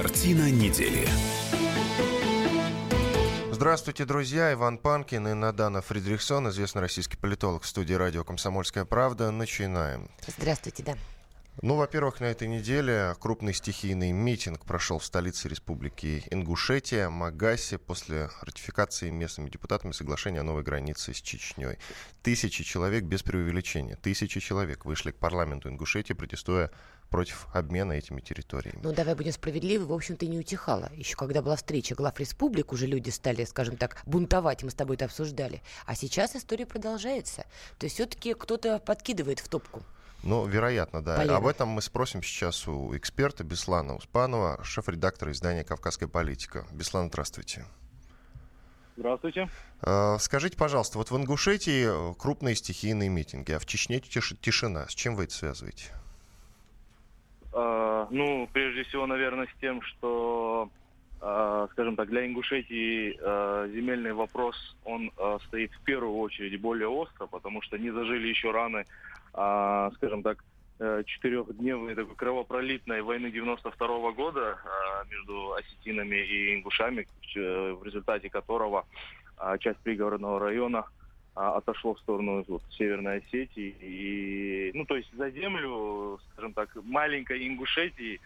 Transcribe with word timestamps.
Картина 0.00 0.48
недели. 0.48 1.08
Здравствуйте, 3.50 4.04
друзья. 4.04 4.52
Иван 4.52 4.78
Панкин 4.78 5.26
и 5.26 5.32
Надана 5.32 5.82
Фридрихсон, 5.82 6.50
известный 6.50 6.82
российский 6.82 7.16
политолог 7.16 7.64
в 7.64 7.66
студии 7.66 7.94
радио 7.94 8.22
«Комсомольская 8.22 8.84
правда». 8.84 9.32
Начинаем. 9.32 10.08
Здравствуйте, 10.24 10.84
да. 10.84 10.94
Ну, 11.60 11.74
во-первых, 11.74 12.20
на 12.20 12.26
этой 12.26 12.46
неделе 12.46 13.16
крупный 13.18 13.52
стихийный 13.52 14.12
митинг 14.12 14.64
прошел 14.64 15.00
в 15.00 15.04
столице 15.04 15.48
республики 15.48 16.22
Ингушетия, 16.30 17.10
Магасе, 17.10 17.78
после 17.78 18.30
ратификации 18.42 19.10
местными 19.10 19.50
депутатами 19.50 19.90
соглашения 19.90 20.38
о 20.38 20.44
новой 20.44 20.62
границе 20.62 21.12
с 21.12 21.20
Чечней. 21.20 21.78
Тысячи 22.22 22.62
человек, 22.62 23.02
без 23.02 23.24
преувеличения, 23.24 23.96
тысячи 23.96 24.38
человек 24.38 24.84
вышли 24.84 25.10
к 25.10 25.16
парламенту 25.16 25.68
Ингушетии, 25.68 26.12
протестуя 26.12 26.70
против 27.10 27.46
обмена 27.52 27.92
этими 27.92 28.20
территориями. 28.20 28.80
Ну, 28.82 28.92
давай 28.92 29.14
будем 29.14 29.32
справедливы, 29.32 29.86
в 29.86 29.92
общем-то, 29.92 30.26
не 30.26 30.38
утихала. 30.38 30.90
Еще 30.94 31.16
когда 31.16 31.42
была 31.42 31.56
встреча 31.56 31.94
глав 31.94 32.18
республик, 32.20 32.72
уже 32.72 32.86
люди 32.86 33.10
стали, 33.10 33.44
скажем 33.44 33.76
так, 33.76 34.02
бунтовать, 34.06 34.62
мы 34.62 34.70
с 34.70 34.74
тобой 34.74 34.96
это 34.96 35.06
обсуждали. 35.06 35.62
А 35.86 35.94
сейчас 35.94 36.36
история 36.36 36.66
продолжается. 36.66 37.44
То 37.78 37.84
есть 37.84 37.94
все-таки 37.94 38.34
кто-то 38.34 38.78
подкидывает 38.78 39.40
в 39.40 39.48
топку. 39.48 39.82
Ну, 40.22 40.46
вероятно, 40.46 41.02
да. 41.02 41.16
Полина. 41.16 41.36
Об 41.36 41.46
этом 41.46 41.68
мы 41.68 41.80
спросим 41.80 42.22
сейчас 42.22 42.66
у 42.66 42.96
эксперта 42.96 43.44
Беслана 43.44 43.94
Успанова, 43.94 44.58
шеф-редактора 44.64 45.30
издания 45.32 45.62
«Кавказская 45.64 46.08
политика». 46.08 46.66
Беслан, 46.72 47.08
здравствуйте. 47.08 47.64
Здравствуйте. 48.96 49.48
Э, 49.82 50.16
Скажите, 50.18 50.56
пожалуйста, 50.56 50.98
вот 50.98 51.12
в 51.12 51.16
Ингушетии 51.16 52.14
крупные 52.18 52.56
стихийные 52.56 53.08
митинги, 53.08 53.52
а 53.52 53.60
в 53.60 53.66
Чечне 53.66 53.98
тиш- 53.98 54.36
тишина. 54.40 54.88
С 54.88 54.94
чем 54.94 55.14
вы 55.14 55.24
это 55.24 55.34
связываете? 55.34 55.92
Э, 57.58 58.06
ну, 58.10 58.48
прежде 58.52 58.84
всего, 58.84 59.06
наверное, 59.06 59.46
с 59.46 59.60
тем, 59.60 59.82
что, 59.82 60.70
э, 61.20 61.68
скажем 61.72 61.96
так, 61.96 62.08
для 62.08 62.24
Ингушетии 62.26 63.18
э, 63.18 63.70
земельный 63.74 64.12
вопрос, 64.12 64.54
он 64.84 65.10
э, 65.16 65.38
стоит 65.46 65.72
в 65.72 65.82
первую 65.82 66.18
очередь 66.18 66.60
более 66.60 66.88
остро, 66.88 67.26
потому 67.26 67.60
что 67.62 67.76
не 67.76 67.90
зажили 67.90 68.28
еще 68.28 68.52
раны, 68.52 68.84
э, 69.34 69.90
скажем 69.96 70.22
так, 70.22 70.44
э, 70.78 71.02
четырехдневной 71.04 71.96
такой 71.96 72.14
кровопролитной 72.14 73.02
войны 73.02 73.30
92 73.30 74.12
года 74.12 74.58
э, 74.64 75.10
между 75.10 75.54
осетинами 75.54 76.16
и 76.16 76.54
ингушами, 76.54 77.08
в 77.34 77.84
результате 77.84 78.30
которого 78.30 78.86
часть 79.60 79.78
пригородного 79.80 80.40
района 80.40 80.78
а, 80.80 80.88
отошло 81.38 81.94
в 81.94 82.00
сторону 82.00 82.44
вот, 82.48 82.62
Северной 82.70 83.18
Осетии. 83.18 83.74
И, 83.80 84.70
ну, 84.74 84.84
то 84.84 84.96
есть 84.96 85.08
за 85.14 85.30
землю, 85.30 86.18
скажем 86.32 86.52
так, 86.52 86.70
маленькой 86.82 87.46
Ингушетии 87.46 88.20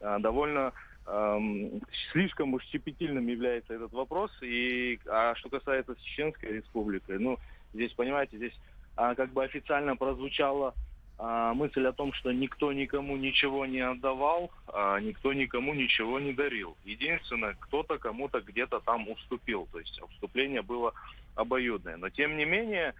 а, 0.00 0.18
довольно 0.18 0.72
ам, 1.06 1.80
слишком 2.12 2.54
уж 2.54 2.64
щепетильным 2.64 3.26
является 3.26 3.74
этот 3.74 3.92
вопрос. 3.92 4.30
И, 4.42 4.98
а 5.06 5.34
что 5.36 5.48
касается 5.48 5.94
Чеченской 6.02 6.54
республики, 6.54 7.12
ну, 7.12 7.38
здесь, 7.72 7.92
понимаете, 7.92 8.36
здесь 8.36 8.54
а, 8.96 9.14
как 9.14 9.32
бы 9.32 9.44
официально 9.44 9.94
прозвучала 9.96 10.74
а, 11.18 11.54
мысль 11.54 11.86
о 11.86 11.92
том, 11.92 12.12
что 12.12 12.32
никто 12.32 12.72
никому 12.72 13.16
ничего 13.16 13.64
не 13.64 13.80
отдавал, 13.80 14.50
а, 14.68 14.98
никто 15.00 15.32
никому 15.32 15.72
ничего 15.72 16.18
не 16.18 16.32
дарил. 16.32 16.76
Единственное, 16.84 17.56
кто-то 17.58 17.98
кому-то 17.98 18.40
где-то 18.40 18.80
там 18.80 19.08
уступил. 19.08 19.66
То 19.72 19.78
есть 19.78 20.00
уступление 20.02 20.62
было 20.62 20.92
обоюдное. 21.36 21.96
Но 21.96 22.10
тем 22.10 22.36
не 22.36 22.44
менее, 22.44 22.94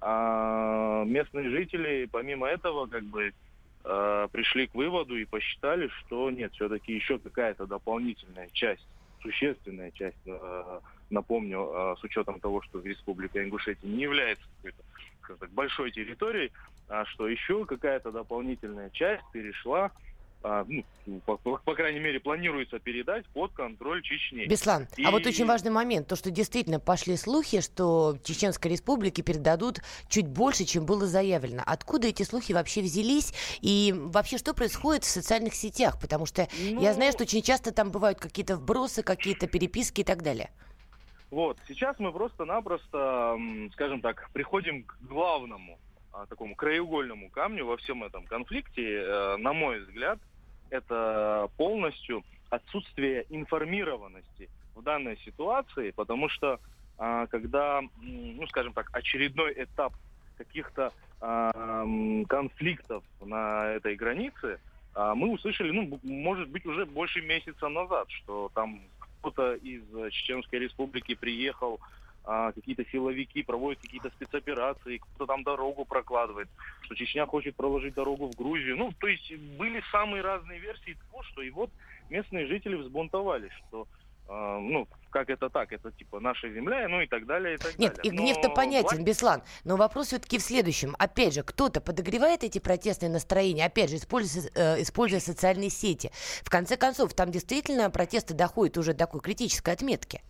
а, 0.00 1.04
местные 1.04 1.48
жители, 1.50 2.08
помимо 2.10 2.48
этого, 2.48 2.86
как 2.86 3.04
бы 3.04 3.32
а, 3.84 4.26
пришли 4.28 4.66
к 4.66 4.74
выводу 4.74 5.16
и 5.16 5.24
посчитали, 5.24 5.88
что 5.88 6.30
нет, 6.30 6.52
все-таки 6.54 6.92
еще 6.92 7.18
какая-то 7.18 7.66
дополнительная 7.66 8.48
часть, 8.52 8.86
существенная 9.22 9.92
часть, 9.92 10.18
а, 10.26 10.80
напомню, 11.10 11.96
с 12.00 12.02
учетом 12.02 12.40
того, 12.40 12.62
что 12.62 12.80
Республика 12.80 13.42
Ингушетия 13.42 13.88
не 13.88 14.02
является 14.02 14.44
какой-то 15.20 15.54
большой 15.54 15.92
территорией, 15.92 16.50
а 16.88 17.04
что 17.04 17.28
еще 17.28 17.64
какая-то 17.64 18.10
дополнительная 18.10 18.90
часть 18.90 19.22
перешла 19.32 19.92
ну, 20.44 20.84
по, 21.26 21.36
по- 21.36 21.58
по 21.58 21.74
крайней 21.74 22.00
мере, 22.00 22.18
планируется 22.20 22.78
передать 22.78 23.24
под 23.28 23.52
контроль 23.52 24.02
Чечни. 24.02 24.46
Беслан, 24.46 24.88
И- 24.96 25.04
а 25.04 25.10
вот 25.10 25.26
очень 25.26 25.46
важный 25.46 25.70
момент, 25.70 26.08
то, 26.08 26.16
что 26.16 26.30
действительно 26.30 26.80
пошли 26.80 27.16
слухи, 27.16 27.60
что 27.60 28.16
Чеченской 28.24 28.70
Республике 28.72 29.22
передадут 29.22 29.78
чуть 30.08 30.26
больше, 30.26 30.64
чем 30.64 30.84
было 30.86 31.06
заявлено. 31.06 31.62
Откуда 31.66 32.08
эти 32.08 32.22
слухи 32.24 32.52
вообще 32.52 32.80
взялись? 32.82 33.32
И 33.60 33.94
вообще, 33.96 34.38
что 34.38 34.54
происходит 34.54 35.04
в 35.04 35.08
социальных 35.08 35.54
сетях? 35.54 36.00
Потому 36.00 36.26
что 36.26 36.48
я 36.58 36.88
Ну- 36.90 36.92
знаю, 36.94 37.12
что 37.12 37.22
очень 37.22 37.42
часто 37.42 37.72
там 37.72 37.90
бывают 37.90 38.18
какие-то 38.18 38.56
вбросы, 38.56 39.02
какие-то 39.02 39.46
переписки 39.46 40.00
и 40.00 40.04
так 40.04 40.22
далее. 40.22 40.50
Вот, 41.30 41.56
сейчас 41.66 41.98
мы 41.98 42.12
просто-напросто, 42.12 43.38
скажем 43.72 44.00
так, 44.02 44.28
приходим 44.32 44.82
к 44.84 44.96
главному, 45.08 45.78
а, 46.12 46.26
такому 46.26 46.54
краеугольному 46.54 47.30
камню 47.30 47.64
во 47.64 47.76
всем 47.78 48.04
этом 48.04 48.24
конфликте, 48.26 48.82
э, 49.02 49.36
на 49.38 49.54
мой 49.54 49.80
взгляд, 49.80 50.18
это 50.72 51.48
полностью 51.56 52.24
отсутствие 52.50 53.26
информированности 53.30 54.48
в 54.74 54.82
данной 54.82 55.18
ситуации, 55.18 55.90
потому 55.90 56.28
что 56.28 56.58
а, 56.98 57.26
когда, 57.26 57.82
ну, 58.00 58.46
скажем 58.48 58.72
так, 58.72 58.88
очередной 58.92 59.52
этап 59.56 59.92
каких-то 60.36 60.92
а, 61.20 61.84
конфликтов 62.28 63.04
на 63.20 63.66
этой 63.66 63.96
границе, 63.96 64.58
а, 64.94 65.14
мы 65.14 65.30
услышали, 65.30 65.70
ну, 65.70 65.98
может 66.02 66.48
быть, 66.48 66.66
уже 66.66 66.86
больше 66.86 67.20
месяца 67.20 67.68
назад, 67.68 68.10
что 68.10 68.50
там 68.54 68.80
кто-то 69.20 69.54
из 69.54 69.82
Чеченской 70.12 70.58
республики 70.58 71.14
приехал, 71.14 71.80
а, 72.24 72.52
какие-то 72.52 72.84
силовики 72.90 73.42
проводят 73.42 73.80
какие-то 73.80 74.10
спецоперации, 74.10 74.98
кто-то 74.98 75.26
там 75.26 75.42
дорогу 75.42 75.84
прокладывает, 75.84 76.48
что 76.82 76.94
Чечня 76.94 77.26
хочет 77.26 77.56
проложить 77.56 77.94
дорогу 77.94 78.28
в 78.30 78.36
Грузию. 78.36 78.76
Ну, 78.76 78.92
то 78.98 79.08
есть 79.08 79.34
были 79.58 79.82
самые 79.90 80.22
разные 80.22 80.60
версии 80.60 80.96
того, 81.10 81.22
что 81.24 81.42
и 81.42 81.50
вот 81.50 81.70
местные 82.10 82.46
жители 82.46 82.76
взбунтовались, 82.76 83.52
что 83.68 83.88
а, 84.28 84.58
ну, 84.60 84.86
как 85.10 85.28
это 85.30 85.50
так, 85.50 85.72
это 85.72 85.90
типа 85.90 86.20
наша 86.20 86.48
земля, 86.48 86.88
ну 86.88 87.00
и 87.00 87.06
так 87.06 87.26
далее, 87.26 87.56
и 87.56 87.58
так 87.58 87.78
Нет, 87.78 87.98
и 87.98 88.08
далее. 88.08 88.22
гнев-то 88.22 88.48
Но 88.48 88.54
понятен, 88.54 88.88
власть- 88.88 89.02
Беслан. 89.02 89.42
Но 89.64 89.76
вопрос 89.76 90.06
все-таки 90.08 90.38
в 90.38 90.42
следующем. 90.42 90.94
Опять 90.98 91.34
же, 91.34 91.42
кто-то 91.42 91.80
подогревает 91.80 92.44
эти 92.44 92.58
протестные 92.58 93.10
настроения, 93.10 93.66
опять 93.66 93.90
же, 93.90 93.96
используя, 93.96 94.48
э, 94.54 94.80
используя 94.82 95.20
социальные 95.20 95.70
сети. 95.70 96.12
В 96.44 96.50
конце 96.50 96.76
концов, 96.76 97.14
там 97.14 97.30
действительно 97.30 97.90
протесты 97.90 98.32
доходят 98.32 98.78
уже 98.78 98.92
до 98.92 99.00
такой 99.00 99.20
критической 99.20 99.74
отметки. 99.74 100.22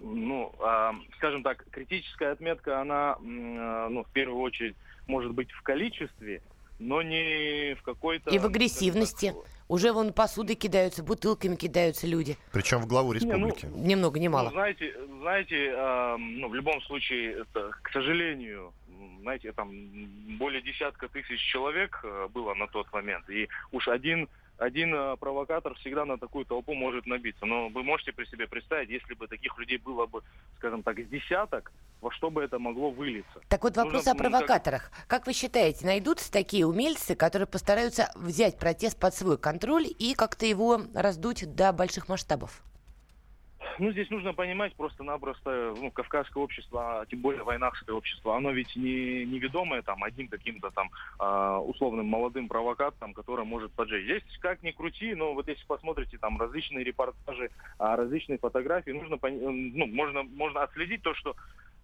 Ну, 0.00 0.52
а, 0.60 0.94
скажем 1.16 1.42
так, 1.42 1.64
критическая 1.70 2.32
отметка, 2.32 2.80
она, 2.80 3.16
а, 3.16 3.88
ну, 3.88 4.04
в 4.04 4.10
первую 4.10 4.40
очередь, 4.40 4.76
может 5.06 5.32
быть 5.32 5.50
в 5.52 5.62
количестве, 5.62 6.42
но 6.78 7.02
не 7.02 7.74
в 7.74 7.82
какой-то... 7.82 8.30
И 8.30 8.38
в 8.38 8.46
агрессивности. 8.46 9.32
так, 9.32 9.44
Уже 9.68 9.92
вон 9.92 10.12
посудой 10.12 10.56
кидаются, 10.56 11.02
бутылками 11.02 11.56
кидаются 11.56 12.06
люди. 12.06 12.36
Причем 12.52 12.78
в 12.78 12.86
главу 12.86 13.12
Не, 13.12 13.20
ну, 13.20 13.48
республики. 13.48 13.66
Ни 13.74 13.94
много 13.94 14.18
ни 14.18 14.28
Ну, 14.28 14.34
мало. 14.34 14.50
знаете, 14.50 14.94
знаете, 15.20 15.72
а, 15.76 16.16
ну, 16.16 16.48
в 16.48 16.54
любом 16.54 16.80
случае, 16.82 17.42
это, 17.42 17.70
к 17.82 17.90
сожалению, 17.92 18.72
знаете, 19.20 19.52
там 19.52 19.70
более 20.38 20.62
десятка 20.62 21.08
тысяч 21.08 21.40
человек 21.40 22.00
э, 22.02 22.28
было 22.32 22.54
на 22.54 22.66
тот 22.66 22.90
момент, 22.92 23.28
и 23.28 23.48
уж 23.72 23.88
один 23.88 24.28
один 24.60 24.94
э, 24.94 25.16
провокатор 25.16 25.74
всегда 25.76 26.04
на 26.04 26.18
такую 26.18 26.44
толпу 26.44 26.74
может 26.74 27.06
набиться. 27.06 27.46
Но 27.46 27.68
вы 27.70 27.82
можете 27.82 28.12
при 28.12 28.26
себе 28.26 28.46
представить, 28.46 28.90
если 28.90 29.14
бы 29.14 29.26
таких 29.26 29.58
людей 29.58 29.78
было 29.78 30.06
бы, 30.06 30.22
скажем 30.58 30.82
так, 30.82 30.98
с 30.98 31.08
десяток, 31.08 31.72
во 32.00 32.10
что 32.10 32.30
бы 32.30 32.42
это 32.42 32.58
могло 32.58 32.90
вылиться? 32.90 33.40
Так 33.48 33.62
вот 33.64 33.76
вопрос 33.76 34.04
Нужно, 34.04 34.10
о 34.10 34.14
ну, 34.14 34.18
как- 34.18 34.30
провокаторах. 34.30 34.90
Как 35.06 35.26
вы 35.26 35.32
считаете, 35.32 35.86
найдутся 35.86 36.30
такие 36.30 36.66
умельцы, 36.66 37.14
которые 37.14 37.48
постараются 37.48 38.10
взять 38.14 38.58
протест 38.58 38.98
под 38.98 39.14
свой 39.14 39.38
контроль 39.38 39.86
и 39.86 40.14
как-то 40.14 40.44
его 40.44 40.82
раздуть 40.94 41.54
до 41.54 41.72
больших 41.72 42.08
масштабов? 42.08 42.62
Ну, 43.78 43.92
здесь 43.92 44.10
нужно 44.10 44.32
понимать 44.32 44.74
просто-напросто, 44.74 45.74
ну, 45.76 45.90
кавказское 45.90 46.42
общество, 46.42 47.00
а 47.00 47.06
тем 47.06 47.20
более 47.20 47.42
войнахское 47.42 47.94
общество, 47.94 48.36
оно 48.36 48.50
ведь 48.50 48.74
не, 48.76 49.24
не 49.24 49.38
ведомое 49.38 49.82
там 49.82 50.02
одним 50.02 50.28
каким-то 50.28 50.70
там 50.70 50.90
а, 51.18 51.60
условным 51.60 52.06
молодым 52.06 52.48
провокатором, 52.48 53.14
который 53.14 53.44
может 53.44 53.72
поджечь. 53.72 54.04
Здесь 54.04 54.22
как 54.40 54.62
ни 54.62 54.70
крути, 54.70 55.14
но 55.14 55.34
вот 55.34 55.48
если 55.48 55.64
посмотрите 55.66 56.18
там 56.18 56.40
различные 56.40 56.84
репортажи, 56.84 57.50
а, 57.78 57.96
различные 57.96 58.38
фотографии, 58.38 58.90
нужно, 58.90 59.18
ну, 59.22 59.86
можно, 59.86 60.22
можно 60.22 60.62
отследить 60.62 61.02
то, 61.02 61.14
что 61.14 61.36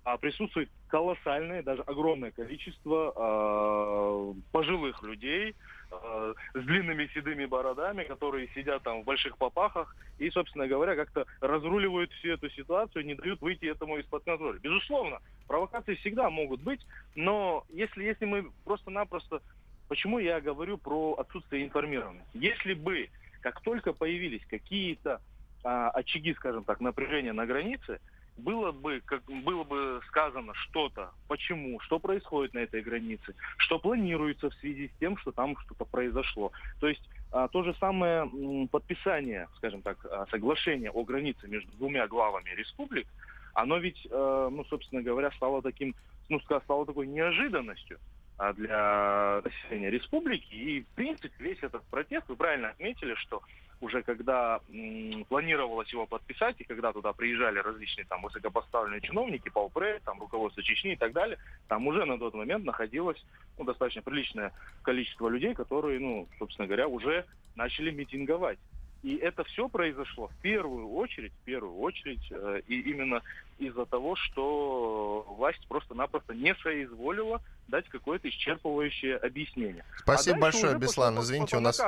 а, 0.04 0.16
присутствует 0.18 0.70
колоссальное, 0.88 1.62
даже 1.62 1.82
огромное 1.82 2.30
количество 2.30 3.12
а, 3.16 4.34
пожилых 4.52 5.02
людей 5.02 5.56
а, 6.02 6.34
с 6.54 6.64
длинными 6.64 7.10
седыми 7.14 7.44
бородами, 7.46 8.04
которые 8.04 8.48
сидят 8.54 8.82
там 8.82 9.02
в 9.02 9.04
больших 9.04 9.36
попахах 9.38 9.94
и, 10.18 10.30
собственно 10.30 10.66
говоря, 10.66 10.96
как-то 10.96 11.26
разруливают 11.40 12.12
всю 12.12 12.30
эту 12.30 12.50
ситуацию, 12.50 13.04
не 13.04 13.14
дают 13.14 13.40
выйти 13.40 13.66
этому 13.66 13.98
из-под 13.98 14.24
контроля. 14.24 14.58
Безусловно, 14.58 15.20
провокации 15.46 15.94
всегда 15.96 16.30
могут 16.30 16.60
быть, 16.60 16.86
но 17.14 17.64
если, 17.70 18.04
если 18.04 18.24
мы 18.24 18.50
просто-напросто... 18.64 19.40
Почему 19.88 20.18
я 20.18 20.40
говорю 20.40 20.78
про 20.78 21.14
отсутствие 21.14 21.64
информированности? 21.64 22.28
Если 22.34 22.74
бы 22.74 23.08
Как 23.40 23.60
только 23.60 23.92
появились 23.92 24.44
какие-то 24.50 25.20
а, 25.62 25.90
очаги, 25.90 26.34
скажем 26.34 26.64
так, 26.64 26.80
напряжения 26.80 27.32
на 27.32 27.46
границе, 27.46 28.00
было 28.36 28.72
бы, 28.72 29.02
как, 29.04 29.24
было 29.24 29.64
бы 29.64 30.00
сказано 30.08 30.52
что-то, 30.54 31.12
почему, 31.26 31.80
что 31.80 31.98
происходит 31.98 32.54
на 32.54 32.60
этой 32.60 32.82
границе, 32.82 33.34
что 33.58 33.78
планируется 33.78 34.50
в 34.50 34.54
связи 34.54 34.88
с 34.88 34.98
тем, 34.98 35.16
что 35.16 35.32
там 35.32 35.56
что-то 35.58 35.84
произошло. 35.84 36.52
То 36.80 36.88
есть 36.88 37.02
а, 37.30 37.48
то 37.48 37.62
же 37.62 37.74
самое 37.80 38.22
м, 38.22 38.68
подписание, 38.68 39.48
скажем 39.56 39.82
так, 39.82 40.04
а, 40.04 40.26
соглашения 40.30 40.90
о 40.90 41.04
границе 41.04 41.48
между 41.48 41.72
двумя 41.72 42.06
главами 42.06 42.50
республик, 42.50 43.06
оно 43.54 43.78
ведь, 43.78 44.06
э, 44.10 44.48
ну, 44.52 44.64
собственно 44.66 45.00
говоря, 45.00 45.30
стало 45.30 45.62
таким, 45.62 45.94
ну, 46.28 46.38
стало 46.40 46.84
такой 46.84 47.06
неожиданностью 47.06 47.98
а, 48.36 48.52
для 48.52 49.40
населения 49.42 49.90
республики. 49.90 50.52
И, 50.52 50.82
в 50.82 50.88
принципе, 50.88 51.32
весь 51.38 51.62
этот 51.62 51.82
протест, 51.86 52.28
вы 52.28 52.36
правильно 52.36 52.68
отметили, 52.68 53.14
что 53.14 53.40
уже 53.80 54.02
когда 54.02 54.60
м, 54.72 55.24
планировалось 55.28 55.92
его 55.92 56.06
подписать, 56.06 56.56
и 56.58 56.64
когда 56.64 56.92
туда 56.92 57.12
приезжали 57.12 57.58
различные 57.58 58.06
там 58.06 58.22
высокопоставленные 58.22 59.00
чиновники, 59.00 59.48
полпре, 59.48 60.00
там 60.04 60.20
руководство 60.20 60.62
Чечни 60.62 60.92
и 60.92 60.96
так 60.96 61.12
далее, 61.12 61.38
там 61.68 61.86
уже 61.86 62.04
на 62.04 62.18
тот 62.18 62.34
момент 62.34 62.64
находилось 62.64 63.22
ну, 63.58 63.64
достаточно 63.64 64.02
приличное 64.02 64.52
количество 64.82 65.28
людей, 65.28 65.54
которые, 65.54 66.00
ну, 66.00 66.28
собственно 66.38 66.66
говоря, 66.66 66.88
уже 66.88 67.24
начали 67.54 67.90
митинговать. 67.90 68.58
И 69.02 69.16
это 69.16 69.44
все 69.44 69.68
произошло 69.68 70.28
в 70.28 70.36
первую 70.42 70.88
очередь, 70.88 71.32
в 71.32 71.44
первую 71.44 71.76
очередь, 71.78 72.26
э, 72.30 72.62
и 72.66 72.80
именно 72.90 73.22
из-за 73.58 73.86
того, 73.86 74.16
что 74.16 75.24
власть 75.28 75.64
просто-напросто 75.68 76.34
не 76.34 76.54
соизволила 76.56 77.40
дать 77.68 77.88
какое-то 77.88 78.28
исчерпывающее 78.28 79.16
объяснение. 79.16 79.84
Спасибо 79.98 80.36
а 80.36 80.40
большое, 80.40 80.78
Беслан. 80.78 81.18
Извините, 81.20 81.56
у 81.56 81.60
нас... 81.60 81.80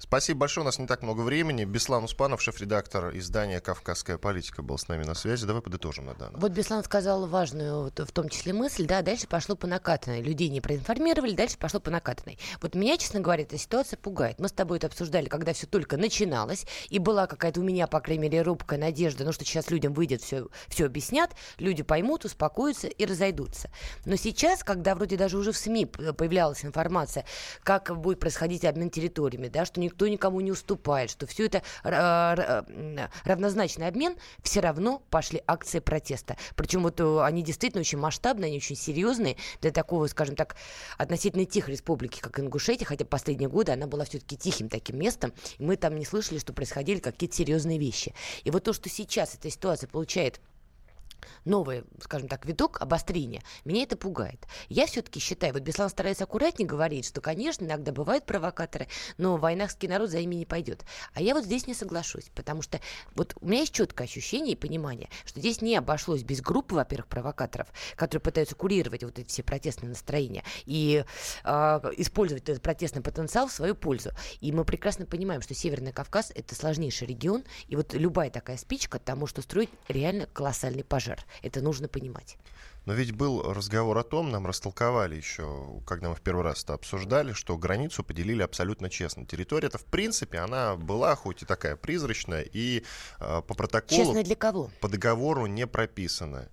Спасибо 0.00 0.40
большое, 0.40 0.62
у 0.62 0.64
нас 0.64 0.78
не 0.78 0.86
так 0.86 1.02
много 1.02 1.22
времени. 1.22 1.64
Беслан 1.64 2.04
Успанов, 2.04 2.40
шеф-редактор 2.40 3.16
издания 3.16 3.60
«Кавказская 3.60 4.16
политика», 4.16 4.62
был 4.62 4.78
с 4.78 4.86
нами 4.86 5.02
на 5.02 5.14
связи. 5.14 5.44
Давай 5.44 5.60
подытожим 5.60 6.06
на 6.06 6.14
данном. 6.14 6.40
Вот 6.40 6.52
Беслан 6.52 6.84
сказал 6.84 7.26
важную, 7.26 7.90
в 7.96 8.12
том 8.12 8.28
числе, 8.28 8.52
мысль, 8.52 8.86
да, 8.86 9.02
дальше 9.02 9.26
пошло 9.26 9.56
по 9.56 9.66
накатанной. 9.66 10.22
Людей 10.22 10.50
не 10.50 10.60
проинформировали, 10.60 11.32
дальше 11.32 11.58
пошло 11.58 11.80
по 11.80 11.90
накатанной. 11.90 12.38
Вот 12.62 12.76
меня, 12.76 12.96
честно 12.96 13.18
говоря, 13.18 13.42
эта 13.42 13.58
ситуация 13.58 13.96
пугает. 13.96 14.38
Мы 14.38 14.46
с 14.46 14.52
тобой 14.52 14.78
это 14.78 14.86
обсуждали, 14.86 15.26
когда 15.26 15.52
все 15.52 15.66
только 15.66 15.96
начиналось, 15.96 16.64
и 16.90 17.00
была 17.00 17.26
какая-то 17.26 17.58
у 17.58 17.64
меня, 17.64 17.88
по 17.88 17.98
крайней 17.98 18.22
мере, 18.22 18.42
робкая 18.42 18.78
надежда, 18.78 19.24
ну, 19.24 19.32
что 19.32 19.44
сейчас 19.44 19.68
людям 19.68 19.94
выйдет, 19.94 20.22
все, 20.22 20.46
все 20.68 20.86
объяснят, 20.86 21.32
люди 21.58 21.82
поймут, 21.82 22.24
успокоятся 22.24 22.86
и 22.86 23.04
разойдутся. 23.04 23.68
Но 24.04 24.14
сейчас, 24.14 24.62
когда 24.62 24.94
вроде 24.94 25.07
даже 25.16 25.38
уже 25.38 25.52
в 25.52 25.56
СМИ 25.56 25.86
появлялась 25.86 26.64
информация, 26.64 27.24
как 27.62 27.96
будет 27.98 28.20
происходить 28.20 28.64
обмен 28.64 28.90
территориями, 28.90 29.48
да, 29.48 29.64
что 29.64 29.80
никто 29.80 30.06
никому 30.08 30.40
не 30.40 30.52
уступает, 30.52 31.10
что 31.10 31.26
все 31.26 31.46
это 31.46 31.62
равнозначный 33.24 33.88
обмен, 33.88 34.16
все 34.42 34.60
равно 34.60 35.02
пошли 35.10 35.42
акции 35.46 35.78
протеста. 35.80 36.36
Причем 36.56 36.82
вот 36.82 37.00
э, 37.00 37.20
они 37.22 37.42
действительно 37.42 37.80
очень 37.80 37.98
масштабные, 37.98 38.48
они 38.48 38.58
очень 38.58 38.76
серьезные 38.76 39.36
для 39.60 39.70
такого, 39.70 40.06
скажем 40.06 40.36
так, 40.36 40.56
относительно 40.96 41.44
тихой 41.44 41.74
республики, 41.74 42.20
как 42.20 42.38
Ингушетия, 42.40 42.86
хотя 42.86 43.04
последние 43.04 43.48
годы 43.48 43.72
она 43.72 43.86
была 43.86 44.04
все-таки 44.04 44.36
тихим 44.36 44.68
таким 44.68 44.98
местом, 44.98 45.32
и 45.58 45.64
мы 45.64 45.76
там 45.76 45.96
не 45.96 46.04
слышали, 46.04 46.38
что 46.38 46.52
происходили 46.52 46.98
какие-то 46.98 47.36
серьезные 47.36 47.78
вещи. 47.78 48.14
И 48.44 48.50
вот 48.50 48.64
то, 48.64 48.72
что 48.72 48.88
сейчас 48.88 49.34
эта 49.34 49.50
ситуация 49.50 49.88
получает 49.88 50.40
новый, 51.44 51.84
скажем 52.00 52.28
так, 52.28 52.46
виток 52.46 52.80
обострения, 52.80 53.42
меня 53.64 53.82
это 53.82 53.96
пугает. 53.96 54.46
Я 54.68 54.86
все-таки 54.86 55.20
считаю, 55.20 55.52
вот 55.52 55.62
Беслан 55.62 55.88
старается 55.88 56.24
аккуратнее 56.24 56.68
говорить, 56.68 57.06
что, 57.06 57.20
конечно, 57.20 57.64
иногда 57.64 57.92
бывают 57.92 58.26
провокаторы, 58.26 58.88
но 59.16 59.36
войнахский 59.36 59.88
народ 59.88 60.10
за 60.10 60.18
ими 60.18 60.36
не 60.36 60.46
пойдет. 60.46 60.84
А 61.14 61.22
я 61.22 61.34
вот 61.34 61.44
здесь 61.44 61.66
не 61.66 61.74
соглашусь, 61.74 62.30
потому 62.34 62.62
что 62.62 62.80
вот 63.14 63.34
у 63.40 63.48
меня 63.48 63.60
есть 63.60 63.72
четкое 63.72 64.06
ощущение 64.06 64.52
и 64.52 64.56
понимание, 64.56 65.08
что 65.24 65.40
здесь 65.40 65.62
не 65.62 65.76
обошлось 65.76 66.22
без 66.22 66.40
группы, 66.40 66.74
во-первых, 66.74 67.08
провокаторов, 67.08 67.68
которые 67.96 68.22
пытаются 68.22 68.54
курировать 68.54 69.02
вот 69.04 69.18
эти 69.18 69.28
все 69.28 69.42
протестные 69.42 69.88
настроения 69.88 70.44
и 70.66 71.04
э, 71.44 71.50
использовать 71.96 72.48
этот 72.48 72.62
протестный 72.62 73.02
потенциал 73.02 73.48
в 73.48 73.52
свою 73.52 73.74
пользу. 73.74 74.10
И 74.40 74.52
мы 74.52 74.64
прекрасно 74.64 75.06
понимаем, 75.06 75.42
что 75.42 75.54
Северный 75.54 75.92
Кавказ– 75.92 76.32
это 76.34 76.54
сложнейший 76.54 77.06
регион, 77.06 77.44
и 77.68 77.76
вот 77.76 77.94
любая 77.94 78.30
такая 78.30 78.56
спичка 78.56 78.98
тому, 78.98 79.26
что 79.26 79.42
строить 79.42 79.70
реально 79.88 80.26
колоссальный 80.26 80.84
пожар 80.84 81.07
пожар. 81.08 81.24
Это 81.42 81.60
нужно 81.60 81.88
понимать. 81.88 82.38
Но 82.86 82.94
ведь 82.94 83.12
был 83.12 83.42
разговор 83.52 83.98
о 83.98 84.02
том, 84.02 84.30
нам 84.30 84.46
растолковали 84.46 85.16
еще, 85.16 85.80
когда 85.86 86.08
мы 86.08 86.14
в 86.14 86.20
первый 86.20 86.42
раз 86.42 86.64
это 86.64 86.74
обсуждали, 86.74 87.32
что 87.32 87.56
границу 87.58 88.02
поделили 88.02 88.42
абсолютно 88.42 88.88
честно. 88.88 89.26
Территория-то, 89.26 89.78
в 89.78 89.84
принципе, 89.84 90.38
она 90.38 90.76
была 90.76 91.14
хоть 91.14 91.42
и 91.42 91.46
такая 91.46 91.76
призрачная, 91.76 92.42
и 92.42 92.84
э, 93.20 93.42
по 93.46 93.54
протоколу... 93.54 94.04
Честно 94.04 94.22
для 94.22 94.36
кого? 94.36 94.70
По 94.80 94.88
договору 94.88 95.46
не 95.46 95.66
прописанная. 95.66 96.48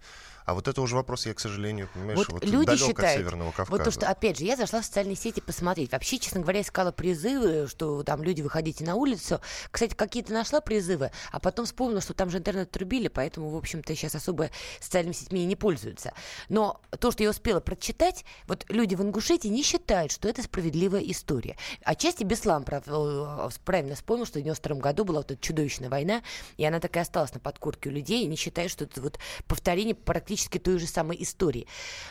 А 0.45 0.53
вот 0.53 0.67
это 0.67 0.79
уже 0.81 0.95
вопрос, 0.95 1.25
я, 1.25 1.33
к 1.33 1.39
сожалению, 1.39 1.89
понимаешь, 1.93 2.17
вот, 2.17 2.29
вот 2.29 2.45
люди 2.45 2.65
далек 2.67 2.81
считают, 2.81 2.99
от 2.99 3.17
Северного 3.17 3.51
Кавказа. 3.51 3.71
Вот 3.71 3.83
то, 3.83 3.91
что, 3.91 4.07
опять 4.07 4.37
же, 4.37 4.45
я 4.45 4.55
зашла 4.55 4.81
в 4.81 4.85
социальные 4.85 5.15
сети 5.15 5.39
посмотреть. 5.39 5.91
Вообще, 5.91 6.19
честно 6.19 6.41
говоря, 6.41 6.61
искала 6.61 6.91
призывы, 6.91 7.67
что 7.67 8.03
там 8.03 8.21
люди 8.21 8.43
выходите 8.43 8.83
на 8.83 8.95
улицу. 8.95 9.41
Кстати, 9.71 9.95
какие-то 9.95 10.33
нашла 10.33 10.61
призывы, 10.61 11.11
а 11.31 11.39
потом 11.39 11.65
вспомнила, 11.65 11.99
что 11.99 12.13
там 12.13 12.29
же 12.29 12.37
интернет 12.37 12.69
трубили, 12.69 13.07
поэтому, 13.07 13.49
в 13.49 13.55
общем-то, 13.55 13.95
сейчас 13.95 14.13
особо 14.13 14.51
социальными 14.79 15.13
сетьми 15.13 15.45
не 15.45 15.55
пользуются. 15.55 16.13
Но 16.47 16.79
то, 16.99 17.09
что 17.09 17.23
я 17.23 17.31
успела 17.31 17.59
прочитать, 17.59 18.23
вот 18.47 18.65
люди 18.69 18.93
в 18.93 19.01
Ингушетии 19.01 19.47
не 19.47 19.63
считают, 19.63 20.11
что 20.11 20.29
это 20.29 20.43
справедливая 20.43 21.01
история. 21.01 21.57
Отчасти 21.83 22.23
Беслан 22.23 22.63
э, 22.69 23.49
правильно 23.65 23.95
вспомнил, 23.95 24.27
что 24.27 24.37
в 24.39 24.43
92 24.43 24.75
году 24.77 25.05
была 25.05 25.19
вот 25.19 25.31
эта 25.31 25.41
чудовищная 25.41 25.89
война, 25.89 26.21
и 26.57 26.65
она 26.65 26.79
так 26.79 26.95
и 26.95 26.99
осталась 26.99 27.33
на 27.33 27.39
подкорке 27.39 27.89
у 27.89 27.91
людей, 27.91 28.23
и 28.23 28.27
не 28.27 28.35
считают, 28.35 28.71
что 28.71 28.83
это 28.83 29.01
вот 29.01 29.17
повторение 29.47 29.95
практически 29.95 30.34
той 30.37 30.79
же 30.79 30.87
самой 30.87 31.21
истории. 31.21 31.67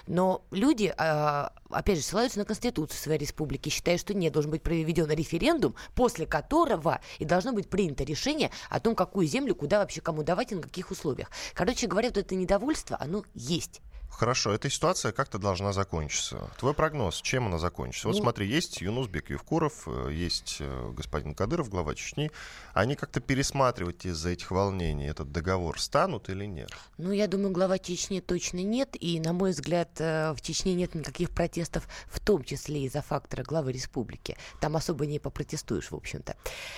Но 0.07 0.45
люди, 0.51 0.93
а, 0.97 1.53
опять 1.71 1.99
же, 1.99 2.05
ссылаются 2.05 2.39
на 2.39 2.45
Конституцию 2.45 2.99
своей 2.99 3.19
республики, 3.19 3.69
считая, 3.69 3.99
что 3.99 4.15
нет, 4.15 4.33
должен 4.33 4.51
быть 4.51 4.63
проведен 4.63 5.11
референдум, 5.11 5.75
после 5.95 6.27
которого 6.27 7.01
и 7.19 7.25
должно 7.25 7.53
быть 7.53 7.69
принято 7.69 8.05
решение 8.05 8.51
о 8.71 8.81
том, 8.81 8.95
какую 8.95 9.27
землю, 9.27 9.55
куда 9.55 9.79
вообще 9.79 10.01
кому 10.01 10.23
давать 10.23 10.53
и 10.53 10.55
на 10.55 10.63
каких 10.63 10.91
условиях. 10.91 11.31
Короче 11.55 11.87
говоря, 11.87 12.09
вот 12.09 12.19
это 12.19 12.35
недовольство, 12.35 12.97
оно 13.01 13.25
есть. 13.35 13.81
Хорошо, 14.17 14.53
эта 14.53 14.71
ситуация 14.71 15.11
как-то 15.11 15.39
должна 15.39 15.73
закончиться. 15.73 16.51
Твой 16.59 16.73
прогноз, 16.73 17.21
чем 17.21 17.47
она 17.47 17.59
закончится? 17.59 18.07
Вот 18.07 18.17
ну, 18.17 18.23
смотри, 18.23 18.47
есть 18.47 18.81
Юнусбек 18.81 19.31
Евкуров, 19.31 19.87
э, 19.87 20.11
есть 20.13 20.59
э, 20.61 20.93
господин 20.93 21.35
Кадыров, 21.35 21.69
глава 21.69 21.95
Чечни. 21.95 22.31
Они 22.75 22.95
как-то 22.95 23.21
пересматривать 23.21 24.07
из-за 24.07 24.31
этих 24.31 24.53
волнений 24.53 25.07
этот 25.07 25.33
договор 25.33 25.81
станут 25.81 26.29
или 26.31 26.45
нет? 26.45 26.71
Ну, 26.97 27.11
я 27.11 27.27
думаю, 27.27 27.51
глава 27.51 27.79
Чечни 27.79 28.21
точно 28.21 28.59
нет. 28.59 28.91
И, 29.01 29.19
на 29.19 29.33
мой 29.33 29.51
взгляд, 29.51 29.91
э, 29.99 30.33
в 30.33 30.41
Чечне 30.41 30.75
нет 30.75 30.95
никаких 30.95 31.31
протестов, 31.31 31.89
в 32.07 32.21
том 32.21 32.45
числе 32.45 32.85
из-за 32.85 33.03
фактора 33.03 33.43
главы 33.43 33.73
республики. 33.73 34.37
Там 34.61 34.77
особо 34.77 35.07
не 35.07 35.19
попротестуешь, 35.19 35.91
в 35.91 35.97
общем-то. 35.97 36.37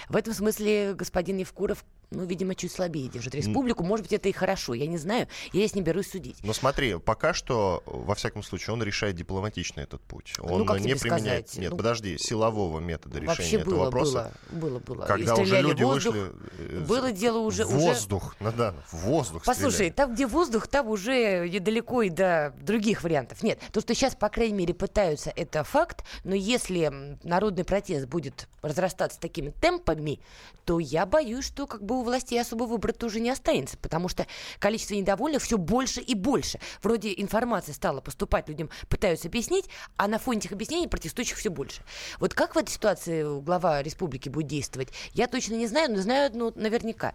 В 0.09 0.17
этом 0.17 0.33
смысле 0.33 0.95
господин 0.95 1.37
Евкуров 1.37 1.85
ну, 2.11 2.25
видимо, 2.25 2.55
чуть 2.55 2.73
слабее 2.73 3.09
держит 3.09 3.35
республику. 3.35 3.83
Может 3.83 4.07
быть, 4.07 4.13
это 4.13 4.29
и 4.29 4.33
хорошо, 4.33 4.75
я 4.75 4.87
не 4.87 4.99
знаю, 4.99 5.29
я 5.53 5.61
здесь 5.61 5.75
не 5.75 5.83
берусь 5.83 6.11
судить. 6.11 6.37
Но 6.43 6.53
смотри, 6.53 6.99
пока 6.99 7.35
что, 7.35 7.83
во 7.87 8.15
всяком 8.15 8.43
случае, 8.43 8.75
он 8.75 8.83
решает 8.83 9.17
дипломатично 9.17 9.81
этот 9.81 10.01
путь. 10.03 10.35
Ну, 10.39 10.45
он 10.45 10.65
ну, 10.65 10.77
не 10.77 10.95
применяет, 10.95 11.49
сказать? 11.49 11.59
нет, 11.59 11.71
ну, 11.73 11.77
подожди, 11.77 12.17
силового 12.19 12.79
метода 12.79 13.19
решения 13.19 13.61
этого 13.61 13.75
было, 13.75 13.85
вопроса. 13.85 14.33
Было, 14.51 14.79
было, 14.79 14.79
было. 14.79 15.07
Когда 15.07 15.35
уже 15.35 15.61
люди 15.61 15.83
воздух, 15.83 16.15
вышли... 16.15 16.33
Э, 16.59 16.85
было 16.87 17.13
дело 17.13 17.39
уже... 17.39 17.65
Воздух, 17.65 18.37
уже... 18.41 18.53
да, 18.53 18.75
воздух 18.93 19.45
Послушай, 19.45 19.73
стреляли. 19.73 19.95
там, 19.95 20.15
где 20.15 20.27
воздух, 20.27 20.69
там 20.69 20.89
уже 20.89 21.49
недалеко 21.49 22.03
и 22.03 22.11
до 22.11 22.55
других 22.61 23.03
вариантов. 23.03 23.43
Нет, 23.43 23.61
то, 23.73 23.81
что 23.81 23.95
сейчас, 23.95 24.15
по 24.15 24.29
крайней 24.29 24.55
мере, 24.55 24.75
пытаются, 24.75 25.33
это 25.35 25.65
факт, 25.65 26.05
но 26.25 26.35
если 26.35 27.19
народный 27.25 27.65
протест 27.65 28.07
будет 28.07 28.49
разрастаться 28.63 29.19
такими 29.19 29.51
темпами, 29.51 30.21
то 30.65 30.79
я 30.79 31.07
боюсь, 31.07 31.47
что 31.47 31.67
как 31.67 31.83
бы 31.83 31.96
у 31.97 32.03
властей 32.03 32.41
особо 32.41 32.65
выбора 32.65 32.93
тоже 32.93 33.21
не 33.21 33.31
останется, 33.31 33.77
потому 33.79 34.09
что 34.09 34.27
количество 34.59 34.95
недовольных 34.95 35.43
все 35.43 35.59
больше 35.59 36.01
и 36.01 36.15
больше. 36.15 36.59
Вроде 36.83 37.13
информация 37.17 37.75
стала 37.75 38.01
поступать, 38.01 38.49
людям 38.49 38.71
пытаются 38.89 39.29
объяснить, 39.29 39.67
а 39.97 40.09
на 40.09 40.19
фоне 40.19 40.41
этих 40.41 40.53
объяснений 40.53 40.89
протестующих 40.89 41.39
все 41.39 41.51
больше. 41.51 41.83
Вот 42.21 42.35
как 42.35 42.55
в 42.55 42.59
этой 42.59 42.71
ситуации 42.71 43.23
глава 43.41 43.83
республики 43.83 44.29
будет 44.29 44.47
действовать, 44.47 44.89
я 45.13 45.27
точно 45.27 45.55
не 45.55 45.67
знаю, 45.67 45.91
но 45.91 46.03
знаю 46.03 46.31
ну, 46.35 46.53
наверняка. 46.55 47.15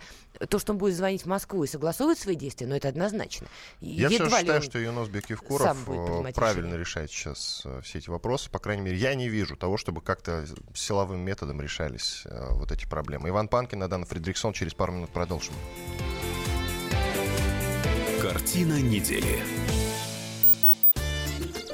То, 0.50 0.60
что 0.60 0.74
он 0.74 0.78
будет 0.78 0.96
звонить 0.96 1.24
в 1.24 1.26
Москву 1.28 1.64
и 1.64 1.68
согласовывать 1.68 2.20
свои 2.20 2.36
действия, 2.36 2.68
но 2.68 2.72
ну, 2.72 2.78
это 2.78 2.90
однозначно. 2.90 3.48
Я 3.80 4.10
все 4.10 4.30
считаю, 4.30 4.62
что 4.62 4.80
Юнос 4.80 5.10
Бекивкуров 5.10 5.78
э, 5.88 6.32
правильно 6.34 6.68
решение. 6.68 6.80
решает 6.80 7.12
сейчас 7.12 7.62
э, 7.66 7.82
все 7.84 8.00
эти 8.00 8.10
вопросы. 8.10 8.50
По 8.50 8.60
крайней 8.60 8.84
мере, 8.84 8.98
я 8.98 9.14
не 9.16 9.30
вижу 9.30 9.56
того, 9.56 9.78
чтобы 9.78 10.02
как-то 10.02 10.46
силовым 10.74 11.20
методом 11.22 11.62
решались 11.62 12.24
э, 12.26 12.48
вот 12.52 12.72
эти 12.72 12.86
проблемы. 12.86 13.30
Иван 13.30 13.48
Панкин, 13.48 13.84
Адан 13.84 14.06
Фредериксон. 14.06 14.54
Через 14.54 14.74
пару 14.74 14.94
минут 14.94 15.12
продолжим. 15.12 15.54
Картина 18.22 18.82
недели. 18.82 19.40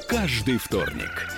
Каждый 0.08 0.58
вторник– 0.58 1.28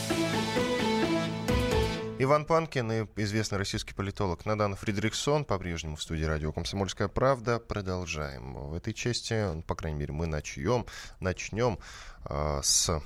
Иван 2.23 2.45
Панкин 2.45 2.91
и 2.91 3.07
известный 3.15 3.57
российский 3.57 3.95
политолог 3.95 4.45
Надан 4.45 4.75
Фридриксон 4.75 5.43
по-прежнему 5.43 5.95
в 5.95 6.03
студии 6.03 6.23
радио 6.23 6.51
«Комсомольская 6.51 7.07
правда». 7.07 7.57
Продолжаем. 7.57 8.53
В 8.53 8.75
этой 8.75 8.93
части, 8.93 9.59
по 9.65 9.73
крайней 9.73 9.97
мере, 9.97 10.13
мы 10.13 10.27
начнем, 10.27 10.85
начнем 11.19 11.79
э, 12.25 12.59
с 12.61 13.01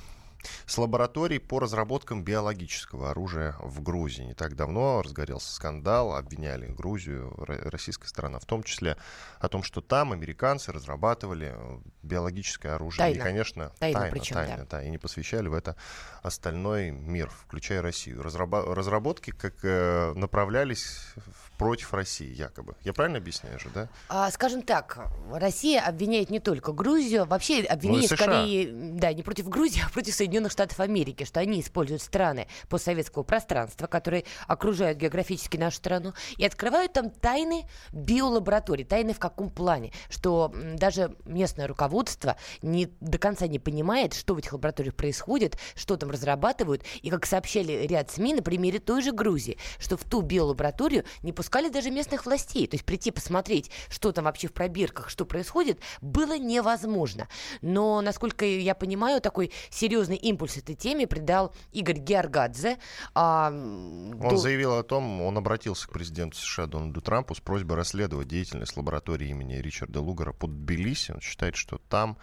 с 0.66 0.78
лабораторий 0.78 1.40
по 1.40 1.60
разработкам 1.60 2.24
биологического 2.24 3.12
оружия 3.12 3.56
в 3.60 3.82
Грузии. 3.82 4.24
Не 4.24 4.34
так 4.34 4.56
давно 4.56 5.02
разгорелся 5.02 5.54
скандал, 5.54 6.16
обвиняли 6.16 6.68
Грузию, 6.68 7.34
российская 7.38 8.08
сторона 8.08 8.40
в 8.40 8.46
том 8.46 8.64
числе, 8.64 8.98
о 9.40 9.48
том, 9.48 9.64
что 9.64 9.82
там 9.82 10.12
американцы 10.12 10.72
разрабатывали 10.72 11.54
э, 11.56 11.80
биологическое 12.04 12.76
оружие. 12.76 13.00
Тайно. 13.00 13.18
И, 13.18 13.20
конечно, 13.20 13.72
тайно, 13.80 14.00
тайно, 14.00 14.14
причем, 14.14 14.36
тайно 14.36 14.58
да. 14.58 14.66
да, 14.70 14.84
и 14.84 14.90
не 14.90 14.98
посвящали 14.98 15.48
в 15.48 15.54
это 15.54 15.76
остальной 16.22 16.92
мир, 16.92 17.30
включая 17.30 17.82
Россию. 17.82 18.22
Разраба- 18.22 18.74
разработки 18.74 19.32
как 19.32 19.54
э, 19.64 20.14
направлялись 20.16 21.14
против 21.58 21.94
России, 21.94 22.34
якобы. 22.34 22.76
Я 22.84 22.94
правильно 22.94 23.18
объясняю 23.18 23.60
же, 23.60 23.70
да? 23.74 23.90
А, 24.10 24.30
скажем 24.32 24.62
так, 24.62 25.08
Россия 25.32 25.82
обвиняет 25.82 26.30
не 26.30 26.40
только 26.40 26.72
Грузию, 26.72 27.26
вообще 27.26 27.64
обвинение 27.64 28.08
США. 28.08 28.18
скорее, 28.18 28.72
да, 28.72 29.14
не 29.14 29.24
против 29.24 29.48
Грузии, 29.50 29.82
а 29.86 29.90
против 29.90 30.16
Соединенных 30.16 30.52
Штатов 30.52 30.80
Америки, 30.80 31.24
что 31.24 31.40
они 31.40 31.62
используют 31.62 32.02
страны 32.02 32.48
постсоветского 32.70 33.24
пространства, 33.24 33.88
которые 33.88 34.26
окружают 34.48 34.98
географически 34.98 35.58
нашу 35.58 35.78
страну, 35.78 36.14
и 36.38 36.46
открывают 36.46 36.94
там 36.94 37.10
тайны 37.10 37.68
биолабораторий. 37.92 38.84
Тайны 38.84 39.14
в 39.14 39.20
каком 39.20 39.50
плане? 39.50 39.92
Что 40.10 40.54
даже 40.76 41.16
местное 41.26 41.68
руководство 41.68 42.38
не, 42.62 42.88
до 43.00 43.18
конца 43.18 43.48
не 43.48 43.60
понимает, 43.60 44.14
что 44.14 44.36
в 44.36 44.38
этих 44.38 44.54
лабораториях 44.54 44.96
происходит, 44.96 45.58
что 45.76 45.98
там 45.98 46.10
разрабатывают, 46.10 46.84
и 47.02 47.10
как 47.10 47.26
сообщали 47.26 47.86
ряд 47.88 48.12
СМИ 48.12 48.36
на 48.36 48.42
примере 48.42 48.80
той 48.80 49.02
же 49.02 49.12
Грузии, 49.12 49.58
что 49.80 49.98
в 49.98 50.04
ту 50.04 50.22
биолабораторию 50.22 51.06
не 51.22 51.32
пускали 51.46 51.70
даже 51.70 51.92
местных 51.92 52.26
властей. 52.26 52.66
То 52.66 52.74
есть 52.76 52.86
прийти 52.86 53.12
посмотреть, 53.12 53.70
что 53.90 54.12
там 54.12 54.26
вообще 54.26 54.48
в 54.48 54.54
пробирках, 54.54 55.10
что 55.12 55.26
происходит, 55.26 55.80
было 56.02 56.40
невозможно. 56.40 57.28
Но, 57.62 58.02
насколько 58.02 58.46
я 58.46 58.74
понимаю, 58.74 59.22
такой 59.22 59.52
серьезный 59.70 60.16
импульс 60.16 60.58
этой 60.58 60.74
теме 60.74 61.06
придал 61.06 61.54
Игорь 61.72 62.00
Георгадзе. 62.00 62.78
А, 63.14 63.50
Он 63.50 64.18
до- 64.18 64.38
заявил 64.38 64.74
о 64.76 64.82
том, 64.82 65.22
он 65.22 65.38
обратился 65.38 65.88
к 65.88 65.92
президенту 65.92 66.36
США 66.38 66.66
Дональду 66.66 67.00
Трампу 67.02 67.36
с 67.36 67.40
просьбой 67.40 67.76
расследовать 67.78 68.28
деятельность 68.28 68.76
лаборатории 68.76 69.30
имени 69.30 69.54
Ричарда 69.58 70.02
Лугара 70.02 70.34
под 70.34 70.50
Тбилиси. 70.52 71.12
Он 71.12 71.22
считает, 71.22 71.56
что 71.56 71.78
там 71.90 72.18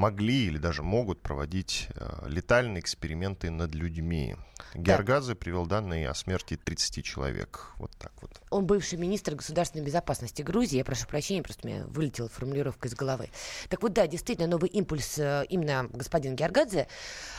могли 0.00 0.46
или 0.46 0.58
даже 0.58 0.82
могут 0.82 1.20
проводить 1.20 1.88
э, 1.94 2.26
летальные 2.26 2.80
эксперименты 2.80 3.50
над 3.50 3.74
людьми. 3.74 4.34
Георгадзе 4.74 5.34
привел 5.34 5.66
данные 5.66 6.08
о 6.08 6.14
смерти 6.14 6.56
30 6.56 7.04
человек. 7.04 7.72
Вот 7.76 7.90
так 7.98 8.12
вот. 8.20 8.30
Он 8.50 8.66
бывший 8.66 8.98
министр 8.98 9.34
государственной 9.34 9.84
безопасности 9.84 10.42
Грузии. 10.42 10.78
Я 10.78 10.84
прошу 10.84 11.06
прощения, 11.06 11.42
просто 11.42 11.66
у 11.66 11.70
меня 11.70 11.84
вылетела 11.86 12.28
формулировка 12.28 12.88
из 12.88 12.94
головы. 12.94 13.30
Так 13.68 13.82
вот, 13.82 13.92
да, 13.92 14.06
действительно, 14.06 14.48
новый 14.48 14.70
импульс 14.70 15.18
э, 15.18 15.44
именно 15.48 15.88
господин 15.92 16.34
Георгадзе 16.36 16.88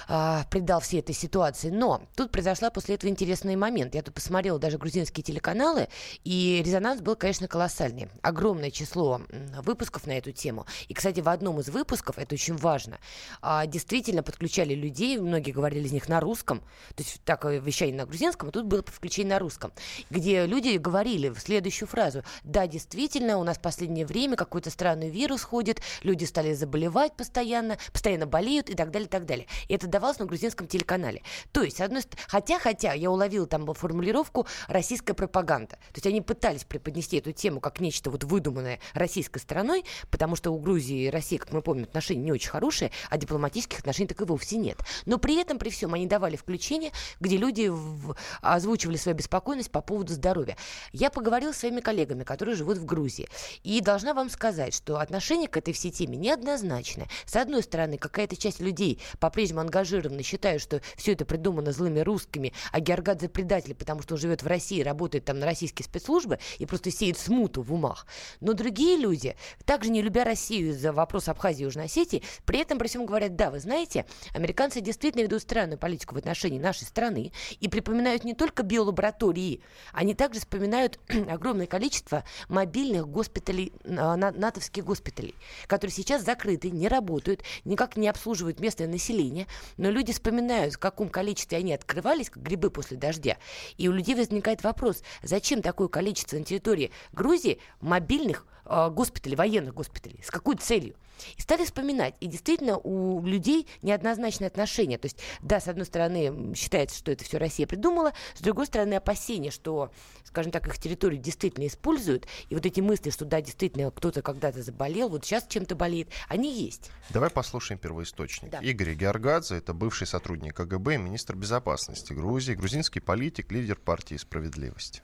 а, 0.07 0.45
придал 0.49 0.81
всей 0.81 0.99
этой 0.99 1.15
ситуации. 1.15 1.69
Но 1.69 2.03
тут 2.15 2.31
произошла 2.31 2.69
после 2.69 2.95
этого 2.95 3.09
интересный 3.09 3.55
момент. 3.55 3.95
Я 3.95 4.03
тут 4.03 4.13
посмотрела 4.13 4.59
даже 4.59 4.77
грузинские 4.77 5.23
телеканалы, 5.23 5.87
и 6.23 6.61
резонанс 6.65 7.01
был, 7.01 7.15
конечно, 7.15 7.47
колоссальный. 7.47 8.09
Огромное 8.21 8.71
число 8.71 9.21
выпусков 9.63 10.05
на 10.05 10.17
эту 10.17 10.31
тему. 10.31 10.65
И, 10.87 10.93
кстати, 10.93 11.21
в 11.21 11.29
одном 11.29 11.59
из 11.59 11.69
выпусков, 11.69 12.17
это 12.17 12.35
очень 12.35 12.50
важно, 12.57 12.99
а, 13.41 13.65
действительно 13.65 14.23
подключали 14.23 14.73
людей, 14.73 15.17
многие 15.17 15.51
говорили 15.51 15.87
из 15.87 15.91
них 15.91 16.09
на 16.09 16.19
русском, 16.19 16.59
то 16.95 17.03
есть 17.03 17.21
такое 17.23 17.59
вещание 17.59 17.95
на 17.95 18.05
грузинском, 18.05 18.49
а 18.49 18.51
тут 18.51 18.65
было 18.65 18.83
включение 18.83 19.35
на 19.35 19.39
русском, 19.39 19.71
где 20.09 20.45
люди 20.45 20.77
говорили 20.77 21.29
в 21.29 21.39
следующую 21.39 21.87
фразу. 21.87 22.23
Да, 22.43 22.67
действительно, 22.67 23.37
у 23.37 23.43
нас 23.43 23.57
в 23.57 23.61
последнее 23.61 24.05
время 24.05 24.35
какой-то 24.35 24.69
странный 24.69 25.09
вирус 25.09 25.43
ходит, 25.43 25.81
люди 26.03 26.25
стали 26.25 26.53
заболевать 26.53 27.15
постоянно, 27.15 27.77
постоянно 27.91 28.27
болеют 28.27 28.69
и 28.69 28.75
так 28.75 28.91
далее, 28.91 29.07
и 29.07 29.09
так 29.09 29.25
далее. 29.25 29.47
И 29.67 29.73
это 29.73 29.87
давалось 29.87 30.19
на 30.19 30.25
грузинском 30.25 30.67
телеканале. 30.67 31.23
То 31.51 31.63
есть, 31.63 31.81
одной 31.81 32.01
хотя, 32.27 32.59
хотя, 32.59 32.93
я 32.93 33.11
уловила 33.11 33.47
там 33.47 33.71
формулировку 33.73 34.47
российская 34.67 35.13
пропаганда. 35.13 35.75
То 35.75 35.95
есть 35.95 36.07
они 36.07 36.21
пытались 36.21 36.63
преподнести 36.63 37.17
эту 37.17 37.31
тему 37.31 37.59
как 37.59 37.79
нечто 37.79 38.09
вот 38.09 38.23
выдуманное 38.23 38.79
российской 38.93 39.39
стороной, 39.39 39.85
потому 40.09 40.35
что 40.35 40.51
у 40.51 40.59
Грузии 40.59 41.05
и 41.05 41.09
России, 41.09 41.37
как 41.37 41.51
мы 41.51 41.61
помним, 41.61 41.83
отношения 41.83 42.21
не 42.21 42.30
очень 42.33 42.49
хорошие, 42.49 42.91
а 43.09 43.17
дипломатических 43.17 43.79
отношений 43.79 44.07
так 44.07 44.21
и 44.21 44.25
вовсе 44.25 44.57
нет. 44.57 44.77
Но 45.05 45.17
при 45.17 45.39
этом, 45.39 45.59
при 45.59 45.69
всем, 45.69 45.93
они 45.93 46.05
давали 46.05 46.35
включение, 46.35 46.91
где 47.19 47.37
люди 47.37 47.67
в- 47.67 48.15
озвучивали 48.41 48.97
свою 48.97 49.17
беспокойность 49.17 49.71
по 49.71 49.81
поводу 49.81 50.13
здоровья. 50.13 50.57
Я 50.91 51.09
поговорила 51.09 51.51
с 51.51 51.57
своими 51.57 51.81
коллегами, 51.81 52.23
которые 52.23 52.55
живут 52.55 52.77
в 52.77 52.85
Грузии, 52.85 53.27
и 53.63 53.81
должна 53.81 54.13
вам 54.13 54.29
сказать, 54.29 54.73
что 54.73 54.99
отношение 54.99 55.47
к 55.47 55.57
этой 55.57 55.73
всей 55.73 55.91
теме 55.91 56.17
неоднозначное. 56.17 57.07
С 57.25 57.35
одной 57.35 57.63
стороны, 57.63 57.97
какая-то 57.97 58.35
часть 58.35 58.59
людей 58.59 58.99
по-прежнему 59.19 59.61
ангажированы, 59.61 60.23
считают, 60.23 60.61
что 60.61 60.81
все 60.95 61.13
это 61.13 61.25
придумано 61.25 61.71
злыми 61.71 61.99
русскими, 61.99 62.53
а 62.71 62.79
Георгадзе 62.79 63.29
предатель, 63.29 63.75
потому 63.75 64.01
что 64.01 64.15
он 64.15 64.19
живет 64.19 64.43
в 64.43 64.47
России, 64.47 64.81
работает 64.81 65.25
там 65.25 65.39
на 65.39 65.45
российские 65.45 65.85
спецслужбы 65.85 66.39
и 66.59 66.65
просто 66.65 66.91
сеет 66.91 67.17
смуту 67.17 67.61
в 67.61 67.73
умах. 67.73 68.05
Но 68.39 68.53
другие 68.53 68.97
люди, 68.97 69.35
также 69.65 69.89
не 69.89 70.01
любя 70.01 70.23
Россию 70.23 70.71
из-за 70.71 70.93
вопроса 70.93 71.31
Абхазии 71.31 71.61
и 71.61 71.63
Южной 71.65 71.85
Осетии, 71.85 72.20
при 72.45 72.59
этом 72.59 72.77
при 72.77 72.87
всем 72.87 73.05
говорят, 73.05 73.35
да, 73.35 73.51
вы 73.51 73.59
знаете, 73.59 74.05
американцы 74.33 74.81
действительно 74.81 75.23
ведут 75.23 75.41
странную 75.41 75.77
политику 75.77 76.15
в 76.15 76.17
отношении 76.17 76.59
нашей 76.59 76.85
страны 76.85 77.31
и 77.59 77.67
припоминают 77.67 78.23
не 78.23 78.33
только 78.33 78.63
биолаборатории, 78.63 79.61
они 79.93 80.13
также 80.13 80.39
вспоминают 80.39 80.99
огромное 81.29 81.67
количество 81.67 82.23
мобильных 82.49 83.07
госпиталей, 83.07 83.73
а, 83.85 84.15
на- 84.15 84.31
натовских 84.31 84.83
госпиталей, 84.85 85.35
которые 85.67 85.93
сейчас 85.93 86.23
закрыты, 86.23 86.69
не 86.69 86.87
работают, 86.87 87.43
никак 87.65 87.97
не 87.97 88.07
обслуживают 88.07 88.59
местное 88.59 88.87
население, 88.87 89.47
но 89.77 89.89
люди 89.89 90.13
вспоминают, 90.13 90.75
в 90.75 90.79
каком 90.79 91.09
количестве 91.09 91.57
они 91.57 91.73
открывались, 91.73 92.29
как 92.29 92.43
грибы 92.43 92.69
после 92.69 92.97
дождя, 92.97 93.37
и 93.77 93.87
у 93.87 93.91
людей 93.91 94.15
возникает 94.15 94.63
вопрос, 94.63 95.03
зачем 95.23 95.61
такое 95.61 95.87
количество 95.87 96.37
на 96.37 96.43
территории 96.43 96.91
Грузии 97.11 97.59
мобильных 97.79 98.45
а, 98.65 98.89
госпиталей, 98.89 99.35
военных 99.35 99.73
госпиталей, 99.73 100.21
с 100.23 100.31
какой 100.31 100.55
целью? 100.55 100.95
И 101.37 101.41
стали 101.41 101.65
вспоминать. 101.65 102.15
И 102.19 102.27
действительно 102.27 102.77
у 102.77 103.23
людей 103.25 103.67
неоднозначное 103.81 104.47
отношение. 104.47 104.97
То 104.97 105.05
есть, 105.05 105.19
да, 105.41 105.59
с 105.59 105.67
одной 105.67 105.85
стороны, 105.85 106.55
считается, 106.55 106.97
что 106.97 107.11
это 107.11 107.23
все 107.23 107.37
Россия 107.37 107.67
придумала, 107.67 108.13
с 108.35 108.41
другой 108.41 108.65
стороны, 108.65 108.95
опасения, 108.95 109.51
что, 109.51 109.91
скажем 110.23 110.51
так, 110.51 110.67
их 110.67 110.77
территорию 110.77 111.21
действительно 111.21 111.67
используют. 111.67 112.27
И 112.49 112.55
вот 112.55 112.65
эти 112.65 112.81
мысли, 112.81 113.09
что 113.09 113.25
да, 113.25 113.41
действительно, 113.41 113.91
кто-то 113.91 114.21
когда-то 114.21 114.63
заболел, 114.63 115.09
вот 115.09 115.25
сейчас 115.25 115.45
чем-то 115.47 115.75
болеет, 115.75 116.09
они 116.27 116.53
есть. 116.53 116.89
Давай 117.09 117.29
послушаем 117.29 117.79
первоисточник. 117.79 118.51
Да. 118.51 118.59
Игорь 118.59 118.93
Георгадзе, 118.93 119.57
это 119.57 119.73
бывший 119.73 120.07
сотрудник 120.07 120.55
КГБ, 120.55 120.97
министр 120.97 121.35
безопасности 121.35 122.13
Грузии, 122.13 122.53
грузинский 122.53 122.99
политик, 122.99 123.51
лидер 123.51 123.77
партии 123.77 124.15
«Справедливость». 124.15 125.03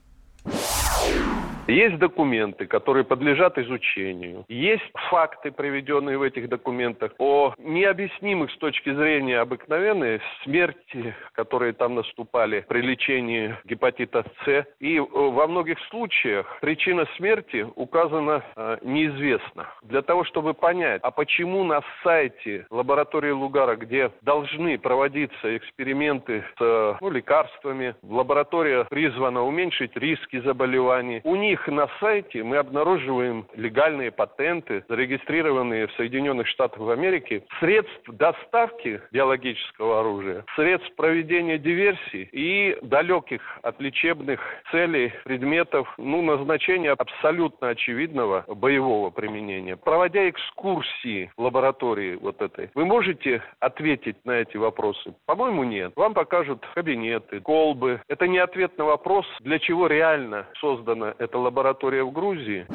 Есть 1.68 1.98
документы, 1.98 2.66
которые 2.66 3.04
подлежат 3.04 3.58
изучению. 3.58 4.46
Есть 4.48 4.90
факты, 5.10 5.52
приведенные 5.52 6.18
в 6.18 6.22
этих 6.22 6.48
документах, 6.48 7.12
о 7.18 7.54
необъяснимых 7.58 8.52
с 8.52 8.58
точки 8.58 8.94
зрения 8.94 9.40
обыкновенной 9.40 10.22
смерти, 10.44 11.14
которые 11.34 11.74
там 11.74 11.96
наступали 11.96 12.66
при 12.70 12.82
лечении 12.82 13.56
гепатита 13.66 14.24
С. 14.46 14.66
И 14.80 14.98
э, 14.98 15.02
во 15.02 15.48
многих 15.48 15.78
случаях 15.90 16.58
причина 16.62 17.06
смерти 17.18 17.68
указана 17.76 18.44
э, 18.56 18.78
неизвестна. 18.84 19.68
Для 19.84 20.02
того, 20.02 20.24
чтобы 20.24 20.54
понять, 20.54 21.02
а 21.04 21.12
почему 21.12 21.66
на 21.66 21.82
сайте 22.02 22.66
лаборатории 22.70 23.32
Лугара, 23.32 23.76
где 23.76 24.12
должны 24.22 24.78
проводиться 24.78 25.58
эксперименты 25.58 26.46
с 26.58 26.98
ну, 27.02 27.10
лекарствами, 27.10 27.96
лаборатория 28.04 28.86
призвана 28.86 29.44
уменьшить 29.44 29.98
риски 29.98 30.40
заболеваний, 30.40 30.87
у 31.24 31.36
них 31.36 31.68
на 31.68 31.90
сайте 32.00 32.44
мы 32.44 32.58
обнаруживаем 32.58 33.46
легальные 33.56 34.12
патенты, 34.12 34.84
зарегистрированные 34.88 35.88
в 35.88 35.92
Соединенных 35.94 36.48
Штатах 36.48 36.90
Америки, 36.90 37.44
средств 37.60 38.10
доставки 38.10 39.02
биологического 39.12 40.00
оружия, 40.00 40.46
средств 40.56 40.94
проведения 40.96 41.58
диверсий 41.58 42.30
и 42.32 42.78
далеких 42.82 43.42
от 43.64 43.80
лечебных 43.82 44.40
целей 44.72 45.12
предметов, 45.24 45.94
ну, 45.98 46.22
назначения 46.22 46.92
абсолютно 46.92 47.70
очевидного 47.70 48.46
боевого 48.48 49.10
применения. 49.10 49.76
Проводя 49.76 50.30
экскурсии 50.30 51.32
в 51.36 51.42
лаборатории 51.42 52.16
вот 52.16 52.42
этой, 52.42 52.70
вы 52.76 52.86
можете 52.86 53.42
ответить 53.60 54.18
на 54.26 54.32
эти 54.32 54.58
вопросы? 54.58 55.16
По-моему, 55.26 55.64
нет. 55.64 55.94
Вам 55.96 56.14
покажут 56.14 56.66
кабинеты, 56.74 57.40
колбы. 57.42 58.02
Это 58.08 58.28
не 58.28 58.38
ответ 58.38 58.78
на 58.78 58.86
вопрос, 58.86 59.26
для 59.42 59.60
чего 59.60 59.88
реально 59.88 60.48
создана 60.78 61.14
эта 61.18 61.38
лаборатория 61.38 62.04
в 62.04 62.12
Грузии. 62.12 62.68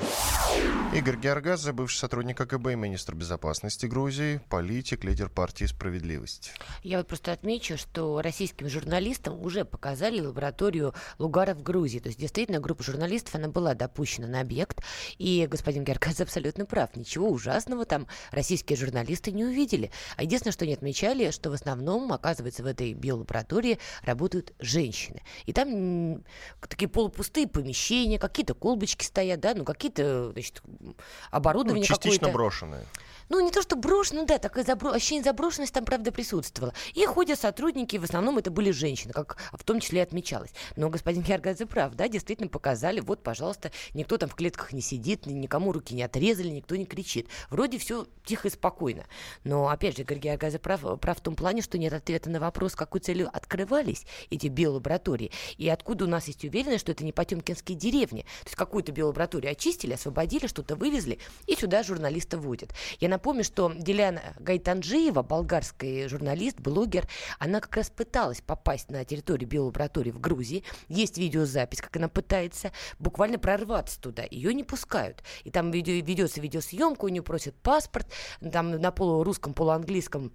Игорь 0.94 1.16
Георгадзе, 1.16 1.72
бывший 1.72 1.96
сотрудник 1.96 2.36
КГБ 2.36 2.74
и 2.74 2.76
министр 2.76 3.14
безопасности 3.14 3.86
Грузии, 3.86 4.42
политик, 4.50 5.04
лидер 5.04 5.30
партии 5.30 5.64
«Справедливость». 5.64 6.52
Я 6.82 6.98
вот 6.98 7.08
просто 7.08 7.32
отмечу, 7.32 7.78
что 7.78 8.20
российским 8.20 8.68
журналистам 8.68 9.40
уже 9.40 9.64
показали 9.64 10.20
лабораторию 10.20 10.92
Лугара 11.18 11.54
в 11.54 11.62
Грузии. 11.62 11.98
То 11.98 12.08
есть, 12.08 12.20
действительно, 12.20 12.60
группа 12.60 12.82
журналистов, 12.82 13.36
она 13.36 13.48
была 13.48 13.72
допущена 13.72 14.26
на 14.26 14.40
объект. 14.40 14.82
И 15.16 15.48
господин 15.50 15.84
Георгадзе 15.84 16.24
абсолютно 16.24 16.66
прав. 16.66 16.94
Ничего 16.94 17.30
ужасного 17.30 17.86
там 17.86 18.06
российские 18.30 18.76
журналисты 18.76 19.32
не 19.32 19.46
увидели. 19.46 19.90
А 20.18 20.24
единственное, 20.24 20.52
что 20.52 20.66
они 20.66 20.74
отмечали, 20.74 21.30
что 21.30 21.48
в 21.48 21.54
основном, 21.54 22.12
оказывается, 22.12 22.62
в 22.62 22.66
этой 22.66 22.92
биолаборатории 22.92 23.78
работают 24.02 24.52
женщины. 24.58 25.22
И 25.46 25.54
там 25.54 26.22
такие 26.60 26.88
полупустые 26.88 27.48
помещения, 27.48 28.18
какие-то 28.18 28.52
колбочки 28.52 29.06
стоят, 29.06 29.40
да, 29.40 29.54
ну 29.54 29.64
какие-то, 29.64 30.34
значит, 30.42 30.62
оборудование 31.30 31.86
ну, 31.88 31.94
частично 31.94 32.26
какое-то. 32.26 32.36
брошенное 32.36 32.86
ну, 33.28 33.40
не 33.40 33.50
то, 33.50 33.62
что 33.62 33.76
брошено, 33.76 34.24
да, 34.24 34.38
такое 34.38 34.64
забро... 34.64 34.90
ощущение 34.90 35.24
заброшенности 35.24 35.74
там, 35.74 35.84
правда, 35.84 36.12
присутствовало. 36.12 36.74
И 36.94 37.04
ходят 37.06 37.38
сотрудники, 37.38 37.96
в 37.96 38.04
основном 38.04 38.38
это 38.38 38.50
были 38.50 38.70
женщины, 38.70 39.12
как 39.12 39.36
в 39.52 39.64
том 39.64 39.80
числе 39.80 40.02
отмечалось. 40.02 40.50
Но 40.76 40.90
господин 40.90 41.22
Георгадзе 41.22 41.66
прав, 41.66 41.94
да, 41.94 42.08
действительно 42.08 42.48
показали, 42.48 43.00
вот, 43.00 43.22
пожалуйста, 43.22 43.72
никто 43.94 44.18
там 44.18 44.28
в 44.28 44.34
клетках 44.34 44.72
не 44.72 44.80
сидит, 44.80 45.26
никому 45.26 45.72
руки 45.72 45.94
не 45.94 46.02
отрезали, 46.02 46.48
никто 46.48 46.76
не 46.76 46.84
кричит. 46.84 47.28
Вроде 47.50 47.78
все 47.78 48.06
тихо 48.24 48.48
и 48.48 48.50
спокойно. 48.50 49.04
Но, 49.44 49.68
опять 49.68 49.96
же, 49.96 50.04
Георгадзе 50.04 50.58
прав, 50.58 51.00
прав 51.00 51.18
в 51.18 51.22
том 51.22 51.34
плане, 51.34 51.62
что 51.62 51.78
нет 51.78 51.92
ответа 51.92 52.30
на 52.30 52.40
вопрос, 52.40 52.74
какой 52.74 53.00
целью 53.00 53.30
открывались 53.32 54.04
эти 54.30 54.48
биолаборатории, 54.48 55.30
и 55.56 55.68
откуда 55.68 56.04
у 56.04 56.08
нас 56.08 56.26
есть 56.26 56.44
уверенность, 56.44 56.80
что 56.80 56.92
это 56.92 57.04
не 57.04 57.12
потемкинские 57.12 57.78
деревни. 57.78 58.22
То 58.42 58.46
есть 58.46 58.56
какую-то 58.56 58.92
биолабораторию 58.92 59.52
очистили, 59.52 59.94
освободили, 59.94 60.31
что-то 60.46 60.76
вывезли, 60.76 61.18
и 61.46 61.54
сюда 61.54 61.82
журналиста 61.82 62.38
водят. 62.38 62.74
Я 63.00 63.08
напомню, 63.08 63.44
что 63.44 63.72
Деляна 63.74 64.22
Гайтанджиева, 64.38 65.22
болгарский 65.22 66.08
журналист, 66.08 66.60
блогер, 66.60 67.08
она 67.38 67.60
как 67.60 67.76
раз 67.76 67.90
пыталась 67.90 68.40
попасть 68.40 68.90
на 68.90 69.04
территорию 69.04 69.48
биолаборатории 69.48 70.10
в 70.10 70.20
Грузии. 70.20 70.64
Есть 70.88 71.18
видеозапись, 71.18 71.80
как 71.80 71.96
она 71.96 72.08
пытается 72.08 72.72
буквально 72.98 73.38
прорваться 73.38 74.00
туда. 74.00 74.24
Ее 74.30 74.54
не 74.54 74.64
пускают. 74.64 75.22
И 75.44 75.50
там 75.50 75.70
ведется 75.70 76.40
видеосъемка, 76.40 77.04
у 77.04 77.08
нее 77.08 77.22
просят 77.22 77.54
паспорт, 77.56 78.06
там 78.40 78.70
на 78.70 78.90
полурусском, 78.90 79.54
полуанглийском 79.54 80.32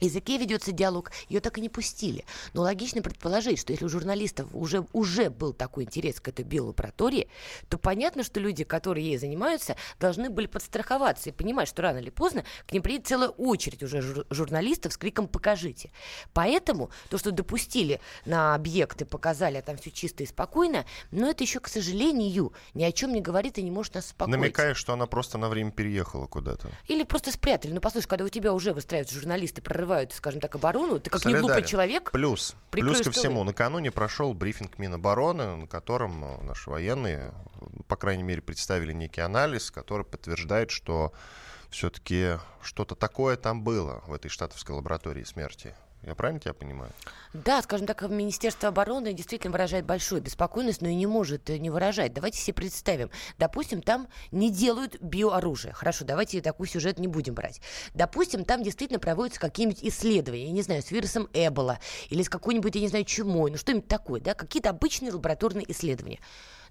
языке 0.00 0.38
ведется 0.38 0.72
диалог, 0.72 1.10
ее 1.28 1.40
так 1.40 1.58
и 1.58 1.60
не 1.60 1.68
пустили. 1.68 2.24
Но 2.52 2.62
логично 2.62 3.02
предположить, 3.02 3.58
что 3.58 3.72
если 3.72 3.84
у 3.84 3.88
журналистов 3.88 4.48
уже, 4.52 4.86
уже 4.92 5.30
был 5.30 5.52
такой 5.52 5.84
интерес 5.84 6.20
к 6.20 6.28
этой 6.28 6.44
биолаборатории, 6.44 7.28
то 7.68 7.78
понятно, 7.78 8.22
что 8.22 8.40
люди, 8.40 8.64
которые 8.64 9.06
ей 9.06 9.18
занимаются, 9.18 9.76
должны 9.98 10.30
были 10.30 10.46
подстраховаться 10.46 11.30
и 11.30 11.32
понимать, 11.32 11.68
что 11.68 11.82
рано 11.82 11.98
или 11.98 12.10
поздно 12.10 12.44
к 12.66 12.72
ним 12.72 12.82
приедет 12.82 13.08
целая 13.08 13.28
очередь 13.30 13.82
уже 13.82 14.00
жур- 14.00 14.26
журналистов 14.30 14.92
с 14.92 14.96
криком 14.96 15.28
«покажите». 15.28 15.90
Поэтому 16.32 16.90
то, 17.10 17.18
что 17.18 17.30
допустили 17.30 18.00
на 18.24 18.54
объекты, 18.54 19.04
показали, 19.04 19.56
а 19.56 19.62
там 19.62 19.76
все 19.76 19.90
чисто 19.90 20.22
и 20.22 20.26
спокойно, 20.26 20.84
но 21.10 21.28
это 21.28 21.44
еще, 21.44 21.60
к 21.60 21.68
сожалению, 21.68 22.52
ни 22.74 22.84
о 22.84 22.92
чем 22.92 23.12
не 23.12 23.20
говорит 23.20 23.58
и 23.58 23.62
не 23.62 23.70
может 23.70 23.94
нас 23.94 24.06
успокоить. 24.06 24.38
Намекаешь, 24.38 24.76
что 24.76 24.92
она 24.92 25.06
просто 25.06 25.38
на 25.38 25.48
время 25.48 25.70
переехала 25.70 26.26
куда-то. 26.26 26.70
Или 26.86 27.02
просто 27.02 27.32
спрятали. 27.32 27.72
Ну, 27.72 27.80
послушай, 27.80 28.06
когда 28.06 28.24
у 28.24 28.28
тебя 28.28 28.52
уже 28.52 28.72
выстраиваются 28.72 29.14
журналисты, 29.14 29.60
прорываются 29.62 29.87
прорывают, 29.88 30.12
скажем 30.12 30.40
так, 30.40 30.54
оборону, 30.54 31.00
ты 31.00 31.10
как 31.10 31.24
не 31.24 31.34
глупый 31.34 31.64
человек. 31.64 32.10
Плюс, 32.12 32.54
плюс 32.70 33.00
ко 33.00 33.10
всему, 33.10 33.42
накануне 33.44 33.90
прошел 33.90 34.34
брифинг 34.34 34.78
Минобороны, 34.78 35.56
на 35.56 35.66
котором 35.66 36.24
э, 36.24 36.44
наши 36.44 36.68
военные, 36.68 37.32
по 37.86 37.96
крайней 37.96 38.22
мере, 38.22 38.42
представили 38.42 38.92
некий 38.92 39.22
анализ, 39.22 39.70
который 39.70 40.04
подтверждает, 40.04 40.70
что 40.70 41.12
все-таки 41.70 42.38
что-то 42.62 42.94
такое 42.94 43.36
там 43.36 43.62
было 43.62 44.02
в 44.06 44.12
этой 44.12 44.28
штатовской 44.28 44.74
лаборатории 44.74 45.24
смерти. 45.24 45.74
Я 46.02 46.14
правильно 46.14 46.40
тебя 46.40 46.54
понимаю? 46.54 46.92
Да, 47.34 47.60
скажем 47.60 47.86
так, 47.86 48.02
Министерство 48.02 48.68
обороны 48.68 49.12
действительно 49.12 49.52
выражает 49.52 49.84
большую 49.84 50.22
беспокойность, 50.22 50.80
но 50.80 50.88
и 50.88 50.94
не 50.94 51.06
может 51.06 51.50
э, 51.50 51.58
не 51.58 51.70
выражать. 51.70 52.12
Давайте 52.12 52.38
себе 52.38 52.54
представим. 52.54 53.10
Допустим, 53.36 53.82
там 53.82 54.08
не 54.30 54.50
делают 54.50 55.00
биооружие. 55.00 55.72
Хорошо, 55.72 56.04
давайте 56.04 56.40
такой 56.40 56.68
сюжет 56.68 56.98
не 56.98 57.08
будем 57.08 57.34
брать. 57.34 57.60
Допустим, 57.94 58.44
там 58.44 58.62
действительно 58.62 59.00
проводятся 59.00 59.40
какие-нибудь 59.40 59.82
исследования, 59.82 60.46
я 60.46 60.52
не 60.52 60.62
знаю, 60.62 60.82
с 60.82 60.90
вирусом 60.90 61.28
Эбола 61.32 61.80
или 62.10 62.22
с 62.22 62.28
какой-нибудь, 62.28 62.74
я 62.76 62.80
не 62.80 62.88
знаю, 62.88 63.04
чумой, 63.04 63.50
ну 63.50 63.56
что-нибудь 63.56 63.88
такое, 63.88 64.20
да, 64.20 64.34
какие-то 64.34 64.70
обычные 64.70 65.12
лабораторные 65.12 65.70
исследования. 65.70 66.20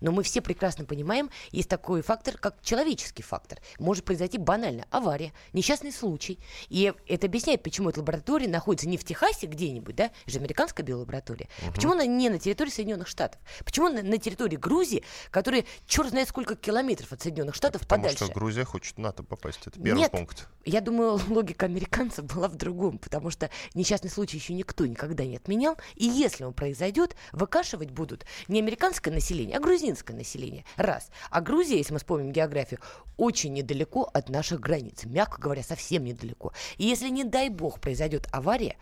Но 0.01 0.11
мы 0.11 0.23
все 0.23 0.41
прекрасно 0.41 0.85
понимаем, 0.85 1.29
есть 1.51 1.69
такой 1.69 2.01
фактор, 2.01 2.37
как 2.37 2.61
человеческий 2.61 3.23
фактор. 3.23 3.59
Может 3.79 4.05
произойти 4.05 4.37
банально 4.37 4.85
авария, 4.91 5.33
несчастный 5.53 5.91
случай. 5.91 6.39
И 6.69 6.93
это 7.07 7.27
объясняет, 7.27 7.63
почему 7.63 7.89
эта 7.89 7.99
лаборатория 7.99 8.47
находится 8.47 8.87
не 8.87 8.97
в 8.97 9.03
Техасе 9.03 9.47
где-нибудь, 9.47 9.95
да, 9.95 10.05
это 10.05 10.31
же 10.31 10.39
американская 10.39 10.85
биолаборатория. 10.85 11.47
Угу. 11.63 11.73
Почему 11.73 11.93
она 11.93 12.05
не 12.05 12.29
на 12.29 12.39
территории 12.39 12.69
Соединенных 12.69 13.07
Штатов? 13.07 13.39
Почему 13.65 13.87
она 13.87 14.01
на 14.01 14.17
территории 14.17 14.55
Грузии, 14.55 15.03
которая 15.31 15.65
черт 15.85 16.09
знает 16.09 16.29
сколько 16.29 16.55
километров 16.55 17.11
от 17.11 17.21
Соединенных 17.21 17.55
Штатов 17.55 17.81
Потому 17.81 18.03
подальше? 18.03 18.19
Потому 18.19 18.31
что 18.31 18.39
Грузия 18.39 18.63
хочет 18.63 18.95
в 18.95 18.99
НАТО 18.99 19.23
попасть. 19.23 19.59
Это 19.65 19.79
первый 19.79 19.99
Нет, 19.99 20.11
пункт. 20.11 20.47
Я 20.65 20.81
думаю, 20.81 21.19
логика 21.27 21.65
американцев 21.65 22.25
была 22.25 22.47
в 22.47 22.55
другом, 22.55 22.97
потому 22.97 23.29
что 23.29 23.49
несчастный 23.73 24.09
случай 24.09 24.37
еще 24.37 24.53
никто 24.53 24.85
никогда 24.85 25.25
не 25.25 25.37
отменял. 25.37 25.77
И 25.95 26.05
если 26.05 26.43
он 26.43 26.53
произойдет, 26.53 27.15
выкашивать 27.31 27.91
будут 27.91 28.25
не 28.47 28.59
американское 28.59 29.13
население, 29.13 29.57
а 29.57 29.59
грузинское 29.59 29.86
население. 30.13 30.65
Раз. 30.75 31.09
А 31.29 31.41
Грузия, 31.41 31.77
если 31.77 31.93
мы 31.93 31.99
вспомним 31.99 32.31
географию, 32.31 32.79
очень 33.17 33.53
недалеко 33.53 34.09
от 34.13 34.29
наших 34.29 34.59
границ. 34.59 35.05
Мягко 35.05 35.41
говоря, 35.41 35.63
совсем 35.63 36.03
недалеко. 36.03 36.53
И 36.77 36.85
если, 36.85 37.09
не 37.09 37.23
дай 37.23 37.49
бог, 37.49 37.79
произойдет 37.79 38.27
авария, 38.31 38.77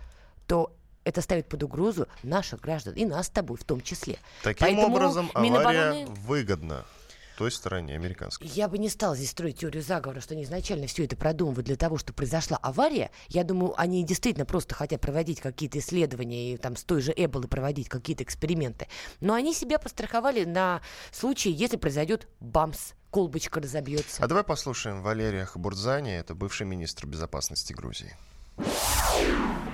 то 0.47 0.75
это 1.03 1.21
ставит 1.21 1.47
под 1.47 1.63
угрозу 1.63 2.07
наших 2.23 2.61
граждан 2.61 2.95
и 2.95 3.05
нас 3.05 3.27
с 3.27 3.29
тобой 3.29 3.57
в 3.57 3.63
том 3.63 3.81
числе. 3.81 4.17
Таким 4.43 4.67
Поэтому 4.67 4.95
образом, 4.95 5.31
авария 5.33 5.49
Минобороны... 5.49 6.05
выгодна 6.07 6.85
той 7.35 7.51
стороне 7.51 7.95
американской. 7.95 8.47
Я 8.47 8.67
бы 8.67 8.77
не 8.77 8.89
стала 8.89 9.15
здесь 9.15 9.31
строить 9.31 9.59
теорию 9.59 9.83
заговора, 9.83 10.19
что 10.19 10.33
они 10.33 10.43
изначально 10.43 10.87
все 10.87 11.05
это 11.05 11.15
продумывают 11.15 11.65
для 11.65 11.75
того, 11.75 11.97
чтобы 11.97 12.15
произошла 12.15 12.57
авария. 12.57 13.11
Я 13.27 13.43
думаю, 13.43 13.73
они 13.79 14.03
действительно 14.03 14.45
просто 14.45 14.75
хотят 14.75 15.01
проводить 15.01 15.41
какие-то 15.41 15.79
исследования 15.79 16.53
и 16.53 16.57
там 16.57 16.75
с 16.75 16.83
той 16.83 17.01
же 17.01 17.13
Эболы 17.15 17.47
проводить 17.47 17.89
какие-то 17.89 18.23
эксперименты. 18.23 18.87
Но 19.19 19.33
они 19.33 19.53
себя 19.53 19.79
постраховали 19.79 20.45
на 20.45 20.81
случай, 21.11 21.51
если 21.51 21.77
произойдет 21.77 22.27
бамс, 22.39 22.93
колбочка 23.11 23.61
разобьется. 23.61 24.23
А 24.23 24.27
давай 24.27 24.43
послушаем 24.43 25.01
Валерия 25.01 25.45
Хабурдзани, 25.45 26.11
это 26.11 26.35
бывший 26.35 26.65
министр 26.65 27.05
безопасности 27.05 27.73
Грузии. 27.73 28.15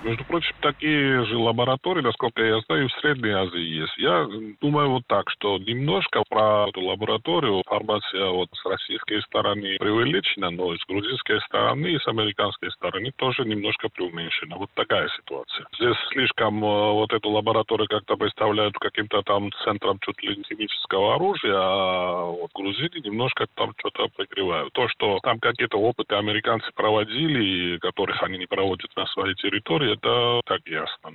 Между 0.03 0.23
прочим, 0.25 0.55
такие 0.61 1.25
же 1.25 1.37
лаборатории, 1.37 2.01
насколько 2.01 2.43
я 2.43 2.59
знаю, 2.61 2.89
в 2.89 3.01
Средней 3.01 3.31
Азии 3.31 3.81
есть. 3.81 3.95
Я 3.97 4.27
думаю 4.59 4.89
вот 4.89 5.03
так, 5.07 5.29
что 5.29 5.59
немножко 5.59 6.23
про 6.27 6.67
эту 6.69 6.81
лабораторию 6.81 7.59
информация 7.59 8.29
вот 8.29 8.49
с 8.53 8.65
российской 8.65 9.21
стороны 9.21 9.77
преувеличена, 9.77 10.49
но 10.49 10.75
с 10.75 10.83
грузинской 10.87 11.39
стороны 11.41 11.87
и 11.87 11.99
с 11.99 12.07
американской 12.07 12.71
стороны 12.71 13.11
тоже 13.15 13.45
немножко 13.45 13.89
преуменьшена. 13.89 14.55
Вот 14.57 14.71
такая 14.73 15.07
ситуация. 15.09 15.67
Здесь 15.77 15.97
слишком 16.11 16.63
э, 16.63 16.91
вот 16.93 17.13
эту 17.13 17.29
лабораторию 17.29 17.87
как-то 17.87 18.17
представляют 18.17 18.77
каким-то 18.79 19.21
там 19.21 19.51
центром 19.63 19.99
чуть 20.01 20.21
ли 20.23 20.35
не 20.35 20.43
химического 20.43 21.15
оружия, 21.15 21.55
а 21.55 22.25
вот 22.25 22.49
в 22.49 22.57
Грузии 22.57 22.89
немножко 23.03 23.45
там 23.55 23.73
что-то 23.77 24.07
прикрывают. 24.17 24.73
То, 24.73 24.87
что 24.87 25.19
там 25.21 25.39
какие-то 25.39 25.77
опыты 25.77 26.15
американцы 26.15 26.71
проводили, 26.73 27.77
которых 27.77 28.21
они 28.23 28.39
не 28.39 28.47
проводят 28.47 28.89
на 28.95 29.05
своей 29.07 29.35
территории, 29.35 29.90
это 29.91 30.41
так 30.45 30.61
ясно. 30.67 31.11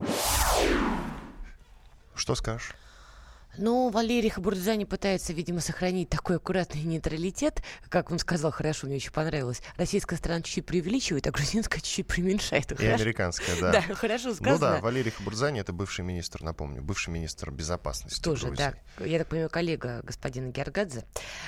Что 2.15 2.35
скажешь? 2.35 2.73
Ну, 3.59 3.90
Валерий 3.90 4.29
Хабурдзани 4.31 4.85
пытается, 4.85 5.33
видимо, 5.33 5.61
сохранить 5.61 6.09
такой 6.09 6.37
аккуратный 6.37 6.83
нейтралитет. 6.83 7.62
Как 7.88 8.11
он 8.11 8.19
сказал, 8.19 8.51
хорошо, 8.51 8.87
мне 8.87 8.97
очень 8.97 9.12
понравилось. 9.12 9.62
Российская 9.77 10.16
сторона 10.16 10.42
чуть-чуть 10.42 10.66
преувеличивает, 10.66 11.27
а 11.27 11.31
грузинская 11.31 11.81
чуть-чуть 11.81 12.07
преуменьшает. 12.07 12.71
И 12.73 12.75
Хорошо? 12.75 12.95
американская, 13.03 13.61
да. 13.61 13.73
Да, 13.73 13.83
хорошо 13.95 14.29
Ну 14.29 14.35
сказано. 14.35 14.59
да, 14.59 14.81
Валерий 14.81 15.11
Хабурзани 15.11 15.61
это 15.61 15.73
бывший 15.73 16.05
министр, 16.05 16.42
напомню, 16.42 16.83
бывший 16.83 17.11
министр 17.11 17.51
безопасности 17.51 18.21
Тоже, 18.23 18.47
Грузии. 18.49 18.57
да. 18.99 19.05
Я 19.05 19.19
так 19.19 19.29
понимаю, 19.29 19.51
коллега 19.51 20.01
господина 20.03 20.51
Гергадзе. 20.51 21.05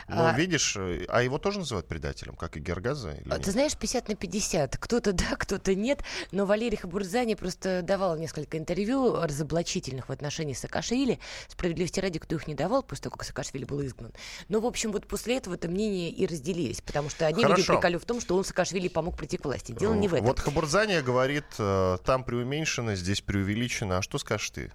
Ну, 0.08 0.24
А, 0.26 0.32
видишь, 0.36 0.76
э, 0.76 1.04
а 1.08 1.22
его 1.22 1.38
тоже 1.38 1.58
называют 1.60 1.86
предателем, 1.88 2.34
как 2.36 2.56
и 2.56 2.60
Гергаза? 2.60 3.12
Или 3.12 3.28
А, 3.30 3.36
нет? 3.36 3.42
Ты 3.44 3.50
знаешь, 3.52 3.76
50 3.76 4.08
на 4.08 4.14
50. 4.16 4.76
Кто-то 4.76 5.12
да, 5.12 5.36
кто-то 5.36 5.74
нет. 5.74 6.02
Но 6.32 6.46
Валерий 6.46 6.76
Хабурзани 6.78 7.34
просто 7.34 7.82
давал 7.82 8.16
несколько 8.16 8.58
интервью 8.58 9.14
разоблачительных 9.22 10.08
в 10.08 10.12
отношении 10.12 10.52
Саакашвили. 10.54 11.18
Справедливости 11.48 11.97
ради, 12.00 12.18
кто 12.18 12.36
их 12.36 12.46
не 12.46 12.54
давал, 12.54 12.82
после 12.82 13.04
того, 13.04 13.16
как 13.16 13.24
Саакашвили 13.24 13.64
был 13.64 13.84
изгнан. 13.84 14.12
Но, 14.48 14.60
в 14.60 14.66
общем, 14.66 14.92
вот 14.92 15.06
после 15.06 15.36
этого 15.36 15.54
это 15.54 15.68
мнение 15.68 16.10
и 16.10 16.26
разделились. 16.26 16.80
Потому 16.80 17.10
что 17.10 17.26
одни 17.26 17.42
люди 17.42 17.52
Хорошо. 17.52 17.72
упрекали 17.74 17.96
в 17.96 18.04
том, 18.04 18.20
что 18.20 18.36
он 18.36 18.44
Саакашвили 18.44 18.88
помог 18.88 19.16
прийти 19.16 19.36
к 19.36 19.44
власти. 19.44 19.72
Дело 19.72 19.94
не 19.94 20.08
в 20.08 20.14
этом. 20.14 20.26
Вот 20.26 20.40
Хабурзания 20.40 21.02
говорит, 21.02 21.46
э, 21.58 21.98
там 22.04 22.24
преуменьшено, 22.24 22.94
здесь 22.94 23.20
преувеличено. 23.20 23.98
А 23.98 24.02
что 24.02 24.18
скажешь 24.18 24.50
ты? 24.50 24.72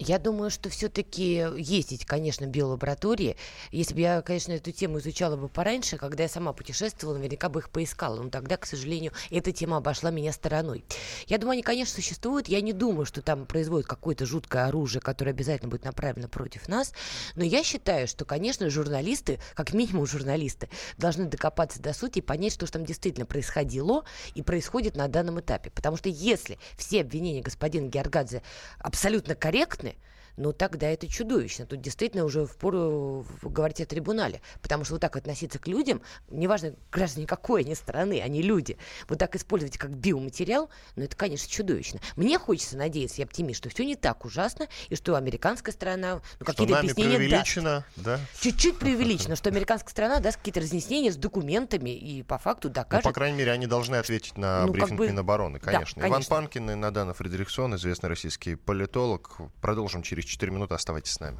Я 0.00 0.18
думаю, 0.18 0.50
что 0.50 0.68
все-таки 0.70 1.46
эти, 1.56 2.04
конечно, 2.04 2.46
биолаборатории. 2.46 3.36
Если 3.70 3.94
бы 3.94 4.00
я, 4.00 4.22
конечно, 4.22 4.52
эту 4.52 4.72
тему 4.72 4.98
изучала 4.98 5.36
бы 5.36 5.48
пораньше, 5.48 5.98
когда 5.98 6.24
я 6.24 6.28
сама 6.28 6.52
путешествовала, 6.52 7.16
наверняка 7.16 7.48
бы 7.48 7.60
их 7.60 7.70
поискала. 7.70 8.20
Но 8.20 8.28
тогда, 8.28 8.56
к 8.56 8.66
сожалению, 8.66 9.12
эта 9.30 9.52
тема 9.52 9.76
обошла 9.76 10.10
меня 10.10 10.32
стороной. 10.32 10.84
Я 11.28 11.38
думаю, 11.38 11.52
они, 11.52 11.62
конечно, 11.62 11.94
существуют. 11.94 12.48
Я 12.48 12.60
не 12.60 12.72
думаю, 12.72 13.06
что 13.06 13.22
там 13.22 13.46
производят 13.46 13.86
какое-то 13.86 14.26
жуткое 14.26 14.66
оружие, 14.66 15.00
которое 15.00 15.30
обязательно 15.30 15.70
будет 15.70 15.84
направлено 15.84 16.28
против 16.28 16.66
нас. 16.66 16.92
Но 17.36 17.44
я 17.44 17.62
считаю, 17.62 18.08
что, 18.08 18.24
конечно, 18.24 18.68
журналисты, 18.70 19.38
как 19.54 19.74
минимум 19.74 20.06
журналисты, 20.06 20.68
должны 20.98 21.26
докопаться 21.26 21.80
до 21.80 21.92
сути 21.92 22.18
и 22.18 22.22
понять, 22.22 22.52
что 22.52 22.66
же 22.66 22.72
там 22.72 22.84
действительно 22.84 23.26
происходило 23.26 24.04
и 24.34 24.42
происходит 24.42 24.96
на 24.96 25.06
данном 25.06 25.38
этапе. 25.38 25.70
Потому 25.70 25.96
что 25.96 26.08
если 26.08 26.58
все 26.76 27.02
обвинения 27.02 27.42
господина 27.42 27.88
Георгадзе 27.88 28.42
абсолютно 28.80 29.36
корректны, 29.36 29.93
ну 30.36 30.52
тогда 30.52 30.88
это 30.88 31.08
чудовищно. 31.08 31.66
Тут 31.66 31.80
действительно 31.80 32.24
уже 32.24 32.46
впору 32.46 33.26
говорить 33.42 33.80
о 33.80 33.86
трибунале. 33.86 34.40
Потому 34.62 34.84
что 34.84 34.94
вот 34.94 35.00
так 35.00 35.16
относиться 35.16 35.58
к 35.58 35.68
людям, 35.68 36.02
неважно, 36.28 36.74
граждане 36.90 37.26
какой 37.26 37.62
они 37.62 37.74
страны, 37.74 38.20
они 38.20 38.42
люди, 38.42 38.76
вот 39.08 39.18
так 39.18 39.36
использовать 39.36 39.78
как 39.78 39.90
биоматериал, 39.94 40.70
ну 40.96 41.04
это, 41.04 41.16
конечно, 41.16 41.48
чудовищно. 41.48 42.00
Мне 42.16 42.38
хочется 42.38 42.76
надеяться, 42.76 43.16
я 43.18 43.24
оптимист, 43.24 43.60
что 43.60 43.68
все 43.68 43.84
не 43.84 43.96
так 43.96 44.24
ужасно, 44.24 44.68
и 44.88 44.96
что 44.96 45.16
американская 45.16 45.72
сторона 45.72 46.20
ну, 46.40 46.46
какие-то 46.46 46.78
объяснения 46.78 47.28
даст. 47.28 47.84
да? 47.96 48.20
Чуть-чуть 48.40 48.78
преувеличено, 48.78 49.36
что 49.36 49.50
американская 49.50 49.90
сторона 49.90 50.20
даст 50.20 50.38
какие-то 50.38 50.60
разъяснения 50.60 51.12
с 51.12 51.16
документами 51.16 51.90
и 51.90 52.22
по 52.22 52.38
факту 52.38 52.68
Ну, 52.68 52.74
докажет. 52.74 53.04
по 53.04 53.12
крайней 53.12 53.38
мере, 53.38 53.52
они 53.52 53.66
должны 53.66 53.96
ответить 53.96 54.36
на 54.36 54.66
Ну, 54.66 54.72
как 54.72 54.82
брифинг 54.82 54.98
бы, 54.98 55.08
Минобороны, 55.08 55.58
да, 55.60 55.64
конечно. 55.72 56.00
Иван 56.00 56.12
конечно. 56.12 56.36
Панкин 56.36 56.70
и 56.70 56.74
Надана 56.74 57.14
Фредериксон, 57.14 57.76
известный 57.76 58.08
российский 58.08 58.56
политолог. 58.56 59.36
Продолжим 59.60 60.02
через 60.02 60.23
4 60.24 60.52
минуты. 60.52 60.74
Оставайтесь 60.74 61.12
с 61.12 61.20
нами. 61.20 61.38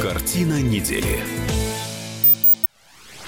Картина 0.00 0.62
недели. 0.62 1.20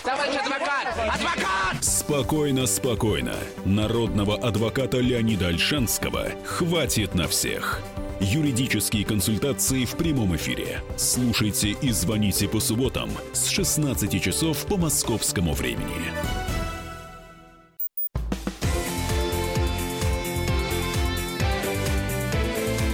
Товарищ 0.05 0.37
адвокат! 0.37 0.87
Адвокат! 0.97 1.85
Спокойно, 1.85 2.67
спокойно. 2.67 3.35
Народного 3.65 4.37
адвоката 4.37 4.99
Леонида 4.99 5.49
Альшанского 5.49 6.29
хватит 6.45 7.15
на 7.15 7.29
всех. 7.29 7.81
Юридические 8.21 9.05
консультации 9.05 9.85
в 9.85 9.97
прямом 9.97 10.35
эфире. 10.37 10.83
Слушайте 10.97 11.71
и 11.71 11.91
звоните 11.91 12.49
по 12.49 12.59
субботам 12.59 13.11
с 13.33 13.49
16 13.49 14.23
часов 14.23 14.67
по 14.67 14.77
московскому 14.77 15.53
времени. 15.53 16.48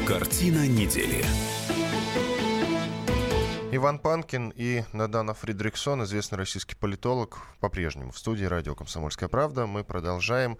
Картина 0.06 0.68
недели. 0.68 1.24
Иван 3.72 3.98
Панкин 3.98 4.52
и 4.54 4.84
Надана 4.92 5.32
Фридриксон, 5.32 6.04
известный 6.04 6.36
российский 6.36 6.74
политолог, 6.74 7.38
по-прежнему 7.58 8.10
в 8.10 8.18
студии 8.18 8.44
радио 8.44 8.74
«Комсомольская 8.74 9.30
правда». 9.30 9.66
Мы 9.66 9.82
продолжаем, 9.82 10.58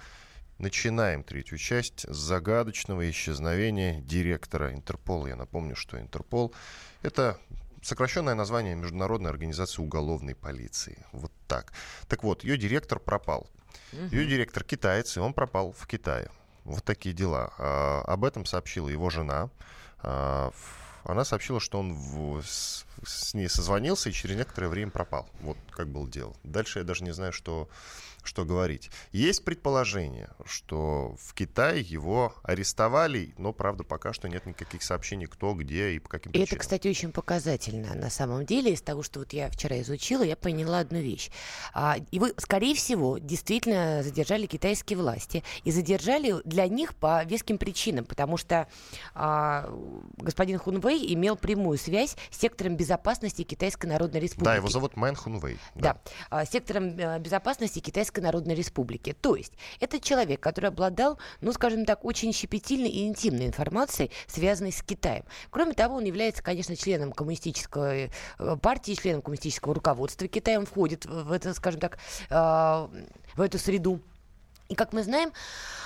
начинаем 0.56 1.22
третью 1.22 1.58
часть 1.58 2.06
с 2.08 2.16
загадочного 2.16 3.10
исчезновения 3.10 4.00
директора 4.00 4.72
Интерпола. 4.72 5.26
Я 5.26 5.36
напомню, 5.36 5.76
что 5.76 6.00
Интерпол— 6.00 6.54
это 7.02 7.38
сокращенное 7.82 8.34
название 8.34 8.74
Международной 8.76 9.28
организации 9.28 9.82
уголовной 9.82 10.34
полиции. 10.34 11.04
Вот 11.12 11.32
так. 11.46 11.74
Так 12.08 12.24
вот, 12.24 12.44
ее 12.44 12.56
директор 12.56 12.98
пропал. 12.98 13.50
Ее 13.92 14.24
директор 14.24 14.64
китаец, 14.64 15.18
и 15.18 15.20
он 15.20 15.34
пропал 15.34 15.72
в 15.72 15.86
Китае. 15.86 16.30
Вот 16.64 16.84
такие 16.84 17.14
дела. 17.14 17.52
А, 17.58 18.02
об 18.06 18.24
этом 18.24 18.44
сообщила 18.46 18.88
его 18.88 19.10
жена. 19.10 19.50
А, 19.98 20.50
она 21.04 21.24
сообщила, 21.24 21.60
что 21.60 21.78
он 21.78 21.92
в- 21.92 22.42
с, 22.42 22.86
с 23.04 23.34
ней 23.34 23.48
созвонился 23.48 24.08
и 24.08 24.12
через 24.12 24.36
некоторое 24.36 24.68
время 24.68 24.90
пропал. 24.90 25.28
Вот 25.40 25.58
как 25.70 25.88
было 25.88 26.08
дело. 26.08 26.34
Дальше 26.44 26.78
я 26.78 26.84
даже 26.84 27.04
не 27.04 27.12
знаю, 27.12 27.32
что, 27.32 27.68
что 28.26 28.44
говорить. 28.44 28.90
Есть 29.12 29.44
предположение, 29.44 30.30
что 30.44 31.16
в 31.20 31.34
Китае 31.34 31.80
его 31.80 32.34
арестовали, 32.42 33.34
но, 33.38 33.52
правда, 33.52 33.84
пока 33.84 34.12
что 34.12 34.28
нет 34.28 34.46
никаких 34.46 34.82
сообщений, 34.82 35.26
кто, 35.26 35.54
где 35.54 35.92
и 35.92 35.98
по 35.98 36.08
каким 36.08 36.32
И 36.32 36.36
это, 36.36 36.42
причинам. 36.46 36.60
кстати, 36.60 36.88
очень 36.88 37.12
показательно 37.12 37.94
на 37.94 38.10
самом 38.10 38.46
деле. 38.46 38.72
Из 38.72 38.82
того, 38.82 39.02
что 39.02 39.20
вот 39.20 39.32
я 39.32 39.50
вчера 39.50 39.80
изучила, 39.80 40.22
я 40.22 40.36
поняла 40.36 40.80
одну 40.80 41.00
вещь. 41.00 41.30
А, 41.72 41.96
и 42.10 42.18
вы, 42.18 42.34
скорее 42.38 42.74
всего, 42.74 43.18
действительно 43.18 44.02
задержали 44.02 44.46
китайские 44.46 44.98
власти. 44.98 45.42
И 45.64 45.70
задержали 45.70 46.34
для 46.44 46.66
них 46.68 46.94
по 46.94 47.24
веским 47.24 47.58
причинам, 47.58 48.04
потому 48.04 48.36
что 48.36 48.68
а, 49.14 49.70
господин 50.16 50.58
Хунвей 50.58 51.12
имел 51.14 51.36
прямую 51.36 51.78
связь 51.78 52.16
с 52.30 52.38
сектором 52.38 52.76
безопасности 52.76 53.42
Китайской 53.42 53.86
Народной 53.86 54.20
Республики. 54.20 54.44
Да, 54.44 54.56
его 54.56 54.68
зовут 54.68 54.96
Мэн 54.96 55.14
Хунвей. 55.14 55.58
Да, 55.74 55.98
а, 56.30 56.44
сектором 56.44 56.98
э, 56.98 57.18
безопасности 57.18 57.80
Китайской 57.80 58.13
Народной 58.20 58.54
Республики. 58.54 59.14
То 59.20 59.36
есть 59.36 59.52
это 59.80 60.00
человек, 60.00 60.40
который 60.40 60.66
обладал, 60.66 61.18
ну, 61.40 61.52
скажем 61.52 61.84
так, 61.84 62.04
очень 62.04 62.32
щепетильной 62.32 62.90
и 62.90 63.06
интимной 63.06 63.46
информацией, 63.46 64.10
связанной 64.26 64.72
с 64.72 64.82
Китаем. 64.82 65.24
Кроме 65.50 65.74
того, 65.74 65.96
он 65.96 66.04
является, 66.04 66.42
конечно, 66.42 66.76
членом 66.76 67.12
коммунистической 67.12 68.10
э, 68.38 68.56
партии, 68.60 68.94
членом 68.94 69.22
коммунистического 69.22 69.74
руководства 69.74 70.28
Китая. 70.28 70.58
Он 70.58 70.66
входит 70.66 71.06
в 71.06 71.32
это, 71.32 71.54
скажем 71.54 71.80
так, 71.80 71.98
э, 72.30 72.34
в 72.34 73.40
эту 73.40 73.58
среду. 73.58 74.00
И, 74.74 74.76
как 74.76 74.92
мы 74.92 75.04
знаем, 75.04 75.32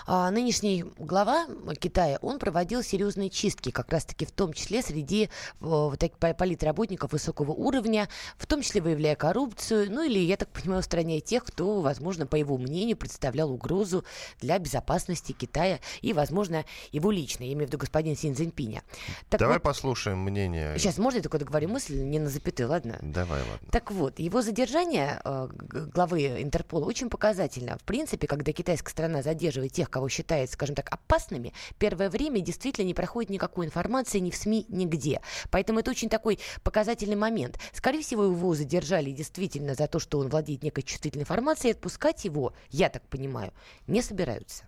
а, 0.07 0.31
нынешний 0.31 0.83
глава 0.99 1.47
Китая, 1.79 2.19
он 2.23 2.39
проводил 2.39 2.83
серьезные 2.83 3.29
чистки, 3.29 3.71
как 3.71 3.93
раз-таки 3.93 4.25
в 4.25 4.33
том 4.33 4.55
числе 4.55 4.81
среди 4.81 5.29
вот 5.61 5.99
таких 5.99 6.17
по- 6.17 6.33
политработников 6.33 7.13
высокого 7.13 7.53
уровня, 7.53 8.09
в 8.39 8.47
том 8.47 8.63
числе 8.63 8.81
выявляя 8.81 9.15
коррупцию, 9.15 9.93
ну 9.93 10.03
или, 10.03 10.19
я 10.21 10.39
так 10.39 10.49
понимаю, 10.49 10.81
устраняя 10.81 11.21
тех, 11.21 11.45
кто, 11.45 11.83
возможно, 11.83 12.27
по 12.27 12.37
его 12.37 12.57
мнению, 12.57 12.97
представлял 12.97 13.53
угрозу 13.53 14.05
для 14.41 14.59
безопасности 14.59 15.33
Китая 15.33 15.81
и, 16.01 16.15
возможно, 16.15 16.65
его 16.91 17.11
лично, 17.11 17.45
я 17.45 17.53
имею 17.53 17.67
в 17.67 17.69
виду 17.69 17.77
господина 17.77 18.17
Син 18.17 18.35
Цзиньпиня. 18.35 18.83
Так 19.29 19.41
Давай 19.41 19.57
вот, 19.57 19.65
послушаем 19.65 20.21
мнение. 20.21 20.79
сейчас, 20.79 20.97
можно 20.97 21.19
я 21.19 21.23
только 21.23 21.39
договорю 21.39 21.69
мысль, 21.69 21.99
не 21.99 22.19
на 22.19 22.31
запятую, 22.31 22.71
ладно? 22.71 22.99
Давай, 23.03 23.41
ладно. 23.43 23.69
Так 23.71 23.91
вот, 23.91 24.19
его 24.19 24.41
задержание 24.41 25.21
г- 25.25 25.91
главы 25.93 26.41
Интерпола 26.41 26.87
очень 26.87 27.11
показательно. 27.11 27.77
В 27.77 27.83
принципе, 27.83 28.27
когда 28.27 28.53
китайская 28.53 28.78
китайская 28.79 28.91
страна 28.91 29.23
задерживает 29.23 29.73
тех, 29.73 29.91
кого 29.91 30.09
считает, 30.09 30.51
скажем 30.51 30.75
так, 30.75 30.93
опасными, 30.93 31.53
первое 31.79 32.11
время 32.11 32.41
действительно 32.41 32.87
не 32.87 32.95
проходит 32.95 33.31
никакой 33.31 33.67
информации 33.67 34.19
ни 34.19 34.31
в 34.31 34.37
СМИ, 34.37 34.67
нигде. 34.69 35.21
Поэтому 35.51 35.81
это 35.81 35.91
очень 35.91 36.09
такой 36.09 36.39
показательный 36.63 37.17
момент. 37.17 37.59
Скорее 37.73 38.03
всего, 38.03 38.25
его 38.25 38.55
задержали 38.55 39.11
действительно 39.11 39.75
за 39.75 39.87
то, 39.87 39.99
что 39.99 40.19
он 40.19 40.29
владеет 40.29 40.63
некой 40.63 40.83
чувствительной 40.83 41.23
информацией, 41.23 41.73
и 41.73 41.75
отпускать 41.75 42.25
его, 42.25 42.53
я 42.71 42.89
так 42.89 43.03
понимаю, 43.09 43.53
не 43.87 44.03
собираются. 44.03 44.65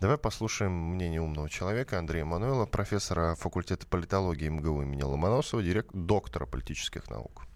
Давай 0.00 0.18
послушаем 0.18 0.72
мнение 0.72 1.20
умного 1.20 1.48
человека 1.48 1.98
Андрея 1.98 2.24
Мануэла, 2.24 2.66
профессора 2.66 3.34
факультета 3.36 3.86
политологии 3.86 4.48
МГУ 4.48 4.82
имени 4.82 5.02
Ломоносова, 5.02 5.62
директора, 5.62 6.02
доктора 6.02 6.46
политических 6.46 7.08
наук. 7.08 7.46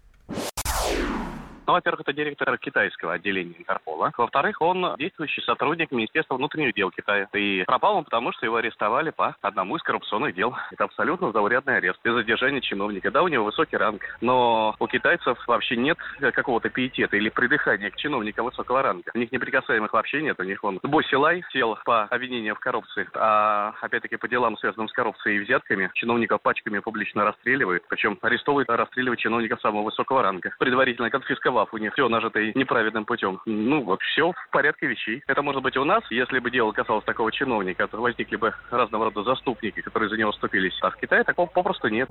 Ну, 1.67 1.73
во-первых, 1.73 1.99
это 1.99 2.13
директор 2.13 2.57
китайского 2.57 3.13
отделения 3.13 3.55
Интерпола. 3.57 4.13
Во-вторых, 4.17 4.61
он 4.61 4.95
действующий 4.97 5.41
сотрудник 5.41 5.91
Министерства 5.91 6.35
внутренних 6.35 6.73
дел 6.73 6.91
Китая. 6.91 7.27
И 7.33 7.65
пропал 7.67 7.97
он 7.97 8.05
потому, 8.05 8.31
что 8.31 8.45
его 8.45 8.55
арестовали 8.55 9.09
по 9.09 9.35
одному 9.41 9.75
из 9.75 9.83
коррупционных 9.83 10.33
дел. 10.33 10.55
Это 10.71 10.85
абсолютно 10.85 11.33
заурядный 11.33 11.75
арест. 11.75 11.99
Без 12.05 12.13
задержания 12.13 12.61
чиновника. 12.61 13.11
Да, 13.11 13.21
у 13.21 13.27
него 13.27 13.43
высокий 13.43 13.75
ранг. 13.75 14.01
Но 14.21 14.77
у 14.79 14.87
китайцев 14.87 15.37
вообще 15.45 15.75
нет 15.75 15.97
какого-то 16.33 16.69
пиетета 16.69 17.17
или 17.17 17.27
придыхания 17.27 17.89
к 17.89 17.97
чиновникам 17.97 18.45
высокого 18.45 18.81
ранга. 18.81 19.11
У 19.13 19.17
них 19.17 19.33
неприкасаемых 19.33 19.91
вообще 19.91 20.21
нет. 20.21 20.39
У 20.39 20.43
них 20.43 20.63
он 20.63 20.79
Босилай 20.83 21.43
сел 21.51 21.77
по 21.83 22.03
обвинению 22.03 22.55
в 22.55 22.59
коррупции. 22.59 23.09
А 23.13 23.73
опять-таки 23.81 24.15
по 24.15 24.29
делам, 24.29 24.55
связанным 24.55 24.87
с 24.87 24.93
коррупцией 24.93 25.35
и 25.35 25.43
взятками, 25.43 25.91
чиновников 25.95 26.41
пачками 26.41 26.79
публично 26.79 27.25
расстреливают. 27.25 27.83
Причем 27.89 28.17
арестовывают 28.21 28.69
и 28.69 28.71
расстреливают 28.71 29.19
чиновников 29.19 29.59
самого 29.59 29.83
высокого 29.83 30.21
ранга. 30.23 30.53
Предварительно 30.59 31.09
конфисковав 31.09 31.56
прав 31.67 31.73
у 31.73 31.77
них 31.77 31.93
все 31.93 32.07
нажитое 32.09 32.51
неправедным 32.55 33.05
путем. 33.05 33.39
Ну, 33.45 33.83
вот 33.83 33.99
все 34.01 34.31
в 34.31 34.51
порядке 34.51 34.87
вещей. 34.87 35.23
Это 35.27 35.41
может 35.41 35.61
быть 35.61 35.77
у 35.77 35.83
нас, 35.83 36.03
если 36.09 36.39
бы 36.39 36.51
дело 36.51 36.71
касалось 36.71 37.05
такого 37.05 37.31
чиновника, 37.31 37.87
то 37.87 37.97
возникли 37.97 38.35
бы 38.35 38.53
разного 38.69 39.05
рода 39.05 39.23
заступники, 39.23 39.81
которые 39.81 40.09
за 40.09 40.17
него 40.17 40.31
вступились. 40.31 40.77
А 40.81 40.89
в 40.89 40.97
Китае 40.97 41.23
такого 41.23 41.47
попросту 41.47 41.87
нет. 41.87 42.09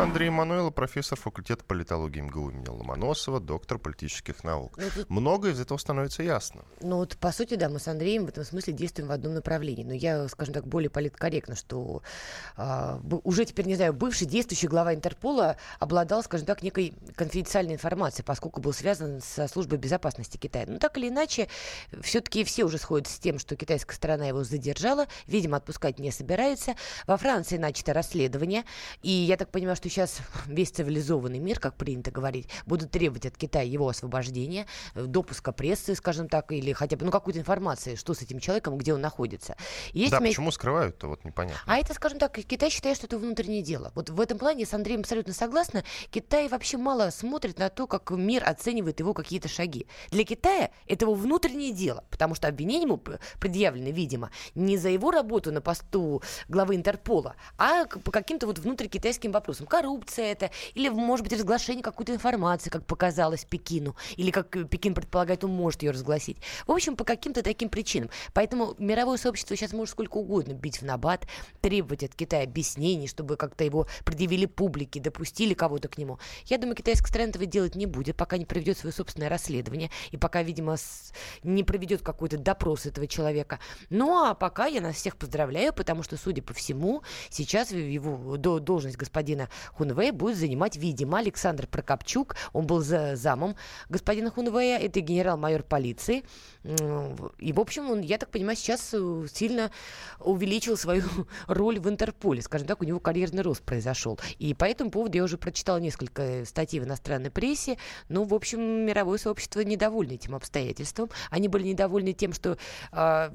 Андрей 0.00 0.30
Мануэлов, 0.30 0.74
профессор 0.74 1.18
факультета 1.18 1.64
политологии 1.64 2.20
МГУ 2.20 2.50
имени 2.50 2.68
Ломоносова, 2.68 3.40
доктор 3.40 3.78
политических 3.78 4.44
наук. 4.44 4.76
Ну, 4.76 4.84
тут... 4.94 5.10
Многое 5.10 5.52
из 5.52 5.60
этого 5.60 5.78
становится 5.78 6.22
ясно. 6.22 6.62
Ну 6.80 6.96
вот, 6.96 7.16
по 7.16 7.32
сути, 7.32 7.54
да, 7.54 7.68
мы 7.68 7.78
с 7.78 7.88
Андреем 7.88 8.26
в 8.26 8.28
этом 8.28 8.44
смысле 8.44 8.72
действуем 8.72 9.08
в 9.08 9.12
одном 9.12 9.34
направлении. 9.34 9.84
Но 9.84 9.94
я, 9.94 10.28
скажем 10.28 10.54
так, 10.54 10.66
более 10.66 10.90
политкорректно, 10.90 11.56
что 11.56 12.02
э, 12.56 12.98
уже 13.24 13.44
теперь, 13.44 13.66
не 13.66 13.74
знаю, 13.74 13.92
бывший 13.92 14.26
действующий 14.26 14.68
глава 14.68 14.94
Интерпола 14.94 15.56
обладал, 15.78 16.22
скажем 16.22 16.46
так, 16.46 16.62
некой 16.62 16.94
конфиденциальной 17.16 17.74
информацией, 17.74 18.24
поскольку 18.24 18.49
поскольку 18.50 18.60
был 18.62 18.72
связан 18.72 19.20
со 19.20 19.46
службой 19.46 19.78
безопасности 19.78 20.36
Китая. 20.36 20.64
Но 20.66 20.78
так 20.78 20.98
или 20.98 21.08
иначе, 21.08 21.48
все-таки 22.02 22.42
все 22.42 22.64
уже 22.64 22.78
сходят 22.78 23.06
с 23.06 23.18
тем, 23.18 23.38
что 23.38 23.54
китайская 23.54 23.94
сторона 23.94 24.26
его 24.26 24.42
задержала, 24.42 25.06
видимо, 25.28 25.56
отпускать 25.56 26.00
не 26.00 26.10
собирается. 26.10 26.74
Во 27.06 27.16
Франции 27.16 27.58
начато 27.58 27.92
расследование, 27.92 28.64
и 29.02 29.10
я 29.10 29.36
так 29.36 29.50
понимаю, 29.50 29.76
что 29.76 29.88
сейчас 29.88 30.18
весь 30.46 30.70
цивилизованный 30.70 31.38
мир, 31.38 31.60
как 31.60 31.76
принято 31.76 32.10
говорить, 32.10 32.48
будут 32.66 32.90
требовать 32.90 33.26
от 33.26 33.36
Китая 33.36 33.64
его 33.64 33.88
освобождения, 33.88 34.66
допуска 34.94 35.52
прессы, 35.52 35.94
скажем 35.94 36.28
так, 36.28 36.50
или 36.50 36.72
хотя 36.72 36.96
бы 36.96 37.04
ну, 37.04 37.12
какой-то 37.12 37.38
информации, 37.38 37.94
что 37.94 38.14
с 38.14 38.22
этим 38.22 38.40
человеком, 38.40 38.76
где 38.78 38.92
он 38.94 39.00
находится. 39.00 39.56
Есть 39.92 40.10
да, 40.10 40.18
меня... 40.18 40.30
почему 40.30 40.50
скрывают-то, 40.50 41.06
вот 41.06 41.24
непонятно. 41.24 41.60
А 41.66 41.78
это, 41.78 41.94
скажем 41.94 42.18
так, 42.18 42.32
Китай 42.32 42.70
считает, 42.70 42.96
что 42.96 43.06
это 43.06 43.16
внутреннее 43.18 43.62
дело. 43.62 43.92
Вот 43.94 44.10
в 44.10 44.20
этом 44.20 44.38
плане 44.38 44.66
с 44.66 44.74
Андреем 44.74 45.00
абсолютно 45.00 45.34
согласна. 45.34 45.84
Китай 46.10 46.48
вообще 46.48 46.76
мало 46.78 47.10
смотрит 47.10 47.58
на 47.58 47.68
то, 47.68 47.86
как 47.86 48.10
мир 48.10 48.39
мир 48.40 48.48
оценивает 48.48 49.00
его 49.00 49.14
какие-то 49.14 49.48
шаги. 49.48 49.86
Для 50.10 50.24
Китая 50.24 50.70
это 50.86 51.04
его 51.04 51.14
внутреннее 51.14 51.72
дело, 51.72 52.04
потому 52.10 52.34
что 52.34 52.48
обвинения 52.48 52.84
ему 52.84 53.00
предъявлены, 53.38 53.90
видимо, 53.90 54.30
не 54.54 54.76
за 54.76 54.88
его 54.88 55.10
работу 55.10 55.52
на 55.52 55.60
посту 55.60 56.22
главы 56.48 56.76
Интерпола, 56.76 57.36
а 57.58 57.86
по 57.86 58.10
каким-то 58.10 58.46
вот 58.46 58.58
внутрикитайским 58.58 59.32
вопросам. 59.32 59.66
Коррупция 59.66 60.26
это, 60.32 60.50
или, 60.74 60.88
может 60.88 61.24
быть, 61.24 61.32
разглашение 61.32 61.82
какой-то 61.82 62.14
информации, 62.14 62.70
как 62.70 62.86
показалось 62.86 63.44
Пекину, 63.44 63.96
или 64.16 64.30
как 64.30 64.50
Пекин 64.68 64.94
предполагает, 64.94 65.44
он 65.44 65.52
может 65.52 65.82
ее 65.82 65.90
разгласить. 65.90 66.38
В 66.66 66.72
общем, 66.72 66.96
по 66.96 67.04
каким-то 67.04 67.42
таким 67.42 67.68
причинам. 67.68 68.10
Поэтому 68.32 68.74
мировое 68.78 69.18
сообщество 69.18 69.56
сейчас 69.56 69.72
может 69.72 69.92
сколько 69.92 70.16
угодно 70.16 70.52
бить 70.52 70.80
в 70.80 70.82
набат, 70.82 71.26
требовать 71.60 72.04
от 72.04 72.14
Китая 72.14 72.44
объяснений, 72.44 73.08
чтобы 73.08 73.36
как-то 73.36 73.64
его 73.64 73.86
предъявили 74.04 74.46
публике, 74.46 75.00
допустили 75.00 75.54
кого-то 75.54 75.88
к 75.88 75.98
нему. 75.98 76.18
Я 76.46 76.58
думаю, 76.58 76.76
китайская 76.76 77.08
сторона 77.08 77.30
этого 77.30 77.46
делать 77.46 77.74
не 77.74 77.86
будет, 77.86 78.16
пока 78.16 78.29
не 78.38 78.44
проведет 78.44 78.78
свое 78.78 78.92
собственное 78.92 79.28
расследование 79.28 79.90
и 80.10 80.16
пока, 80.16 80.42
видимо, 80.42 80.76
не 81.42 81.64
проведет 81.64 82.02
какой-то 82.02 82.38
допрос 82.38 82.86
этого 82.86 83.06
человека. 83.06 83.58
Ну, 83.88 84.24
а 84.24 84.34
пока 84.34 84.66
я 84.66 84.80
нас 84.80 84.96
всех 84.96 85.16
поздравляю, 85.16 85.72
потому 85.72 86.02
что, 86.02 86.16
судя 86.16 86.42
по 86.42 86.54
всему, 86.54 87.02
сейчас 87.28 87.70
его 87.72 88.36
должность 88.36 88.96
господина 88.96 89.48
Хунвея 89.72 90.12
будет 90.12 90.36
занимать, 90.36 90.76
видимо, 90.76 91.18
Александр 91.18 91.66
Прокопчук. 91.66 92.36
Он 92.52 92.66
был 92.66 92.80
за 92.80 93.16
замом 93.16 93.56
господина 93.88 94.30
Хунвея, 94.30 94.78
это 94.78 95.00
генерал-майор 95.00 95.62
полиции. 95.62 96.24
И, 96.64 97.52
в 97.52 97.60
общем, 97.60 97.90
он, 97.90 98.00
я 98.00 98.18
так 98.18 98.30
понимаю, 98.30 98.56
сейчас 98.56 98.90
э, 98.92 99.26
сильно 99.32 99.70
увеличил 100.18 100.76
свою 100.76 101.04
роль 101.46 101.80
в 101.80 101.88
Интерполе. 101.88 102.42
Скажем 102.42 102.66
так, 102.66 102.82
у 102.82 102.84
него 102.84 103.00
карьерный 103.00 103.42
рост 103.42 103.62
произошел. 103.62 104.18
И 104.38 104.52
по 104.54 104.64
этому 104.64 104.90
поводу 104.90 105.16
я 105.16 105.24
уже 105.24 105.38
прочитала 105.38 105.78
несколько 105.78 106.44
статей 106.44 106.80
в 106.80 106.84
иностранной 106.84 107.30
прессе. 107.30 107.78
Ну, 108.20 108.26
в 108.26 108.34
общем, 108.34 108.60
мировое 108.60 109.16
сообщество 109.16 109.60
недовольно 109.60 110.12
этим 110.12 110.34
обстоятельством. 110.34 111.08
Они 111.30 111.48
были 111.48 111.68
недовольны 111.68 112.12
тем, 112.12 112.34
что 112.34 112.58
э, 112.92 113.30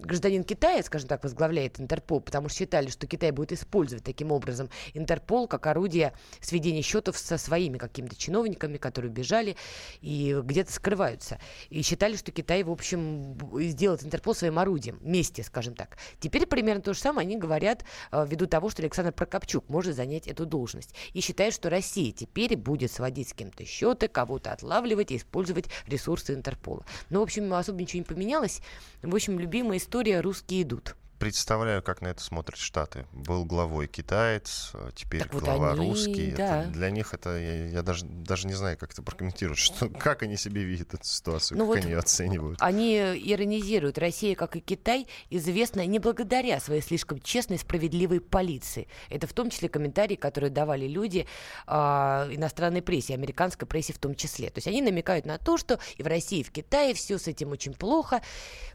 гражданин 0.00 0.44
Китая, 0.44 0.82
скажем 0.82 1.08
так, 1.08 1.22
возглавляет 1.22 1.80
Интерпол, 1.80 2.20
потому 2.20 2.48
что 2.48 2.58
считали, 2.58 2.88
что 2.88 3.06
Китай 3.06 3.30
будет 3.30 3.52
использовать 3.52 4.04
таким 4.04 4.32
образом 4.32 4.68
Интерпол 4.94 5.46
как 5.48 5.66
орудие 5.66 6.12
сведения 6.40 6.82
счетов 6.82 7.18
со 7.18 7.38
своими 7.38 7.78
какими-то 7.78 8.16
чиновниками, 8.16 8.76
которые 8.76 9.10
бежали 9.10 9.56
и 10.00 10.38
где-то 10.42 10.72
скрываются. 10.72 11.38
И 11.70 11.82
считали, 11.82 12.16
что 12.16 12.32
Китай, 12.32 12.62
в 12.62 12.70
общем, 12.70 13.36
сделает 13.54 14.04
Интерпол 14.04 14.34
своим 14.34 14.58
орудием, 14.58 14.98
вместе, 15.00 15.42
скажем 15.42 15.74
так. 15.74 15.98
Теперь 16.20 16.46
примерно 16.46 16.82
то 16.82 16.94
же 16.94 17.00
самое 17.00 17.26
они 17.26 17.36
говорят 17.36 17.84
э, 18.12 18.26
ввиду 18.28 18.46
того, 18.46 18.70
что 18.70 18.82
Александр 18.82 19.12
Прокопчук 19.12 19.68
может 19.68 19.96
занять 19.96 20.26
эту 20.26 20.46
должность. 20.46 20.94
И 21.12 21.20
считают, 21.20 21.54
что 21.54 21.70
Россия 21.70 22.12
теперь 22.12 22.56
будет 22.56 22.92
сводить 22.92 23.28
с 23.30 23.32
кем-то 23.32 23.64
счеты, 23.64 24.08
кого-то 24.08 24.52
отлавливать 24.52 25.10
и 25.10 25.16
использовать 25.16 25.66
ресурсы 25.86 26.34
Интерпола. 26.34 26.84
Ну, 27.10 27.20
в 27.20 27.22
общем, 27.22 27.52
особо 27.54 27.80
ничего 27.80 28.00
не 28.00 28.04
поменялось. 28.04 28.60
В 29.02 29.14
общем, 29.14 29.38
любимая 29.38 29.77
история 29.78 30.20
«Русские 30.20 30.62
идут» 30.62 30.94
представляю, 31.18 31.82
как 31.82 32.00
на 32.00 32.08
это 32.08 32.22
смотрят 32.22 32.58
Штаты. 32.58 33.06
Был 33.12 33.44
главой 33.44 33.86
китаец, 33.86 34.70
а 34.74 34.90
теперь 34.94 35.22
так 35.22 35.32
глава 35.32 35.70
вот 35.70 35.78
они, 35.78 35.90
русский. 35.90 36.30
Да. 36.32 36.62
Это, 36.62 36.70
для 36.70 36.90
них 36.90 37.14
это 37.14 37.38
я, 37.38 37.66
я 37.66 37.82
даже 37.82 38.04
даже 38.04 38.46
не 38.46 38.54
знаю, 38.54 38.78
как 38.78 38.92
это 38.92 39.02
прокомментировать, 39.02 39.58
что 39.58 39.88
как 39.88 40.22
они 40.22 40.36
себе 40.36 40.62
видят 40.62 40.94
эту 40.94 41.04
ситуацию, 41.04 41.58
ну 41.58 41.64
как 41.64 41.76
вот 41.76 41.84
они 41.84 41.92
ее 41.92 41.98
оценивают. 41.98 42.60
Они 42.60 42.96
иронизируют. 42.96 43.98
Россия, 43.98 44.34
как 44.34 44.56
и 44.56 44.60
Китай, 44.60 45.06
известна 45.30 45.84
не 45.86 45.98
благодаря 45.98 46.60
своей 46.60 46.82
слишком 46.82 47.20
честной, 47.20 47.58
справедливой 47.58 48.20
полиции. 48.20 48.88
Это 49.10 49.26
в 49.26 49.32
том 49.32 49.50
числе 49.50 49.68
комментарии, 49.68 50.16
которые 50.16 50.50
давали 50.50 50.86
люди 50.86 51.26
э, 51.66 51.72
иностранной 51.72 52.82
прессе, 52.82 53.14
американской 53.14 53.66
прессе 53.66 53.92
в 53.92 53.98
том 53.98 54.14
числе. 54.14 54.50
То 54.50 54.58
есть 54.58 54.68
они 54.68 54.82
намекают 54.82 55.26
на 55.26 55.38
то, 55.38 55.56
что 55.56 55.78
и 55.96 56.02
в 56.02 56.06
России, 56.06 56.40
и 56.40 56.42
в 56.42 56.50
Китае 56.50 56.94
все 56.94 57.18
с 57.18 57.26
этим 57.26 57.50
очень 57.50 57.74
плохо, 57.74 58.22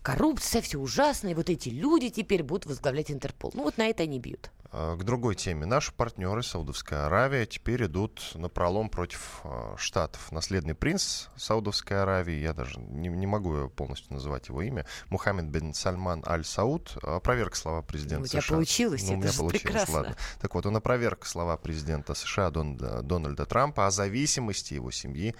коррупция, 0.01 0.61
все 0.61 0.77
ужасно, 0.77 1.29
и 1.29 1.33
вот 1.33 1.49
эти 1.49 1.69
люди 1.69 2.09
теперь 2.09 2.32
теперь 2.33 2.43
будут 2.43 2.65
возглавлять 2.65 3.11
Интерпол. 3.11 3.51
Ну 3.53 3.63
вот 3.63 3.77
на 3.77 3.87
это 3.87 4.03
они 4.03 4.19
бьют. 4.19 4.49
А, 4.71 4.95
к 4.95 5.03
другой 5.03 5.35
теме. 5.35 5.67
Наши 5.67 5.93
партнеры, 5.93 6.41
Саудовская 6.41 7.05
Аравия, 7.05 7.45
теперь 7.45 7.85
идут 7.85 8.31
на 8.33 8.49
пролом 8.49 8.89
против 8.89 9.41
э, 9.43 9.75
Штатов. 9.77 10.31
Наследный 10.31 10.73
принц 10.73 11.27
Саудовской 11.35 12.01
Аравии, 12.01 12.39
я 12.39 12.53
даже 12.53 12.79
не, 12.79 13.09
не 13.09 13.27
могу 13.27 13.69
полностью 13.69 14.13
называть 14.13 14.47
его 14.47 14.63
имя, 14.63 14.87
Мухаммед 15.09 15.45
бен 15.45 15.75
Сальман 15.75 16.23
Аль-Сауд, 16.25 16.97
опроверг 17.03 17.55
слова 17.55 17.83
президента 17.83 18.21
ну, 18.21 18.25
США. 18.25 18.39
У 18.39 18.41
тебя 18.41 18.55
получилось, 18.55 19.03
ну, 19.03 19.13
у 19.13 19.17
меня 19.17 19.31
получилось, 19.31 19.61
прекрасно. 19.61 19.93
ладно. 19.93 20.15
Так 20.41 20.55
вот, 20.55 20.65
он 20.65 20.75
опроверг 20.75 21.27
слова 21.27 21.55
президента 21.57 22.15
США 22.15 22.49
Дон, 22.49 22.77
Дональда 22.77 23.45
Трампа 23.45 23.85
о 23.85 23.91
зависимости 23.91 24.73
его 24.73 24.89
семьи 24.89 25.35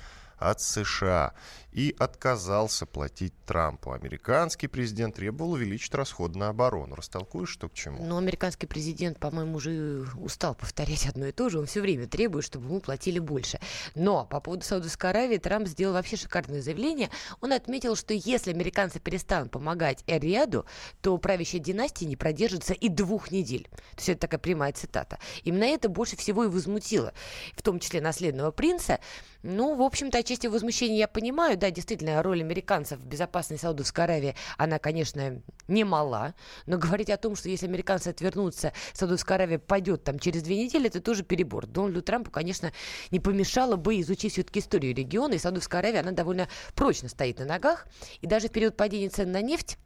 от 0.49 0.61
США 0.61 1.33
и 1.71 1.95
отказался 1.97 2.85
платить 2.85 3.33
Трампу. 3.45 3.93
Американский 3.93 4.67
президент 4.67 5.15
требовал 5.15 5.53
увеличить 5.53 5.93
расходы 5.95 6.37
на 6.37 6.49
оборону. 6.49 6.95
Растолкуешь, 6.95 7.49
что 7.49 7.67
к 7.67 7.73
чему? 7.73 8.03
Ну, 8.03 8.17
американский 8.17 8.67
президент, 8.67 9.19
по-моему, 9.19 9.55
уже 9.55 10.05
устал 10.15 10.53
повторять 10.53 11.07
одно 11.07 11.25
и 11.27 11.31
то 11.31 11.49
же. 11.49 11.59
Он 11.59 11.65
все 11.65 11.81
время 11.81 12.07
требует, 12.07 12.45
чтобы 12.45 12.67
ему 12.67 12.79
платили 12.79 13.17
больше. 13.17 13.59
Но 13.95 14.25
по 14.25 14.39
поводу 14.39 14.63
Саудовской 14.63 15.09
Аравии 15.09 15.37
Трамп 15.37 15.67
сделал 15.67 15.93
вообще 15.93 16.15
шикарное 16.15 16.61
заявление. 16.61 17.09
Он 17.41 17.51
отметил, 17.53 17.95
что 17.95 18.13
если 18.13 18.51
американцы 18.51 18.99
перестанут 18.99 19.51
помогать 19.51 20.03
Эр-Рияду, 20.05 20.65
то 21.01 21.17
правящая 21.17 21.61
династия 21.61 22.05
не 22.05 22.15
продержится 22.15 22.73
и 22.73 22.87
двух 22.87 23.31
недель. 23.31 23.67
То 23.73 23.97
есть 23.97 24.09
это 24.09 24.21
такая 24.21 24.39
прямая 24.39 24.73
цитата. 24.73 25.17
Именно 25.43 25.65
это 25.65 25.89
больше 25.89 26.17
всего 26.17 26.43
и 26.43 26.47
возмутило, 26.47 27.13
в 27.55 27.63
том 27.63 27.79
числе 27.79 27.99
наследного 27.99 28.51
принца. 28.51 28.99
Ну, 29.43 29.75
в 29.75 29.81
общем-то, 29.81 30.17
отчасти 30.17 30.47
возмущение 30.47 30.99
я 30.99 31.07
понимаю. 31.09 31.57
Да, 31.57 31.69
действительно, 31.69 32.23
роль 32.23 32.41
американцев 32.41 32.99
в 32.99 33.05
безопасности 33.05 33.61
Саудовской 33.61 34.05
Аравии, 34.05 34.35
она, 34.57 34.79
конечно, 34.79 35.41
немала. 35.67 36.33
Но 36.65 36.77
говорить 36.77 37.09
о 37.09 37.17
том, 37.17 37.35
что 37.35 37.49
если 37.49 37.67
американцы 37.67 38.07
отвернутся, 38.07 38.71
Саудовская 38.93 39.35
Аравия 39.35 39.59
пойдет 39.59 40.05
там 40.05 40.17
через 40.17 40.43
две 40.43 40.63
недели, 40.63 40.87
это 40.87 41.01
тоже 41.01 41.23
перебор. 41.23 41.67
Дональду 41.67 42.01
Трампу, 42.01 42.31
конечно, 42.31 42.71
не 43.11 43.19
помешало 43.19 43.75
бы 43.75 43.99
изучить 43.99 44.31
все-таки 44.31 44.61
историю 44.61 44.95
региона. 44.95 45.33
И 45.33 45.37
Саудовская 45.39 45.81
Аравия, 45.81 45.99
она 45.99 46.11
довольно 46.11 46.47
прочно 46.73 47.09
стоит 47.09 47.39
на 47.39 47.45
ногах. 47.45 47.85
И 48.21 48.27
даже 48.27 48.47
в 48.47 48.51
период 48.51 48.77
падения 48.77 49.09
цен 49.09 49.29
на 49.33 49.41
нефть 49.41 49.77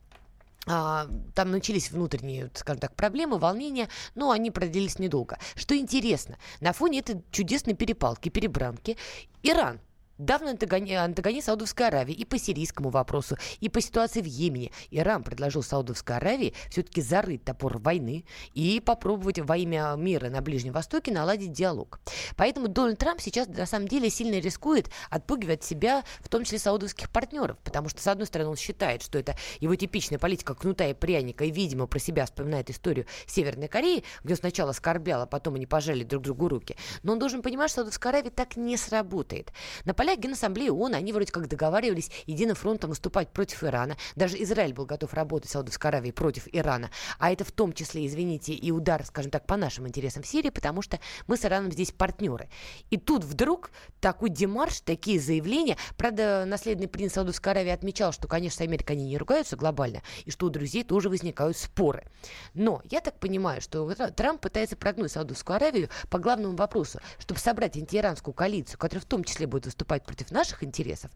там 0.68 1.52
начались 1.52 1.92
внутренние, 1.92 2.52
скажем 2.54 2.80
так, 2.80 2.94
проблемы, 2.96 3.40
волнения, 3.40 3.88
но 4.16 4.32
они 4.32 4.52
продлились 4.52 5.00
недолго. 5.00 5.40
Что 5.56 5.76
интересно, 5.78 6.38
на 6.60 6.74
фоне 6.74 7.00
этой 7.00 7.24
чудесной 7.32 7.74
перепалки, 7.74 8.30
перебранки, 8.30 8.98
Иран 9.44 9.80
давно 10.18 10.50
антагонист 10.50 11.46
Саудовской 11.46 11.88
Аравии 11.88 12.14
и 12.14 12.26
по 12.26 12.38
сирийскому 12.38 12.90
вопросу, 12.90 13.38
и 13.60 13.70
по 13.70 13.82
ситуации 13.82 14.22
в 14.22 14.26
Йемене. 14.26 14.72
Иран 14.92 15.24
предложил 15.24 15.64
Саудовской 15.64 16.18
Аравии 16.18 16.54
все-таки 16.70 17.02
зарыть 17.02 17.44
топор 17.44 17.78
войны 17.78 18.26
и 18.54 18.80
попробовать 18.80 19.40
во 19.40 19.58
имя 19.58 19.96
мира 19.98 20.30
на 20.30 20.42
Ближнем 20.42 20.74
Востоке 20.74 21.12
наладить 21.12 21.52
диалог. 21.52 22.00
Поэтому 22.36 22.68
Дональд 22.68 23.00
Трамп 23.00 23.22
сейчас 23.22 23.48
на 23.48 23.66
самом 23.66 23.88
деле 23.88 24.10
сильно 24.10 24.40
рискует, 24.40 24.90
отпугивать 25.10 25.64
себя, 25.64 26.04
в 26.22 26.30
том 26.30 26.44
числе 26.44 26.60
саудовских 26.60 27.10
партнеров, 27.10 27.58
потому 27.64 27.90
что, 27.90 28.02
с 28.02 28.08
одной 28.08 28.28
стороны, 28.28 28.52
он 28.52 28.56
считает, 28.56 29.04
что 29.04 29.18
это 29.18 29.36
его 29.60 29.76
типичная 29.76 30.20
политика 30.20 30.54
кнута 30.56 30.88
и 30.88 30.94
пряника, 30.94 31.46
и, 31.46 31.52
видимо, 31.52 31.88
про 31.88 32.00
себя 32.00 32.26
вспоминает 32.26 32.70
историю 32.70 33.06
Северной 33.26 33.68
Кореи, 33.68 34.04
где 34.24 34.34
он 34.34 34.38
сначала 34.38 34.72
скорбял, 34.72 35.22
а 35.22 35.26
потом 35.26 35.56
они 35.56 35.66
пожали 35.66 36.04
друг 36.04 36.24
другу 36.24 36.48
руки. 36.48 36.76
Но 37.04 37.14
он 37.14 37.20
должен 37.20 37.42
понимать, 37.42 37.70
что 37.70 37.82
Саудовская 37.82 38.14
Аравия 38.14 38.32
так 38.32 38.58
не 38.58 38.78
сработает. 38.78 39.52
На 39.86 39.94
полях 40.08 40.20
Генассамблеи 40.20 40.70
ООН, 40.70 40.96
они 40.96 41.12
вроде 41.12 41.32
как 41.32 41.48
договаривались 41.48 42.10
единым 42.26 42.56
фронтом 42.56 42.92
выступать 42.92 43.30
против 43.30 43.64
Ирана. 43.64 43.98
Даже 44.16 44.42
Израиль 44.42 44.74
был 44.74 44.86
готов 44.86 45.14
работать 45.14 45.50
с 45.50 45.54
Саудовской 45.54 45.90
Аравией 45.90 46.14
против 46.14 46.48
Ирана. 46.54 46.90
А 47.20 47.32
это 47.32 47.44
в 47.44 47.52
том 47.52 47.74
числе, 47.74 48.06
извините, 48.06 48.54
и 48.54 48.72
удар, 48.72 49.06
скажем 49.06 49.32
так, 49.32 49.46
по 49.46 49.58
нашим 49.58 49.88
интересам 49.88 50.24
в 50.24 50.28
Сирии, 50.28 50.50
потому 50.50 50.82
что 50.82 51.00
мы 51.28 51.36
с 51.36 51.44
Ираном 51.44 51.72
здесь 51.74 51.92
партнеры. 51.92 52.50
И 52.90 52.98
тут 52.98 53.26
вдруг 53.26 53.72
такой 54.00 54.30
демарш, 54.30 54.80
такие 54.82 55.20
заявления. 55.20 55.78
Правда, 55.98 56.46
наследный 56.46 56.88
принц 56.88 57.14
Саудовской 57.14 57.52
Аравии 57.52 57.72
отмечал, 57.72 58.14
что, 58.14 58.28
конечно, 58.28 58.60
с 58.60 58.62
Америкой 58.62 58.96
они 58.96 59.10
не 59.10 59.18
ругаются 59.18 59.58
глобально, 59.58 60.04
и 60.24 60.32
что 60.32 60.46
у 60.46 60.50
друзей 60.50 60.84
тоже 60.84 61.10
возникают 61.10 61.58
споры. 61.58 62.06
Но 62.54 62.82
я 62.90 63.02
так 63.02 63.20
понимаю, 63.20 63.62
что 63.62 63.94
Трамп 63.94 64.42
пытается 64.42 64.78
прогнуть 64.78 65.12
Саудовскую 65.12 65.58
Аравию 65.58 65.90
по 66.10 66.18
главному 66.18 66.56
вопросу, 66.56 67.00
чтобы 67.20 67.40
собрать 67.40 67.76
антииранскую 67.76 68.34
коалицию, 68.34 68.80
которая 68.80 69.02
в 69.02 69.08
том 69.08 69.24
числе 69.24 69.48
будет 69.48 69.66
выступать 69.66 69.97
против 70.06 70.32
наших 70.32 70.64
интересов, 70.64 71.12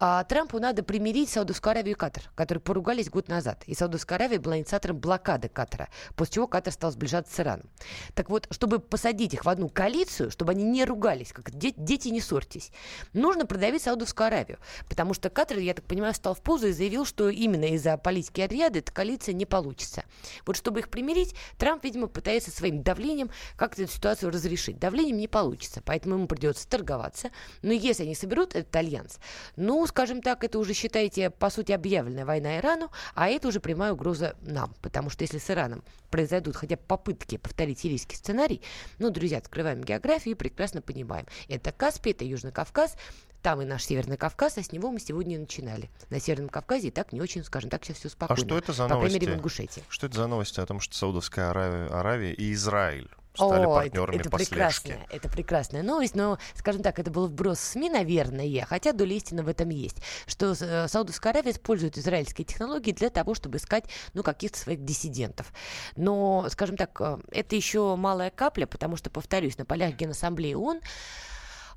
а 0.00 0.24
Трампу 0.24 0.58
надо 0.58 0.82
примирить 0.82 1.30
Саудовскую 1.30 1.72
Аравию 1.72 1.94
и 1.94 1.98
Катар, 1.98 2.24
которые 2.34 2.60
поругались 2.60 3.08
год 3.08 3.28
назад. 3.28 3.62
И 3.66 3.74
Саудовская 3.74 4.18
Аравия 4.18 4.38
была 4.38 4.58
инициатором 4.58 4.98
блокады 4.98 5.48
Катара, 5.48 5.88
после 6.16 6.34
чего 6.34 6.46
Катар 6.46 6.72
стал 6.72 6.90
сближаться 6.90 7.34
с 7.34 7.40
Ираном. 7.40 7.68
Так 8.14 8.28
вот, 8.28 8.48
чтобы 8.50 8.80
посадить 8.80 9.34
их 9.34 9.44
в 9.44 9.48
одну 9.48 9.68
коалицию, 9.68 10.30
чтобы 10.30 10.52
они 10.52 10.64
не 10.64 10.84
ругались, 10.84 11.32
как 11.32 11.50
дети, 11.50 11.76
дети 11.78 12.08
не 12.08 12.20
ссорьтесь, 12.20 12.72
нужно 13.12 13.46
продавить 13.46 13.82
Саудовскую 13.82 14.26
Аравию. 14.26 14.58
Потому 14.88 15.14
что 15.14 15.30
Катар, 15.30 15.58
я 15.58 15.74
так 15.74 15.84
понимаю, 15.84 16.12
встал 16.12 16.34
в 16.34 16.40
позу 16.42 16.68
и 16.68 16.72
заявил, 16.72 17.04
что 17.04 17.28
именно 17.28 17.66
из-за 17.74 17.96
политики 17.96 18.40
Ариады 18.40 18.80
эта 18.80 18.92
коалиция 18.92 19.32
не 19.32 19.46
получится. 19.46 20.04
Вот 20.44 20.56
чтобы 20.56 20.80
их 20.80 20.90
примирить, 20.90 21.34
Трамп, 21.56 21.84
видимо, 21.84 22.08
пытается 22.08 22.50
своим 22.50 22.82
давлением 22.82 23.30
как-то 23.56 23.82
эту 23.82 23.92
ситуацию 23.92 24.32
разрешить. 24.32 24.78
Давлением 24.78 25.18
не 25.18 25.28
получится, 25.28 25.82
поэтому 25.84 26.16
ему 26.16 26.26
придется 26.26 26.68
торговаться. 26.68 27.30
Но 27.62 27.72
если 27.72 28.02
они 28.02 28.14
соберут 28.14 28.54
этот 28.54 28.74
альянс, 28.74 29.18
ну, 29.56 29.84
скажем 29.94 30.22
так, 30.22 30.42
это 30.42 30.58
уже, 30.58 30.74
считайте, 30.74 31.30
по 31.30 31.50
сути, 31.50 31.70
объявленная 31.70 32.26
война 32.26 32.58
Ирану, 32.58 32.90
а 33.14 33.28
это 33.28 33.46
уже 33.46 33.60
прямая 33.60 33.92
угроза 33.92 34.34
нам. 34.42 34.74
Потому 34.82 35.08
что 35.08 35.22
если 35.22 35.38
с 35.38 35.48
Ираном 35.48 35.84
произойдут 36.10 36.56
хотя 36.56 36.74
бы 36.74 36.82
попытки 36.82 37.36
повторить 37.36 37.78
сирийский 37.78 38.16
сценарий, 38.16 38.60
ну, 38.98 39.10
друзья, 39.10 39.38
открываем 39.38 39.84
географию 39.84 40.34
и 40.34 40.36
прекрасно 40.36 40.82
понимаем. 40.82 41.26
Это 41.48 41.70
Каспий, 41.70 42.10
это 42.10 42.24
Южный 42.24 42.50
Кавказ, 42.50 42.96
там 43.40 43.62
и 43.62 43.64
наш 43.64 43.84
Северный 43.84 44.16
Кавказ, 44.16 44.58
а 44.58 44.64
с 44.64 44.72
него 44.72 44.90
мы 44.90 44.98
сегодня 44.98 45.38
начинали. 45.38 45.88
На 46.10 46.18
Северном 46.18 46.48
Кавказе 46.48 46.88
и 46.88 46.90
так 46.90 47.12
не 47.12 47.20
очень, 47.20 47.44
скажем 47.44 47.70
так, 47.70 47.84
сейчас 47.84 47.98
все 47.98 48.08
спокойно. 48.08 48.42
А 48.42 48.44
что 48.44 48.58
это 48.58 48.72
за 48.72 48.88
По 48.88 48.94
новости? 48.94 49.10
крайней 49.10 49.26
мере, 49.26 49.36
в 49.36 49.38
Ингушетии. 49.38 49.84
Что 49.88 50.08
это 50.08 50.16
за 50.16 50.26
новости 50.26 50.58
о 50.58 50.66
том, 50.66 50.80
что 50.80 50.96
Саудовская 50.96 51.50
Аравия, 51.50 51.86
Аравия 51.86 52.32
и 52.32 52.52
Израиль 52.52 53.08
стали 53.34 53.64
О, 53.64 53.74
партнерами 53.74 54.16
это, 54.16 54.20
это 54.22 54.30
по 54.30 54.38
прекрасная, 54.38 54.96
слежке. 54.96 55.06
это 55.10 55.28
прекрасная 55.28 55.82
новость, 55.82 56.14
но, 56.14 56.38
скажем 56.54 56.82
так, 56.82 56.98
это 56.98 57.10
был 57.10 57.26
вброс 57.26 57.58
в 57.58 57.62
СМИ, 57.62 57.90
наверное, 57.90 58.64
хотя 58.68 58.92
доля 58.92 59.16
истины 59.16 59.42
в 59.42 59.48
этом 59.48 59.68
есть, 59.68 59.96
что 60.26 60.54
э, 60.58 60.88
Саудовская 60.88 61.32
Аравия 61.32 61.50
использует 61.50 61.98
израильские 61.98 62.44
технологии 62.44 62.92
для 62.92 63.10
того, 63.10 63.34
чтобы 63.34 63.58
искать, 63.58 63.84
ну, 64.14 64.22
каких-то 64.22 64.58
своих 64.58 64.84
диссидентов. 64.84 65.52
Но, 65.96 66.46
скажем 66.50 66.76
так, 66.76 67.00
э, 67.00 67.18
это 67.32 67.56
еще 67.56 67.96
малая 67.96 68.30
капля, 68.30 68.66
потому 68.66 68.96
что, 68.96 69.10
повторюсь, 69.10 69.58
на 69.58 69.64
полях 69.64 69.94
Генассамблеи 69.94 70.54
ООН 70.54 70.80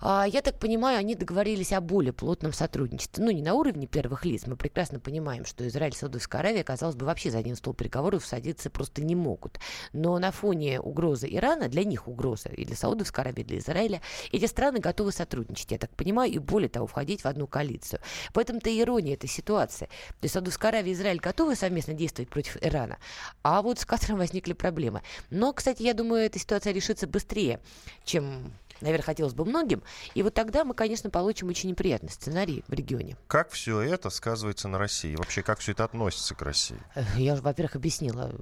я 0.02 0.42
так 0.42 0.60
понимаю, 0.60 1.00
они 1.00 1.16
договорились 1.16 1.74
о 1.74 1.82
более 1.82 2.14
плотном 2.14 2.54
сотрудничестве. 2.54 3.24
Ну, 3.24 3.32
не 3.32 3.42
на 3.42 3.54
уровне 3.54 3.88
первых 3.88 4.26
лиц. 4.26 4.46
Мы 4.46 4.56
прекрасно 4.56 5.00
понимаем, 5.00 5.46
что 5.46 5.68
Израиль 5.68 5.94
и 5.94 5.96
Саудовская 5.96 6.42
Аравия, 6.42 6.64
казалось 6.64 6.96
бы, 6.96 7.06
вообще 7.06 7.32
за 7.32 7.40
один 7.40 7.56
стол 7.56 7.74
переговоров 7.74 8.26
садиться 8.26 8.70
просто 8.70 9.02
не 9.02 9.16
могут. 9.16 9.60
Но 9.94 10.18
на 10.20 10.32
фоне 10.32 10.80
угрозы 10.80 11.28
Ирана, 11.30 11.68
для 11.68 11.84
них 11.84 12.08
угроза, 12.08 12.50
и 12.50 12.66
для 12.66 12.76
Саудовской 12.76 13.24
Аравии, 13.24 13.42
и 13.42 13.46
для 13.46 13.58
Израиля, 13.60 14.02
эти 14.32 14.46
страны 14.46 14.80
готовы 14.80 15.12
сотрудничать, 15.12 15.72
я 15.72 15.78
так 15.78 15.90
понимаю, 15.92 16.32
и 16.32 16.38
более 16.38 16.70
того, 16.70 16.88
входить 16.88 17.22
в 17.22 17.26
одну 17.26 17.48
коалицию. 17.48 18.00
В 18.34 18.40
этом-то 18.40 18.70
ирония 18.78 19.16
этой 19.16 19.30
ситуации. 19.30 19.86
То 19.86 20.24
есть 20.24 20.34
Саудовская 20.34 20.72
Аравия 20.72 20.92
и 20.92 20.94
Израиль 20.94 21.20
готовы 21.20 21.56
совместно 21.56 21.94
действовать 21.94 22.30
против 22.30 22.58
Ирана, 22.62 22.98
а 23.44 23.62
вот 23.62 23.80
с 23.80 23.86
Катаром 23.86 24.20
возникли 24.20 24.54
проблемы. 24.54 25.02
Но, 25.30 25.54
кстати, 25.54 25.84
я 25.84 25.94
думаю, 25.94 26.24
эта 26.24 26.40
ситуация 26.40 26.74
решится 26.74 27.08
быстрее, 27.08 27.60
чем 28.06 28.52
наверное, 28.82 29.06
хотелось 29.06 29.34
бы 29.34 29.46
многим. 29.46 29.84
И 30.14 30.24
вот 30.24 30.34
тогда 30.34 30.64
мы, 30.64 30.74
конечно, 30.74 31.10
получим 31.10 31.48
очень 31.50 31.70
неприятный 31.70 32.10
сценарий 32.10 32.64
в 32.68 32.74
регионе. 32.74 33.18
Как 33.28 33.52
все 33.52 33.82
это 33.82 34.10
сказывается 34.10 34.68
на 34.68 34.78
России? 34.78 35.16
Вообще, 35.16 35.42
как 35.42 35.60
все 35.60 35.72
это 35.72 35.84
относится 35.84 36.36
к 36.36 36.42
России? 36.42 36.78
Я 37.16 37.34
уже, 37.34 37.42
во-первых, 37.42 37.76
объяснила. 37.76 38.34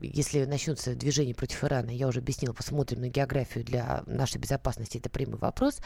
Если 0.00 0.44
начнутся 0.44 0.94
движения 0.94 1.34
против 1.34 1.62
Ирана, 1.62 1.90
я 1.90 2.08
уже 2.08 2.18
объяснила, 2.18 2.52
посмотрим 2.52 3.02
на 3.02 3.08
географию 3.08 3.64
для 3.64 4.02
нашей 4.06 4.38
безопасности, 4.38 4.98
это 4.98 5.08
прямой 5.08 5.38
вопрос. 5.38 5.78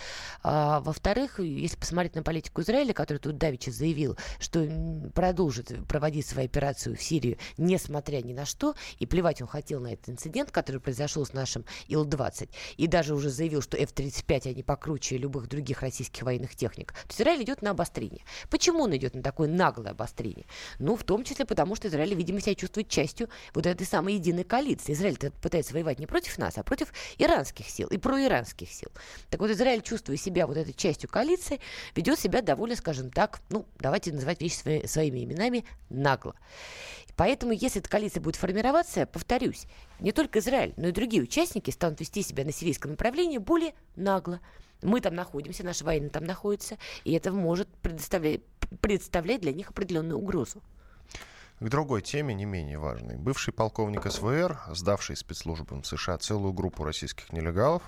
А, 0.42 0.80
во-вторых, 0.80 1.38
если 1.38 1.76
посмотреть 1.76 2.14
на 2.14 2.22
политику 2.22 2.62
Израиля, 2.62 2.94
который 2.94 3.18
тут 3.18 3.36
давеча 3.36 3.70
заявил, 3.70 4.16
что 4.38 4.66
продолжит 5.14 5.86
проводить 5.86 6.26
свою 6.26 6.46
операцию 6.46 6.96
в 6.96 7.02
Сирию, 7.02 7.36
несмотря 7.58 8.22
ни 8.22 8.32
на 8.32 8.46
что, 8.46 8.74
и 8.98 9.06
плевать 9.06 9.42
он 9.42 9.48
хотел 9.48 9.80
на 9.80 9.92
этот 9.92 10.08
инцидент, 10.08 10.50
который 10.50 10.80
произошел 10.80 11.26
с 11.26 11.32
нашим 11.32 11.64
Ил-20, 11.88 12.48
и 12.76 12.86
даже 12.86 13.14
уже 13.14 13.28
заявил, 13.30 13.60
что 13.60 13.75
F-35, 13.76 14.50
они 14.50 14.62
покруче 14.62 15.16
любых 15.18 15.48
других 15.48 15.82
российских 15.82 16.22
военных 16.22 16.54
техник, 16.54 16.92
то 17.06 17.14
Израиль 17.14 17.42
идет 17.42 17.62
на 17.62 17.70
обострение. 17.70 18.22
Почему 18.50 18.82
он 18.82 18.96
идет 18.96 19.14
на 19.14 19.22
такое 19.22 19.48
наглое 19.48 19.92
обострение? 19.92 20.46
Ну, 20.78 20.96
в 20.96 21.04
том 21.04 21.24
числе 21.24 21.44
потому, 21.44 21.76
что 21.76 21.88
Израиль, 21.88 22.14
видимо, 22.14 22.40
себя 22.40 22.54
чувствует 22.54 22.88
частью 22.88 23.28
вот 23.54 23.66
этой 23.66 23.86
самой 23.86 24.14
единой 24.14 24.44
коалиции. 24.44 24.92
Израиль 24.92 25.18
пытается 25.42 25.72
воевать 25.74 25.98
не 25.98 26.06
против 26.06 26.38
нас, 26.38 26.58
а 26.58 26.62
против 26.62 26.92
иранских 27.18 27.68
сил 27.68 27.88
и 27.88 27.98
проиранских 27.98 28.70
сил. 28.70 28.90
Так 29.30 29.40
вот, 29.40 29.50
Израиль, 29.50 29.82
чувствуя 29.82 30.16
себя 30.16 30.46
вот 30.46 30.56
этой 30.56 30.72
частью 30.72 31.08
коалиции, 31.08 31.60
ведет 31.94 32.18
себя 32.18 32.42
довольно, 32.42 32.76
скажем 32.76 33.10
так, 33.10 33.40
ну, 33.50 33.66
давайте 33.78 34.12
называть 34.12 34.40
вещи 34.40 34.56
свои, 34.56 34.86
своими 34.86 35.24
именами, 35.24 35.64
нагло. 35.90 36.34
Поэтому, 37.16 37.52
если 37.52 37.80
эта 37.80 37.88
коалиция 37.88 38.20
будет 38.20 38.36
формироваться, 38.36 39.06
повторюсь, 39.06 39.66
не 40.00 40.12
только 40.12 40.38
Израиль, 40.38 40.74
но 40.76 40.88
и 40.88 40.92
другие 40.92 41.22
участники 41.22 41.70
станут 41.70 42.00
вести 42.00 42.22
себя 42.22 42.44
на 42.44 42.52
сирийском 42.52 42.90
направлении 42.92 43.38
более 43.38 43.74
нагло. 43.96 44.40
Мы 44.82 45.00
там 45.00 45.14
находимся, 45.14 45.64
наши 45.64 45.82
военные 45.84 46.10
там 46.10 46.24
находятся, 46.24 46.76
и 47.04 47.12
это 47.14 47.32
может 47.32 47.68
предоставлять, 47.78 48.42
представлять 48.82 49.40
для 49.40 49.52
них 49.52 49.70
определенную 49.70 50.18
угрозу. 50.18 50.62
К 51.58 51.68
другой 51.70 52.02
теме, 52.02 52.34
не 52.34 52.44
менее 52.44 52.78
важной. 52.78 53.16
Бывший 53.16 53.50
полковник 53.50 54.10
СВР, 54.10 54.60
сдавший 54.72 55.16
спецслужбам 55.16 55.84
США 55.84 56.18
целую 56.18 56.52
группу 56.52 56.84
российских 56.84 57.32
нелегалов, 57.32 57.82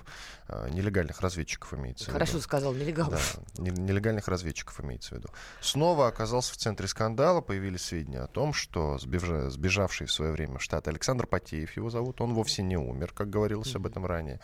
э, 0.47 0.69
нелегальных 0.71 1.21
разведчиков 1.21 1.75
имеется 1.75 2.09
Хорошо 2.11 2.31
в 2.31 2.33
виду. 2.35 2.43
сказал, 2.43 2.73
нелегалов. 2.73 3.39
Да, 3.55 3.63
нелегальных 3.63 4.27
разведчиков 4.27 4.81
имеется 4.81 5.13
в 5.13 5.17
виду. 5.19 5.29
Снова 5.61 6.07
оказался 6.07 6.53
в 6.53 6.57
центре 6.57 6.87
скандала. 6.87 7.41
Появились 7.41 7.83
сведения 7.83 8.21
о 8.21 8.27
том, 8.27 8.53
что 8.53 8.97
сбежа, 8.97 9.51
сбежавший 9.51 10.07
в 10.07 10.11
свое 10.11 10.31
время 10.31 10.57
в 10.57 10.63
штат 10.63 10.87
Александр 10.87 11.27
Потеев 11.27 11.77
его 11.77 11.91
зовут, 11.91 12.21
он 12.21 12.33
вовсе 12.33 12.63
не 12.63 12.77
умер, 12.77 13.13
как 13.13 13.29
говорилось 13.29 13.75
об 13.75 13.85
этом 13.85 14.03
ранее. 14.03 14.39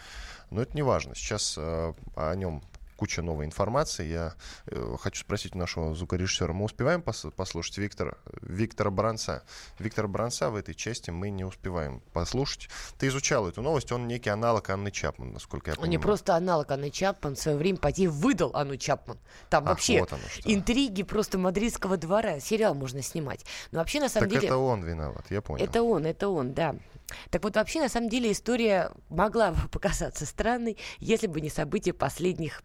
Но 0.51 0.61
это 0.61 0.75
не 0.75 0.83
важно. 0.83 1.15
Сейчас 1.15 1.55
э, 1.57 1.93
о 2.15 2.35
нем 2.35 2.61
куча 2.95 3.21
новой 3.21 3.45
информации. 3.45 4.07
Я 4.07 4.35
э, 4.67 4.95
хочу 4.99 5.21
спросить 5.21 5.55
у 5.55 5.57
нашего 5.57 5.93
звукорежиссера, 5.95 6.53
мы 6.53 6.65
успеваем 6.65 7.01
пос- 7.01 7.31
послушать 7.31 7.77
Виктора, 7.77 8.15
Виктора 8.41 8.89
Бранца? 8.91 9.43
Виктора 9.79 10.07
Бранца 10.07 10.49
в 10.49 10.55
этой 10.55 10.73
части 10.75 11.11
мы 11.11 11.29
не 11.29 11.43
успеваем 11.43 12.01
послушать. 12.13 12.69
Ты 12.97 13.07
изучал 13.07 13.47
эту 13.47 13.61
новость, 13.61 13.91
он 13.91 14.07
некий 14.07 14.29
аналог 14.29 14.69
Анны 14.69 14.91
Чапман, 14.91 15.33
насколько 15.33 15.69
я 15.69 15.73
Он 15.73 15.81
понимаю. 15.81 15.91
не 15.91 15.97
просто 15.97 16.35
аналог 16.35 16.71
Анны 16.71 16.89
Чапман, 16.89 17.35
в 17.35 17.39
свое 17.39 17.57
время 17.57 17.77
Пати 17.77 18.07
выдал 18.07 18.51
Анну 18.55 18.77
Чапман. 18.77 19.17
Там 19.49 19.63
Ах, 19.63 19.69
вообще 19.71 19.99
вот 19.99 20.13
оно 20.13 20.21
что. 20.29 20.51
интриги 20.53 21.03
просто 21.03 21.37
мадридского 21.37 21.97
двора. 21.97 22.39
Сериал 22.39 22.73
можно 22.75 23.01
снимать. 23.01 23.45
Но 23.71 23.79
вообще, 23.79 23.99
на 23.99 24.09
самом 24.09 24.29
Так 24.29 24.39
деле... 24.39 24.47
это 24.47 24.57
он 24.57 24.83
виноват, 24.83 25.25
я 25.29 25.41
понял. 25.41 25.63
Это 25.63 25.83
он, 25.83 26.05
это 26.05 26.29
он, 26.29 26.53
да. 26.53 26.75
Так 27.29 27.43
вот, 27.43 27.55
вообще, 27.55 27.81
на 27.81 27.89
самом 27.89 28.09
деле, 28.09 28.31
история 28.31 28.91
могла 29.09 29.51
бы 29.51 29.67
показаться 29.71 30.25
странной, 30.25 30.77
если 30.99 31.27
бы 31.27 31.41
не 31.41 31.49
события 31.49 31.93
последних 31.93 32.63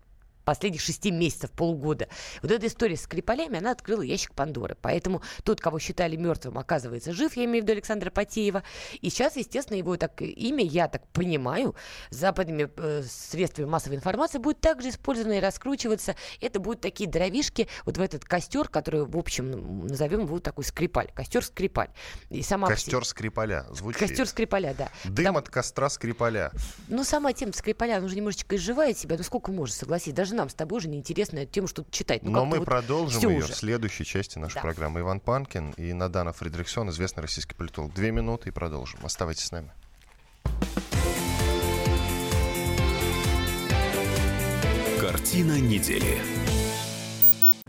последних 0.51 0.81
шести 0.81 1.13
месяцев, 1.13 1.53
полугода. 1.53 2.09
Вот 2.43 2.51
эта 2.51 2.67
история 2.67 2.97
с 2.97 3.03
Скрипалями, 3.03 3.59
она 3.59 3.71
открыла 3.71 4.03
ящик 4.03 4.35
Пандоры. 4.35 4.77
Поэтому 4.83 5.23
тот, 5.45 5.61
кого 5.61 5.79
считали 5.79 6.17
мертвым, 6.17 6.59
оказывается 6.59 7.13
жив, 7.13 7.37
я 7.37 7.45
имею 7.45 7.61
в 7.61 7.63
виду 7.63 7.75
Александра 7.75 8.11
Потеева. 8.11 8.65
И 9.01 9.11
сейчас, 9.11 9.37
естественно, 9.37 9.77
его 9.79 9.97
так, 9.97 10.21
имя, 10.21 10.65
я 10.65 10.89
так 10.89 11.07
понимаю, 11.13 11.77
западными 12.11 12.69
э, 12.77 13.05
средствами 13.09 13.67
массовой 13.67 13.95
информации 13.95 14.39
будет 14.39 14.61
также 14.61 14.89
использовано 14.89 15.35
и 15.35 15.41
раскручиваться. 15.41 16.17
Это 16.41 16.59
будут 16.59 16.81
такие 16.81 17.09
дровишки 17.09 17.69
вот 17.87 17.97
в 17.97 18.01
этот 18.01 18.25
костер, 18.25 18.69
который, 18.69 19.05
в 19.05 19.17
общем, 19.17 19.87
назовем 19.87 20.23
его 20.23 20.41
такой 20.41 20.65
Скрипаль. 20.65 21.13
Костер 21.15 21.45
Скрипаль. 21.45 21.91
И 22.29 22.43
сама 22.43 22.67
Костер 22.67 23.05
Скрипаля 23.05 23.67
звучит. 23.71 24.01
Костер 24.01 24.27
Скрипаля, 24.27 24.75
да. 24.77 24.89
Дым 25.05 25.27
Там- 25.27 25.37
от 25.37 25.49
костра 25.49 25.89
Скрипаля. 25.89 26.51
ну, 26.89 27.05
сама 27.05 27.33
тема 27.33 27.53
Скрипаля, 27.53 27.99
она 27.99 28.07
уже 28.07 28.17
немножечко 28.17 28.57
изживает 28.57 28.99
себя. 28.99 29.17
Ну, 29.17 29.23
сколько 29.23 29.53
можно, 29.53 29.77
согласись. 29.77 30.13
Даже 30.13 30.35
нам 30.41 30.49
с 30.49 30.55
тобой 30.55 30.79
уже 30.79 30.89
неинтересно 30.89 31.39
эту 31.39 31.53
тему 31.53 31.67
что-то 31.69 31.91
читать. 31.91 32.23
Ну, 32.23 32.31
Но 32.31 32.45
мы 32.45 32.59
вот 32.59 32.65
продолжим 32.67 33.31
ее 33.31 33.39
уже. 33.45 33.53
в 33.53 33.57
следующей 33.57 34.05
части 34.05 34.39
нашей 34.39 34.55
Да. 34.57 34.61
программы. 34.63 35.01
Иван 35.01 35.21
Панкин 35.21 35.71
и 35.73 35.93
Надана 35.93 36.33
Фридрихсон, 36.33 36.91
известный 36.91 37.21
российский 37.23 37.55
политолог. 37.55 37.95
Две 37.95 38.11
минуты 38.11 38.49
и 38.49 38.53
продолжим. 38.53 39.01
Оставайтесь 39.05 39.45
с 39.45 39.53
нами. 39.53 39.71
Картина 44.99 45.59
недели. 45.59 46.19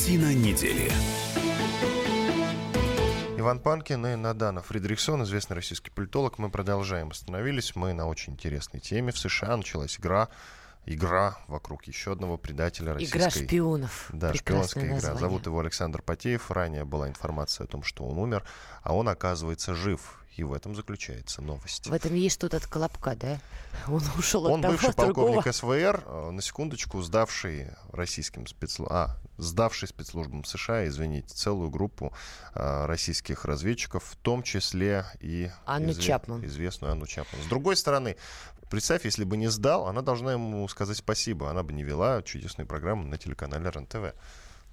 Картина 0.00 0.32
недели. 0.34 0.90
Иван 3.36 3.58
Панкин 3.60 4.06
и 4.06 4.14
Надана 4.14 4.62
Фридрихсон, 4.62 5.24
известный 5.24 5.56
российский 5.56 5.90
политолог. 5.90 6.38
Мы 6.38 6.48
продолжаем. 6.48 7.10
Остановились 7.10 7.76
мы 7.76 7.92
на 7.92 8.06
очень 8.06 8.32
интересной 8.32 8.80
теме. 8.80 9.12
В 9.12 9.18
США 9.18 9.58
началась 9.58 9.98
игра 9.98 10.30
игра 10.86 11.36
вокруг 11.48 11.84
еще 11.84 12.12
одного 12.12 12.38
предателя 12.38 12.94
российской... 12.94 13.18
Игра 13.18 13.28
шпионов. 13.28 14.08
Да, 14.10 14.30
Прекрасное 14.30 14.62
шпионская 14.62 14.84
игра. 14.84 14.94
название. 14.94 15.20
Зовут 15.20 15.44
его 15.44 15.60
Александр 15.60 16.00
Потеев. 16.00 16.50
Ранее 16.50 16.86
была 16.86 17.06
информация 17.06 17.64
о 17.64 17.68
том, 17.68 17.82
что 17.82 18.04
он 18.04 18.18
умер, 18.18 18.44
а 18.82 18.94
он, 18.94 19.06
оказывается, 19.06 19.74
жив. 19.74 20.19
И 20.36 20.44
в 20.44 20.52
этом 20.52 20.74
заключается 20.76 21.42
новость. 21.42 21.88
В 21.88 21.92
этом 21.92 22.14
есть 22.14 22.36
что-то 22.36 22.58
от 22.58 22.66
Колобка, 22.66 23.16
да? 23.16 23.40
Он 23.88 24.02
ушел 24.16 24.46
Он 24.46 24.60
от 24.60 24.62
того, 24.62 24.72
бывший 24.72 24.90
от 24.90 24.96
другого. 24.96 25.26
полковник 25.42 25.54
СВР, 25.54 26.04
э, 26.06 26.30
на 26.30 26.40
секундочку, 26.42 27.02
сдавший 27.02 27.68
российским 27.92 28.46
спецслужбам, 28.46 28.96
а, 28.96 29.16
сдавший 29.38 29.88
спецслужбам 29.88 30.44
США, 30.44 30.86
извините, 30.86 31.34
целую 31.34 31.70
группу 31.70 32.12
э, 32.54 32.86
российских 32.86 33.44
разведчиков, 33.44 34.04
в 34.04 34.16
том 34.16 34.42
числе 34.42 35.04
и 35.20 35.50
Анну 35.66 35.94
Чапман. 35.94 36.44
известную 36.44 36.92
Анну 36.92 37.06
Чапман. 37.06 37.42
С 37.42 37.46
другой 37.46 37.76
стороны, 37.76 38.16
представь, 38.70 39.04
если 39.04 39.24
бы 39.24 39.36
не 39.36 39.48
сдал, 39.48 39.88
она 39.88 40.00
должна 40.02 40.32
ему 40.32 40.66
сказать 40.68 40.96
спасибо. 40.96 41.50
Она 41.50 41.62
бы 41.62 41.72
не 41.72 41.82
вела 41.82 42.22
чудесную 42.22 42.66
программу 42.68 43.04
на 43.04 43.18
телеканале 43.18 43.68
РЕН-ТВ. 43.68 44.14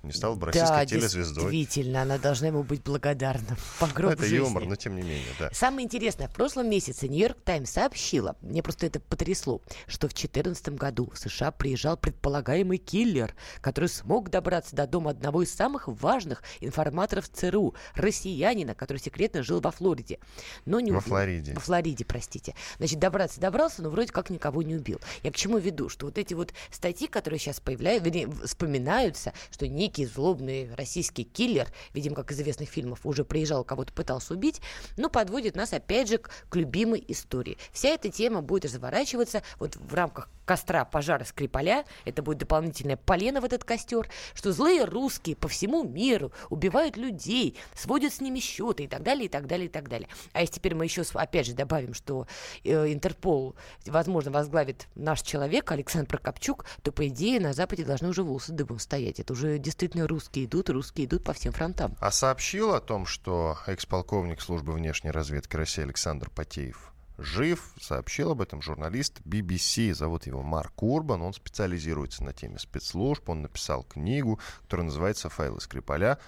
Не 0.07 0.13
стала 0.13 0.35
бы 0.35 0.47
российской 0.47 0.69
да, 0.69 0.85
телезвездой. 0.85 1.51
действительно, 1.51 2.01
она 2.01 2.17
должна 2.17 2.47
ему 2.47 2.63
быть 2.63 2.83
благодарна. 2.83 3.57
По 3.79 3.87
гроб 3.87 4.13
это 4.13 4.23
жизни. 4.23 4.37
юмор, 4.37 4.65
но 4.65 4.75
тем 4.75 4.95
не 4.95 5.01
менее, 5.01 5.27
да. 5.39 5.49
Самое 5.53 5.85
интересное, 5.85 6.27
в 6.27 6.33
прошлом 6.33 6.69
месяце 6.69 7.07
Нью-Йорк 7.07 7.37
Таймс 7.43 7.71
сообщила, 7.71 8.35
мне 8.41 8.63
просто 8.63 8.85
это 8.87 8.99
потрясло, 8.99 9.61
что 9.87 10.07
в 10.07 10.13
2014 10.13 10.69
году 10.69 11.09
в 11.13 11.17
США 11.17 11.51
приезжал 11.51 11.97
предполагаемый 11.97 12.77
киллер, 12.77 13.35
который 13.61 13.89
смог 13.89 14.29
добраться 14.29 14.75
до 14.75 14.87
дома 14.87 15.11
одного 15.11 15.43
из 15.43 15.53
самых 15.53 15.87
важных 15.87 16.43
информаторов 16.59 17.29
ЦРУ, 17.29 17.75
россиянина, 17.95 18.75
который 18.75 18.97
секретно 18.99 19.43
жил 19.43 19.59
во 19.61 19.71
Флориде. 19.71 20.19
Но 20.65 20.79
не 20.79 20.91
Во 20.91 20.97
убил. 20.99 21.09
Флориде. 21.09 21.53
Во 21.53 21.59
Флориде, 21.59 22.05
простите. 22.05 22.55
Значит, 22.77 22.99
добраться 22.99 23.39
добрался, 23.39 23.81
но 23.81 23.89
вроде 23.89 24.11
как 24.11 24.29
никого 24.29 24.61
не 24.61 24.75
убил. 24.75 24.99
Я 25.23 25.31
к 25.31 25.35
чему 25.35 25.57
веду? 25.57 25.89
Что 25.89 26.05
вот 26.07 26.17
эти 26.17 26.33
вот 26.33 26.53
статьи, 26.71 27.07
которые 27.07 27.39
сейчас 27.39 27.59
появляются, 27.59 28.47
вспоминаются, 28.47 29.33
что 29.51 29.67
некий 29.67 29.96
злобный 30.05 30.73
российский 30.75 31.23
киллер, 31.23 31.67
видимо, 31.93 32.15
как 32.15 32.31
из 32.31 32.39
известных 32.39 32.69
фильмов, 32.69 33.05
уже 33.05 33.25
приезжал, 33.25 33.63
кого-то 33.63 33.93
пытался 33.93 34.33
убить, 34.33 34.61
ну, 34.97 35.09
подводит 35.09 35.55
нас 35.55 35.73
опять 35.73 36.09
же 36.09 36.17
к, 36.17 36.29
любимой 36.53 37.03
истории. 37.07 37.57
Вся 37.71 37.89
эта 37.89 38.09
тема 38.09 38.41
будет 38.41 38.65
разворачиваться 38.65 39.43
вот 39.59 39.75
в 39.75 39.93
рамках 39.93 40.29
костра 40.47 40.85
пожара 40.85 41.25
Скрипаля, 41.25 41.85
это 42.05 42.23
будет 42.23 42.37
дополнительное 42.39 42.95
полено 42.95 43.41
в 43.41 43.45
этот 43.45 43.65
костер, 43.65 44.09
что 44.33 44.53
злые 44.53 44.85
русские 44.85 45.35
по 45.35 45.47
всему 45.49 45.83
миру 45.83 46.31
убивают 46.49 46.95
людей, 46.95 47.57
сводят 47.75 48.13
с 48.13 48.21
ними 48.21 48.39
счеты 48.39 48.85
и 48.85 48.87
так 48.87 49.03
далее, 49.03 49.25
и 49.25 49.29
так 49.29 49.45
далее, 49.45 49.67
и 49.67 49.69
так 49.69 49.89
далее. 49.89 50.07
А 50.31 50.41
если 50.41 50.55
теперь 50.55 50.73
мы 50.73 50.85
еще, 50.85 51.03
опять 51.13 51.47
же, 51.47 51.53
добавим, 51.53 51.93
что 51.93 52.27
э, 52.63 52.93
Интерпол, 52.93 53.55
возможно, 53.85 54.31
возглавит 54.31 54.87
наш 54.95 55.21
человек 55.21 55.69
Александр 55.71 56.07
Прокопчук, 56.07 56.65
то, 56.81 56.91
по 56.93 57.07
идее, 57.07 57.39
на 57.41 57.53
Западе 57.53 57.83
должны 57.83 58.07
уже 58.07 58.23
волосы 58.23 58.53
дыбом 58.53 58.79
стоять. 58.79 59.19
Это 59.19 59.33
уже 59.33 59.57
действительно 59.57 59.76
русские 60.05 60.45
идут, 60.45 60.69
русские 60.69 61.05
идут 61.07 61.23
по 61.23 61.33
всем 61.33 61.53
фронтам. 61.53 61.95
А 61.99 62.11
сообщил 62.11 62.73
о 62.73 62.81
том, 62.81 63.05
что 63.05 63.57
экс-полковник 63.65 64.41
службы 64.41 64.73
внешней 64.73 65.11
разведки 65.11 65.55
России 65.55 65.83
Александр 65.83 66.29
Потеев 66.29 66.93
жив, 67.17 67.73
сообщил 67.81 68.31
об 68.31 68.41
этом 68.41 68.61
журналист 68.61 69.21
BBC, 69.25 69.93
зовут 69.93 70.27
его 70.27 70.43
Марк 70.43 70.83
Урбан, 70.83 71.21
он 71.21 71.33
специализируется 71.33 72.23
на 72.23 72.33
теме 72.33 72.59
спецслужб, 72.59 73.27
он 73.29 73.41
написал 73.41 73.83
книгу, 73.83 74.39
которая 74.63 74.85
называется 74.85 75.29
«Файлы 75.29 75.59
Скрипаля». 75.59 76.19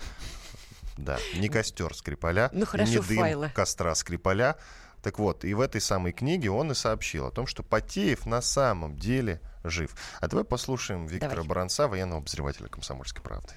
Да, 0.98 1.18
не 1.36 1.48
костер 1.48 1.94
Скрипаля, 1.96 2.50
Ну, 2.52 2.66
хорошо, 2.66 2.92
не 2.92 3.00
дым 3.00 3.18
файлы. 3.20 3.52
костра 3.56 3.96
Скрипаля. 3.96 4.58
Так 5.02 5.18
вот, 5.18 5.46
и 5.46 5.54
в 5.54 5.62
этой 5.62 5.80
самой 5.80 6.12
книге 6.12 6.52
он 6.52 6.72
и 6.72 6.76
сообщил 6.76 7.28
о 7.28 7.32
том, 7.32 7.48
что 7.48 7.64
Потеев 7.64 8.26
на 8.26 8.42
самом 8.42 8.98
деле 8.98 9.40
жив. 9.64 9.96
А 10.22 10.28
давай 10.28 10.46
послушаем 10.46 11.06
Виктора 11.08 11.36
Давай. 11.36 11.48
Баранца, 11.48 11.88
военного 11.88 12.20
обозревателя 12.22 12.68
«Комсомольской 12.68 13.22
правды». 13.22 13.54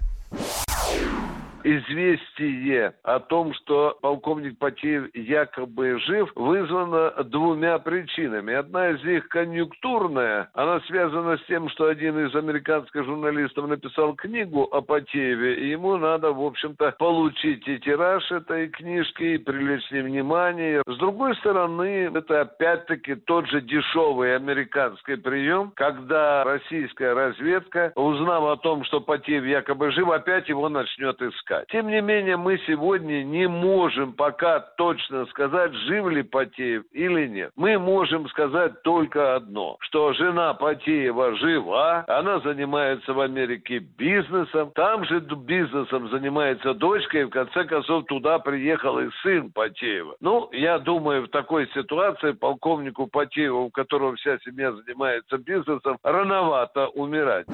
Известие 1.65 2.95
о 3.05 3.21
том, 3.21 3.55
что 3.55 3.97
полковник 4.03 4.59
Потеев 4.59 5.15
якобы 5.15 6.01
жив, 6.01 6.33
вызвано 6.35 7.13
двумя 7.25 7.79
причинами. 7.79 8.55
Одна 8.55 8.91
из 8.91 9.05
них 9.05 9.29
конъюнктурная. 9.29 10.51
Она 10.55 10.81
связана 10.81 11.37
с 11.37 11.45
тем, 11.45 11.69
что 11.71 11.87
один 11.87 12.19
из 12.27 12.35
американских 12.35 13.05
журналистов 13.05 13.69
написал 13.69 14.15
книгу 14.15 14.63
о 14.65 14.81
Потееве, 14.81 15.55
и 15.55 15.71
ему 15.71 15.97
надо, 15.99 16.33
в 16.33 16.43
общем-то, 16.43 16.97
получить 16.99 17.67
и 17.69 17.79
тираж 17.79 18.31
этой 18.33 18.69
книжки, 18.69 19.23
и 19.23 19.39
привлечь 19.39 19.89
внимание. 19.91 20.83
С 20.87 20.97
другой 20.99 21.37
стороны, 21.37 22.11
это 22.15 22.41
опять-таки 22.41 23.15
тот 23.15 23.47
же 23.49 23.61
дешевый 23.61 24.35
американский 24.35 25.17
прием, 25.17 25.73
когда 25.77 26.45
российская 26.45 27.15
разведка, 27.15 27.93
узнав 27.95 28.45
о 28.45 28.57
том, 28.57 28.85
что 28.85 29.01
Потеев 29.01 29.45
якобы 29.45 29.93
жив, 29.93 30.11
опять 30.11 30.49
его 30.49 30.69
начнет 30.69 31.21
искать. 31.23 31.52
Искать. 31.53 31.67
Тем 31.69 31.89
не 31.89 32.01
менее, 32.01 32.37
мы 32.37 32.59
сегодня 32.67 33.23
не 33.23 33.49
можем 33.49 34.13
пока 34.13 34.61
точно 34.61 35.27
сказать, 35.27 35.73
жив 35.87 36.09
ли 36.09 36.23
Потеев 36.23 36.85
или 36.93 37.27
нет. 37.27 37.51
Мы 37.57 37.79
можем 37.79 38.29
сказать 38.29 38.83
только 38.83 39.37
одно, 39.37 39.77
что 39.81 40.13
жена 40.13 40.55
Потеева 40.55 41.37
жива, 41.37 42.05
она 42.07 42.41
занимается 42.41 43.13
в 43.13 43.21
Америке 43.21 43.79
бизнесом, 43.79 44.71
там 44.75 45.05
же 45.05 45.21
бизнесом 45.21 46.11
занимается 46.11 46.75
дочка, 46.75 47.19
и 47.19 47.25
в 47.25 47.31
конце 47.31 47.65
концов 47.65 48.05
туда 48.07 48.39
приехал 48.39 48.99
и 48.99 49.09
сын 49.23 49.51
Потеева. 49.53 50.17
Ну, 50.21 50.49
я 50.53 50.79
думаю, 50.79 51.25
в 51.25 51.29
такой 51.29 51.69
ситуации 51.75 52.33
полковнику 52.33 53.07
Потееву, 53.07 53.65
у 53.65 53.71
которого 53.71 54.17
вся 54.17 54.39
семья 54.45 54.73
занимается 54.73 55.39
бизнесом, 55.39 55.99
рановато 56.03 56.89
умирать. 56.89 57.47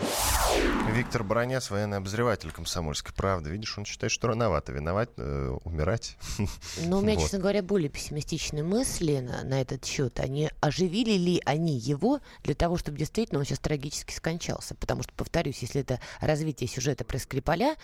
Виктор 0.92 1.22
Бронец, 1.22 1.70
военный 1.70 1.98
обозреватель 1.98 2.50
комсомольской 2.50 3.14
правды. 3.14 3.50
Видишь, 3.50 3.76
он 3.78 3.84
считает, 3.88 4.12
что 4.12 4.28
рановато 4.28 4.72
виноват, 4.72 5.10
э, 5.16 5.56
умирать. 5.64 6.16
Но 6.86 6.98
у 6.98 7.02
меня, 7.02 7.14
вот. 7.14 7.22
честно 7.22 7.38
говоря, 7.38 7.62
более 7.62 7.88
пессимистичные 7.88 8.62
мысли 8.62 9.18
на, 9.18 9.42
на 9.44 9.60
этот 9.60 9.84
счет. 9.84 10.20
Они 10.20 10.50
оживили 10.60 11.12
ли 11.12 11.42
они 11.44 11.76
его 11.76 12.20
для 12.44 12.54
того, 12.54 12.76
чтобы 12.76 12.98
действительно 12.98 13.40
он 13.40 13.44
сейчас 13.44 13.58
трагически 13.58 14.12
скончался? 14.12 14.74
Потому 14.74 15.02
что, 15.02 15.12
повторюсь, 15.14 15.58
если 15.58 15.80
это 15.80 16.00
развитие 16.20 16.68
сюжета 16.68 17.04
про 17.04 17.18
Скрипаля, 17.18 17.76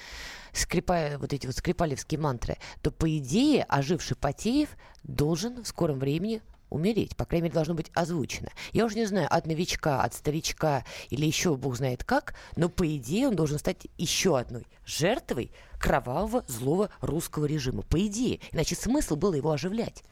скрипая 0.52 1.18
вот 1.18 1.32
эти 1.32 1.46
вот 1.46 1.56
скрипалевские 1.56 2.20
мантры, 2.20 2.58
то, 2.82 2.90
по 2.90 3.18
идее, 3.18 3.64
оживший 3.64 4.16
Потеев 4.16 4.70
должен 5.02 5.62
в 5.64 5.68
скором 5.68 5.98
времени 5.98 6.42
умереть. 6.74 7.16
По 7.16 7.24
крайней 7.24 7.44
мере, 7.44 7.54
должно 7.54 7.74
быть 7.74 7.90
озвучено. 7.94 8.50
Я 8.72 8.84
уже 8.84 8.96
не 8.96 9.06
знаю, 9.06 9.28
от 9.30 9.46
новичка, 9.46 10.02
от 10.02 10.14
старичка 10.14 10.84
или 11.10 11.24
еще 11.24 11.56
бог 11.56 11.76
знает 11.76 12.04
как, 12.04 12.34
но 12.56 12.68
по 12.68 12.86
идее 12.96 13.28
он 13.28 13.36
должен 13.36 13.58
стать 13.58 13.86
еще 13.96 14.38
одной 14.38 14.66
жертвой 14.84 15.50
кровавого 15.78 16.44
злого 16.48 16.90
русского 17.00 17.46
режима. 17.46 17.82
По 17.82 18.04
идее. 18.06 18.40
Иначе 18.52 18.74
смысл 18.74 19.16
было 19.16 19.34
его 19.34 19.50
оживлять. 19.50 20.02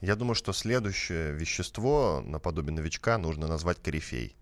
Я 0.00 0.14
думаю, 0.14 0.34
что 0.34 0.52
следующее 0.52 1.32
вещество 1.32 2.22
наподобие 2.24 2.74
новичка 2.74 3.16
нужно 3.18 3.46
назвать 3.46 3.78
корифей. 3.82 4.36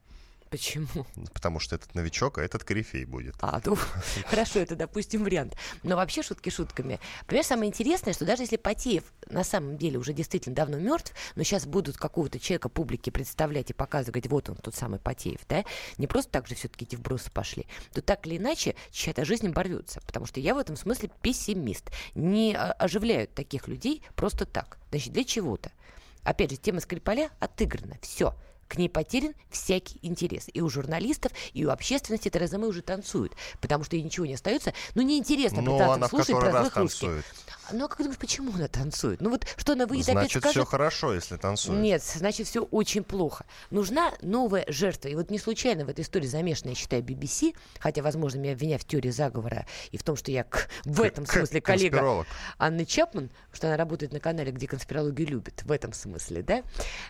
Почему? 0.54 1.04
Потому 1.32 1.58
что 1.58 1.74
этот 1.74 1.96
новичок, 1.96 2.38
а 2.38 2.42
этот 2.44 2.62
корифей 2.62 3.04
будет. 3.04 3.34
А, 3.40 3.60
ну, 3.64 3.76
хорошо, 4.26 4.60
это, 4.60 4.76
допустим, 4.76 5.24
вариант. 5.24 5.56
Но 5.82 5.96
вообще 5.96 6.22
шутки 6.22 6.48
шутками. 6.48 7.00
Понимаешь, 7.26 7.46
самое 7.46 7.70
интересное, 7.70 8.12
что 8.12 8.24
даже 8.24 8.44
если 8.44 8.56
Потеев 8.56 9.02
на 9.26 9.42
самом 9.42 9.76
деле 9.76 9.98
уже 9.98 10.12
действительно 10.12 10.54
давно 10.54 10.78
мертв, 10.78 11.12
но 11.34 11.42
сейчас 11.42 11.66
будут 11.66 11.96
какого-то 11.96 12.38
человека 12.38 12.68
публике 12.68 13.10
представлять 13.10 13.70
и 13.70 13.72
показывать, 13.72 14.28
вот 14.28 14.48
он, 14.48 14.54
тот 14.54 14.76
самый 14.76 15.00
Потеев, 15.00 15.40
да, 15.48 15.64
не 15.98 16.06
просто 16.06 16.30
так 16.30 16.46
же 16.46 16.54
все-таки 16.54 16.84
эти 16.84 16.94
вбросы 16.94 17.32
пошли, 17.32 17.66
то 17.92 18.00
так 18.00 18.24
или 18.28 18.36
иначе 18.36 18.76
чья-то 18.92 19.24
жизнь 19.24 19.48
борется. 19.48 20.00
Потому 20.06 20.24
что 20.24 20.38
я 20.38 20.54
в 20.54 20.58
этом 20.58 20.76
смысле 20.76 21.10
пессимист. 21.20 21.90
Не 22.14 22.56
оживляют 22.56 23.34
таких 23.34 23.66
людей 23.66 24.04
просто 24.14 24.46
так. 24.46 24.78
Значит, 24.90 25.12
для 25.14 25.24
чего-то. 25.24 25.72
Опять 26.22 26.52
же, 26.52 26.58
тема 26.58 26.78
Скрипаля 26.78 27.30
отыграна. 27.40 27.98
Все. 28.02 28.36
К 28.68 28.76
ней 28.76 28.88
потерян 28.88 29.34
всякий 29.50 29.98
интерес. 30.02 30.48
И 30.52 30.60
у 30.60 30.68
журналистов, 30.68 31.32
и 31.52 31.64
у 31.64 31.70
общественности 31.70 32.28
Тереза 32.28 32.58
Мэй 32.58 32.68
уже 32.68 32.82
танцуют, 32.82 33.32
потому 33.60 33.84
что 33.84 33.96
ей 33.96 34.02
ничего 34.02 34.26
не 34.26 34.34
остается. 34.34 34.72
Ну, 34.94 35.02
неинтересно 35.02 35.62
Но 35.62 35.78
ну, 35.78 35.90
она 35.90 36.08
слушать 36.08 36.38
про 36.38 36.50
злых 36.50 36.76
русских. 36.76 37.24
Ну, 37.72 37.86
а 37.86 37.88
как 37.88 37.98
думаешь, 37.98 38.18
почему 38.18 38.52
она 38.54 38.68
танцует? 38.68 39.20
Ну, 39.20 39.30
вот 39.30 39.46
что 39.56 39.72
она 39.72 39.86
выйдет 39.86 40.06
значит, 40.06 40.36
опять 40.36 40.42
скажет... 40.42 40.50
все 40.52 40.64
хорошо, 40.64 41.14
если 41.14 41.36
танцует. 41.36 41.80
Нет, 41.80 42.02
значит, 42.02 42.46
все 42.46 42.62
очень 42.62 43.02
плохо. 43.04 43.46
Нужна 43.70 44.12
новая 44.20 44.64
жертва. 44.68 45.08
И 45.08 45.14
вот 45.14 45.30
не 45.30 45.38
случайно 45.38 45.84
в 45.84 45.88
этой 45.88 46.02
истории 46.02 46.26
замешана, 46.26 46.70
я 46.70 46.74
считаю, 46.74 47.02
BBC, 47.02 47.56
хотя, 47.78 48.02
возможно, 48.02 48.38
меня 48.38 48.52
обвинят 48.52 48.82
в 48.82 48.86
теории 48.86 49.10
заговора 49.10 49.66
и 49.92 49.96
в 49.96 50.02
том, 50.02 50.16
что 50.16 50.30
я 50.30 50.46
в 50.84 51.00
этом 51.00 51.26
смысле 51.26 51.60
коллега 51.60 52.26
Анны 52.58 52.84
Чапман, 52.84 53.30
что 53.52 53.68
она 53.68 53.76
работает 53.76 54.12
на 54.12 54.20
канале, 54.20 54.52
где 54.52 54.66
конспирологию 54.66 55.28
любят, 55.28 55.62
в 55.62 55.72
этом 55.72 55.92
смысле, 55.92 56.42
да? 56.42 56.62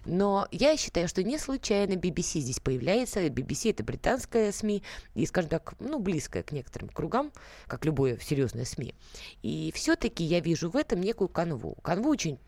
Но 0.04 0.46
я 0.52 0.76
считаю, 0.76 1.08
что 1.08 1.22
не 1.22 1.38
случайно 1.44 1.92
BBC 1.92 2.40
здесь 2.40 2.60
появляется. 2.60 3.26
BBC— 3.26 3.70
это 3.72 3.84
британская 3.84 4.50
СМИ, 4.50 4.82
и, 5.14 5.26
скажем 5.26 5.50
так, 5.50 5.74
ну, 5.78 5.98
близкая 5.98 6.42
к 6.42 6.52
некоторым 6.52 6.88
кругам, 6.88 7.32
как 7.66 7.84
любое 7.84 8.18
серьезное 8.18 8.64
СМИ. 8.64 8.94
И 9.42 9.72
все-таки 9.74 10.24
я 10.24 10.40
вижу 10.40 10.70
в 10.70 10.76
этом 10.76 11.00
некую 11.00 11.28
канву. 11.28 11.76
Канву 11.82 12.10
очень 12.10 12.38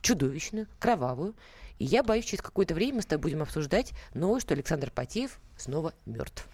чудовищную, 0.00 0.66
кровавую. 0.78 1.34
И 1.78 1.84
я 1.84 2.02
боюсь, 2.02 2.24
через 2.24 2.42
какое-то 2.42 2.74
время 2.74 2.96
мы 2.96 3.02
с 3.02 3.06
тобой 3.06 3.30
будем 3.30 3.42
обсуждать 3.42 3.92
новость, 4.14 4.46
что 4.46 4.54
Александр 4.54 4.90
Потеев 4.90 5.38
снова 5.56 5.92
мертв. 6.06 6.46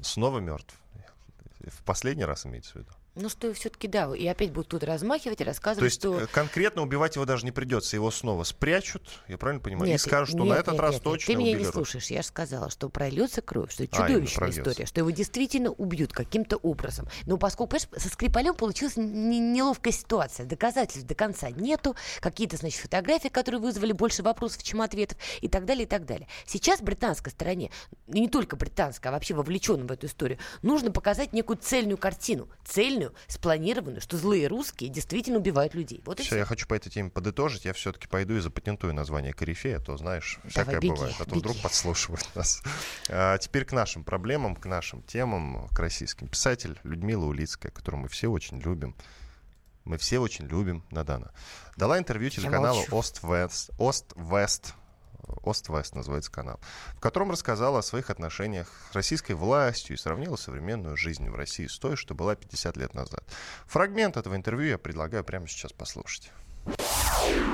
Снова 0.00 0.38
мертв? 0.38 0.78
В 1.60 1.84
последний 1.84 2.24
раз 2.24 2.46
имеется 2.46 2.72
в 2.72 2.76
виду? 2.76 2.90
Ну, 3.14 3.28
что 3.28 3.52
все-таки, 3.52 3.88
да, 3.88 4.10
и 4.16 4.26
опять 4.26 4.52
будут 4.52 4.68
тут 4.68 4.84
размахивать 4.84 5.40
и 5.42 5.44
рассказывать, 5.44 5.80
То 5.80 5.84
есть 5.84 6.00
что... 6.00 6.20
Э, 6.20 6.26
конкретно 6.26 6.80
убивать 6.80 7.16
его 7.16 7.26
даже 7.26 7.44
не 7.44 7.52
придется, 7.52 7.94
его 7.94 8.10
снова 8.10 8.42
спрячут, 8.44 9.02
я 9.28 9.36
правильно 9.36 9.62
понимаю, 9.62 9.90
нет, 9.90 10.00
и 10.00 10.02
скажут, 10.02 10.30
что 10.30 10.38
нет, 10.38 10.48
на 10.48 10.54
этот 10.54 10.72
нет, 10.72 10.80
раз 10.80 10.94
нет, 10.94 11.02
точно 11.02 11.26
Ты 11.26 11.38
меня 11.38 11.58
не 11.58 11.64
слушаешь, 11.64 12.06
я 12.06 12.22
же 12.22 12.28
сказала, 12.28 12.70
что 12.70 12.88
прольется 12.88 13.42
кровь, 13.42 13.70
что 13.70 13.84
это 13.84 14.02
а, 14.02 14.06
чудовищная 14.08 14.48
а, 14.48 14.50
история, 14.50 14.86
что 14.86 15.00
его 15.00 15.10
действительно 15.10 15.72
убьют 15.72 16.14
каким-то 16.14 16.56
образом. 16.56 17.06
Но 17.26 17.36
поскольку, 17.36 17.72
понимаешь, 17.72 18.02
со 18.02 18.08
Скрипалем 18.08 18.54
получилась 18.54 18.96
неловкая 18.96 19.92
ситуация, 19.92 20.46
доказательств 20.46 21.06
до 21.06 21.14
конца 21.14 21.50
нету, 21.50 21.94
какие-то, 22.20 22.56
значит, 22.56 22.80
фотографии, 22.80 23.28
которые 23.28 23.60
вызвали 23.60 23.92
больше 23.92 24.22
вопросов, 24.22 24.62
чем 24.62 24.80
ответов, 24.80 25.18
и 25.42 25.48
так 25.48 25.66
далее, 25.66 25.84
и 25.84 25.88
так 25.88 26.06
далее. 26.06 26.28
Сейчас 26.46 26.80
британской 26.80 27.30
стороне, 27.30 27.70
и 28.08 28.20
не 28.20 28.28
только 28.28 28.56
британской, 28.56 29.10
а 29.10 29.12
вообще 29.12 29.34
вовлеченным 29.34 29.86
в 29.86 29.92
эту 29.92 30.06
историю, 30.06 30.38
нужно 30.62 30.90
показать 30.92 31.34
некую 31.34 31.58
цельную 31.58 31.98
картину, 31.98 32.48
цельную, 32.64 33.01
спланированную 33.28 33.82
зафиксировано, 33.82 34.00
что 34.00 34.16
злые 34.16 34.46
русские 34.46 34.90
действительно 34.90 35.38
убивают 35.38 35.74
людей. 35.74 36.02
Вот 36.04 36.18
все, 36.18 36.26
все, 36.26 36.36
я 36.38 36.44
хочу 36.44 36.66
по 36.66 36.74
этой 36.74 36.90
теме 36.90 37.10
подытожить. 37.10 37.64
Я 37.64 37.72
все-таки 37.72 38.08
пойду 38.08 38.36
и 38.36 38.40
запатентую 38.40 38.94
название 38.94 39.32
корифея, 39.32 39.78
а 39.78 39.80
то, 39.80 39.96
знаешь, 39.96 40.38
всякое 40.48 40.80
беги, 40.80 40.90
бывает. 40.94 41.14
А 41.18 41.24
то 41.24 41.30
беги. 41.30 41.40
вдруг 41.40 41.60
подслушивают 41.60 42.28
нас. 42.34 42.62
А 43.08 43.38
теперь 43.38 43.64
к 43.64 43.72
нашим 43.72 44.04
проблемам, 44.04 44.56
к 44.56 44.66
нашим 44.66 45.02
темам, 45.02 45.68
к 45.68 45.78
российским. 45.78 46.28
Писатель 46.28 46.78
Людмила 46.84 47.26
Улицкая, 47.26 47.72
которую 47.72 48.02
мы 48.02 48.08
все 48.08 48.28
очень 48.28 48.60
любим. 48.60 48.96
Мы 49.84 49.98
все 49.98 50.20
очень 50.20 50.46
любим 50.46 50.84
Надана. 50.90 51.32
Дала 51.76 51.98
интервью 51.98 52.30
телеканалу 52.30 52.84
Ост-Вест. 52.90 53.70
Ост-Вест 53.78 54.74
Ост-Вест 55.42 55.94
называется 55.94 56.30
канал, 56.30 56.60
в 56.96 57.00
котором 57.00 57.30
рассказала 57.30 57.80
о 57.80 57.82
своих 57.82 58.10
отношениях 58.10 58.68
с 58.90 58.94
российской 58.94 59.32
властью 59.32 59.96
и 59.96 59.98
сравнила 59.98 60.36
современную 60.36 60.96
жизнь 60.96 61.28
в 61.28 61.34
России 61.34 61.66
с 61.66 61.78
той, 61.78 61.96
что 61.96 62.14
была 62.14 62.34
50 62.34 62.76
лет 62.76 62.94
назад. 62.94 63.24
Фрагмент 63.66 64.16
этого 64.16 64.36
интервью 64.36 64.70
я 64.70 64.78
предлагаю 64.78 65.24
прямо 65.24 65.48
сейчас 65.48 65.72
послушать. 65.72 66.30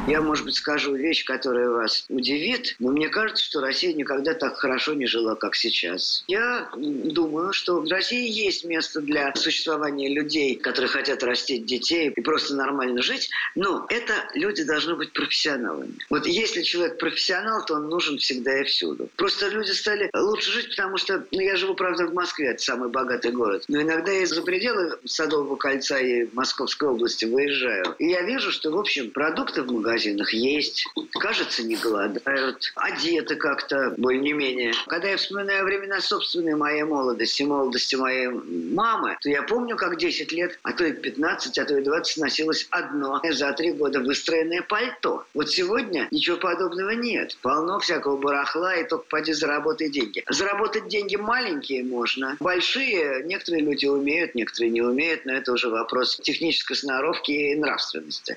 Я, 0.07 0.23
может 0.23 0.47
быть, 0.47 0.55
скажу 0.55 0.95
вещь, 0.95 1.25
которая 1.25 1.69
вас 1.69 2.07
удивит, 2.09 2.77
но 2.79 2.91
мне 2.91 3.09
кажется, 3.09 3.45
что 3.45 3.61
Россия 3.61 3.93
никогда 3.93 4.33
так 4.33 4.57
хорошо 4.57 4.95
не 4.95 5.07
жила, 5.07 5.35
как 5.35 5.55
сейчас. 5.55 6.25
Я 6.29 6.71
думаю, 6.75 7.53
что 7.53 7.81
в 7.81 7.89
России 7.91 8.27
есть 8.27 8.65
место 8.65 9.03
для 9.03 9.35
существования 9.35 10.09
людей, 10.09 10.57
которые 10.57 10.89
хотят 10.89 11.23
растить 11.23 11.67
детей 11.67 12.09
и 12.09 12.21
просто 12.23 12.55
нормально 12.55 13.03
жить, 13.03 13.29
но 13.55 13.87
это 13.91 14.15
люди 14.35 14.65
должны 14.65 14.95
быть 14.97 15.13
профессионалами. 15.13 15.93
Вот 16.09 16.27
если 16.27 16.63
человек 16.63 16.99
профессионал, 16.99 17.65
то 17.67 17.75
он 17.75 17.89
нужен 17.89 18.17
всегда 18.17 18.63
и 18.63 18.65
всюду. 18.65 19.11
Просто 19.17 19.49
люди 19.49 19.73
стали 19.73 20.11
лучше 20.15 20.53
жить, 20.53 20.71
потому 20.71 20.97
что, 20.97 21.27
ну, 21.31 21.41
я 21.41 21.57
живу, 21.57 21.75
правда, 21.75 22.07
в 22.07 22.15
Москве, 22.15 22.53
это 22.53 22.63
самый 22.63 22.89
богатый 22.89 23.31
город, 23.31 23.65
но 23.69 23.83
иногда 23.83 24.11
я 24.11 24.27
за 24.27 24.41
пределы 24.41 24.99
Садового 25.05 25.57
кольца 25.57 25.99
и 25.99 26.27
Московской 26.33 26.89
области 26.89 27.27
выезжаю, 27.27 27.95
и 27.99 28.07
я 28.09 28.23
вижу, 28.23 28.51
что, 28.51 28.71
в 28.71 28.79
общем, 28.79 29.11
продукты 29.11 29.58
в 29.63 29.73
магазинах 29.73 30.33
есть, 30.33 30.87
кажется, 31.21 31.63
не 31.63 31.77
голодают, 31.77 32.73
одеты 32.77 33.37
как-то 33.37 33.95
более-менее. 33.97 34.73
Когда 34.87 35.09
я 35.09 35.17
вспоминаю 35.17 35.65
времена 35.65 36.01
собственной 36.01 36.55
моей 36.55 36.85
молодости, 36.85 37.43
молодости 37.43 37.97
моей 37.97 38.29
мамы, 38.29 39.17
то 39.21 39.29
я 39.29 39.43
помню, 39.43 39.77
как 39.77 39.99
10 39.99 40.33
лет, 40.33 40.59
а 40.63 40.73
то 40.73 40.85
и 40.85 40.93
15, 40.93 41.59
а 41.59 41.65
то 41.65 41.77
и 41.77 41.83
20 41.83 42.19
носилось 42.19 42.67
одно 42.71 43.21
за 43.31 43.53
три 43.53 43.73
года 43.73 44.01
выстроенное 44.01 44.63
пальто. 44.63 45.25
Вот 45.35 45.51
сегодня 45.51 46.09
ничего 46.11 46.37
подобного 46.37 46.91
нет. 46.91 47.37
Полно 47.43 47.79
всякого 47.79 48.17
барахла, 48.17 48.75
и 48.77 48.87
только 48.87 49.05
поди 49.09 49.33
заработай 49.33 49.91
деньги. 49.91 50.25
Заработать 50.29 50.89
деньги 50.89 51.17
маленькие 51.17 51.85
можно. 51.85 52.37
Большие 52.41 53.23
некоторые 53.25 53.65
люди 53.65 53.87
умеют, 53.87 54.35
некоторые 54.35 54.71
не 54.71 54.83
умеют, 54.83 55.25
но 55.25 55.33
это 55.33 55.53
уже 55.53 55.69
вопрос 55.69 56.17
технической 56.23 56.77
сноровки 56.77 57.31
и 57.31 57.55
нравственности. 57.55 58.37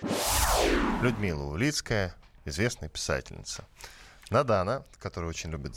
Людмила 1.12 1.44
Улицкая, 1.44 2.16
известная 2.46 2.88
писательница. 2.88 3.66
Надана, 4.30 4.86
которая 4.98 5.30
очень 5.30 5.52
любит 5.52 5.74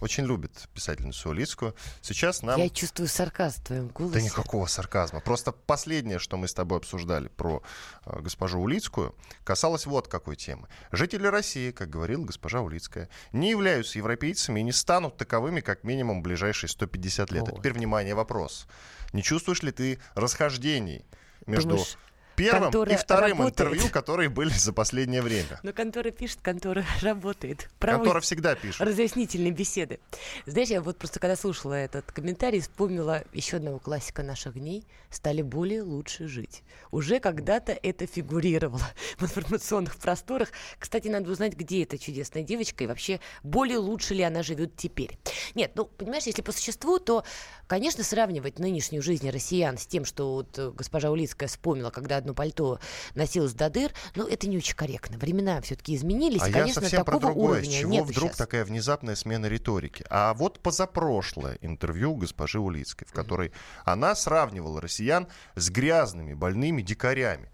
очень 0.00 0.24
любит 0.24 0.52
писательницу 0.72 1.28
Улицкую. 1.28 1.74
Сейчас 2.00 2.40
нам... 2.40 2.58
Я 2.58 2.70
чувствую 2.70 3.06
сарказм 3.06 3.60
в 3.60 3.64
твоем 3.66 3.88
голосе. 3.88 4.14
Да 4.14 4.22
никакого 4.22 4.64
сарказма. 4.64 5.20
Просто 5.20 5.52
последнее, 5.52 6.18
что 6.18 6.38
мы 6.38 6.48
с 6.48 6.54
тобой 6.54 6.78
обсуждали 6.78 7.28
про 7.28 7.62
э, 8.06 8.20
госпожу 8.20 8.58
Улицкую, 8.58 9.14
касалось 9.44 9.84
вот 9.84 10.08
какой 10.08 10.36
темы. 10.36 10.66
Жители 10.92 11.26
России, 11.26 11.72
как 11.72 11.90
говорила 11.90 12.24
госпожа 12.24 12.62
Улицкая, 12.62 13.10
не 13.32 13.50
являются 13.50 13.98
европейцами 13.98 14.60
и 14.60 14.62
не 14.62 14.72
станут 14.72 15.18
таковыми 15.18 15.60
как 15.60 15.84
минимум 15.84 16.20
в 16.20 16.22
ближайшие 16.22 16.70
150 16.70 17.30
лет. 17.32 17.42
Вот. 17.42 17.50
А 17.50 17.56
теперь, 17.58 17.74
внимание, 17.74 18.14
вопрос. 18.14 18.66
Не 19.12 19.22
чувствуешь 19.22 19.62
ли 19.62 19.72
ты 19.72 20.00
расхождений 20.14 21.04
между 21.46 21.70
Думаешь, 21.70 21.98
первым 22.44 22.62
контора 22.64 22.92
и 22.92 22.96
вторым 22.96 23.38
работает? 23.38 23.60
интервью, 23.60 23.88
которые 23.90 24.28
были 24.28 24.50
за 24.50 24.72
последнее 24.72 25.22
время. 25.22 25.60
Но 25.62 25.72
контора 25.72 26.10
пишет, 26.10 26.38
контора 26.42 26.84
работает. 27.02 27.68
Контора 27.78 28.00
Проводит 28.00 28.24
всегда 28.24 28.54
пишет. 28.54 28.80
разъяснительные 28.80 29.52
беседы. 29.52 30.00
Знаешь, 30.46 30.68
я 30.68 30.80
вот 30.80 30.98
просто 30.98 31.20
когда 31.20 31.36
слушала 31.36 31.74
этот 31.74 32.10
комментарий, 32.12 32.60
вспомнила 32.60 33.22
еще 33.32 33.56
одного 33.56 33.78
классика 33.78 34.22
наших 34.22 34.54
дней. 34.54 34.84
Стали 35.10 35.42
более 35.42 35.82
лучше 35.82 36.28
жить. 36.28 36.62
Уже 36.90 37.20
когда-то 37.20 37.72
это 37.72 38.06
фигурировало 38.06 38.86
в 39.18 39.22
информационных 39.24 39.96
просторах. 39.96 40.48
Кстати, 40.78 41.08
надо 41.08 41.30
узнать, 41.30 41.54
где 41.54 41.82
эта 41.82 41.98
чудесная 41.98 42.42
девочка 42.42 42.84
и 42.84 42.86
вообще 42.86 43.20
более 43.42 43.78
лучше 43.78 44.14
ли 44.14 44.22
она 44.22 44.42
живет 44.42 44.76
теперь. 44.76 45.18
Нет, 45.54 45.72
ну, 45.74 45.84
понимаешь, 45.84 46.24
если 46.24 46.42
по 46.42 46.52
существу, 46.52 46.98
то, 46.98 47.24
конечно, 47.66 48.04
сравнивать 48.04 48.58
нынешнюю 48.58 49.02
жизнь 49.02 49.28
россиян 49.30 49.78
с 49.78 49.86
тем, 49.86 50.04
что 50.04 50.34
вот 50.34 50.58
э, 50.58 50.70
госпожа 50.70 51.10
Улицкая 51.10 51.48
вспомнила, 51.48 51.90
когда 51.90 52.16
одно 52.16 52.29
пальто 52.34 52.80
носилось 53.14 53.52
до 53.52 53.70
дыр, 53.70 53.92
ну, 54.14 54.26
это 54.26 54.48
не 54.48 54.56
очень 54.56 54.74
корректно. 54.74 55.18
Времена 55.18 55.60
все-таки 55.62 55.94
изменились. 55.94 56.42
А 56.42 56.48
и, 56.48 56.52
я 56.52 56.60
конечно, 56.60 56.82
совсем 56.82 57.04
про 57.04 57.18
другое. 57.18 57.62
С 57.62 57.68
чего 57.68 58.04
вдруг 58.04 58.30
сейчас. 58.30 58.38
такая 58.38 58.64
внезапная 58.64 59.16
смена 59.16 59.46
риторики? 59.46 60.04
А 60.10 60.34
вот 60.34 60.60
позапрошлое 60.60 61.58
интервью 61.60 62.14
госпожи 62.14 62.58
Улицкой, 62.58 63.06
в 63.08 63.12
которой 63.12 63.52
она 63.84 64.14
сравнивала 64.14 64.80
россиян 64.80 65.28
с 65.54 65.70
грязными, 65.70 66.34
больными 66.34 66.82
дикарями. 66.82 67.50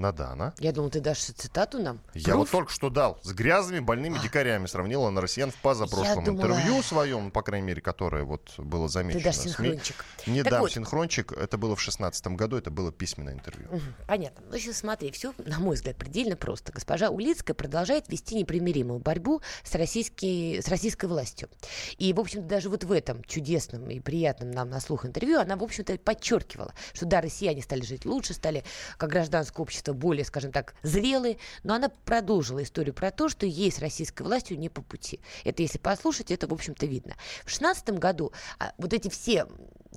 Надана. 0.00 0.54
Я 0.58 0.72
думал, 0.72 0.90
ты 0.90 1.00
дашь 1.00 1.18
цитату 1.20 1.78
нам. 1.78 2.00
Я 2.14 2.36
вот 2.36 2.50
только 2.50 2.72
что 2.72 2.90
дал. 2.90 3.18
С 3.22 3.32
грязными, 3.32 3.80
больными 3.80 4.18
дикарями 4.18 4.66
сравнила 4.66 5.08
она 5.08 5.20
россиян 5.20 5.50
в 5.50 5.56
позапрошлом 5.56 6.24
думала- 6.24 6.46
интервью 6.46 6.82
своем, 6.82 7.30
по 7.30 7.42
крайней 7.42 7.66
мере, 7.66 7.80
которое 7.80 8.24
вот 8.24 8.52
было 8.58 8.88
замечено. 8.88 9.22
дашь 9.22 9.36
в 9.36 9.40
СМИ. 9.40 9.50
синхрончик. 9.52 10.04
Не 10.26 10.42
Так 10.42 10.52
дам 10.52 10.60
вот. 10.62 10.72
синхрончик. 10.72 11.32
Это 11.32 11.58
было 11.58 11.76
в 11.76 11.80
шестнадцатом 11.80 12.36
году, 12.36 12.56
это 12.56 12.70
было 12.70 12.90
письменное 12.90 13.34
интервью. 13.34 13.68
Понятно. 14.06 14.44
Ну, 14.50 14.58
сейчас 14.58 14.78
смотри, 14.78 15.10
все, 15.12 15.32
на 15.38 15.58
мой 15.58 15.76
взгляд, 15.76 15.96
предельно 15.96 16.36
просто. 16.36 16.72
Госпожа 16.72 17.10
Улицкая 17.10 17.54
продолжает 17.54 18.08
вести 18.08 18.34
непримиримую 18.34 18.98
борьбу 19.00 19.42
с, 19.62 19.74
российский, 19.74 20.60
с 20.62 20.68
российской 20.68 21.06
властью. 21.06 21.48
И, 21.98 22.12
в 22.12 22.20
общем-то, 22.20 22.46
даже 22.48 22.68
вот 22.70 22.84
в 22.84 22.92
этом 22.92 23.22
чудесном 23.24 23.90
и 23.90 24.00
приятном 24.00 24.50
нам 24.50 24.70
на 24.70 24.80
слух 24.80 25.04
интервью 25.06 25.38
она, 25.40 25.56
в 25.56 25.62
общем-то, 25.62 25.98
подчеркивала, 25.98 26.72
что 26.94 27.06
да, 27.06 27.20
россияне 27.20 27.62
стали 27.62 27.82
жить 27.82 28.04
лучше, 28.04 28.34
стали, 28.34 28.64
как 28.96 29.10
гражданское 29.10 29.62
общество, 29.62 29.89
более, 29.92 30.24
скажем 30.24 30.52
так, 30.52 30.74
зрелые, 30.82 31.38
но 31.62 31.74
она 31.74 31.88
продолжила 31.88 32.62
историю 32.62 32.94
про 32.94 33.10
то, 33.10 33.28
что 33.28 33.46
ей 33.46 33.70
с 33.70 33.78
российской 33.78 34.22
властью 34.22 34.58
не 34.58 34.68
по 34.68 34.82
пути. 34.82 35.20
Это, 35.44 35.62
если 35.62 35.78
послушать, 35.78 36.30
это, 36.30 36.46
в 36.46 36.52
общем-то, 36.52 36.86
видно. 36.86 37.14
В 37.44 37.50
шестнадцатом 37.50 37.96
году 37.98 38.32
а, 38.58 38.72
вот 38.78 38.92
эти 38.92 39.08
все 39.08 39.46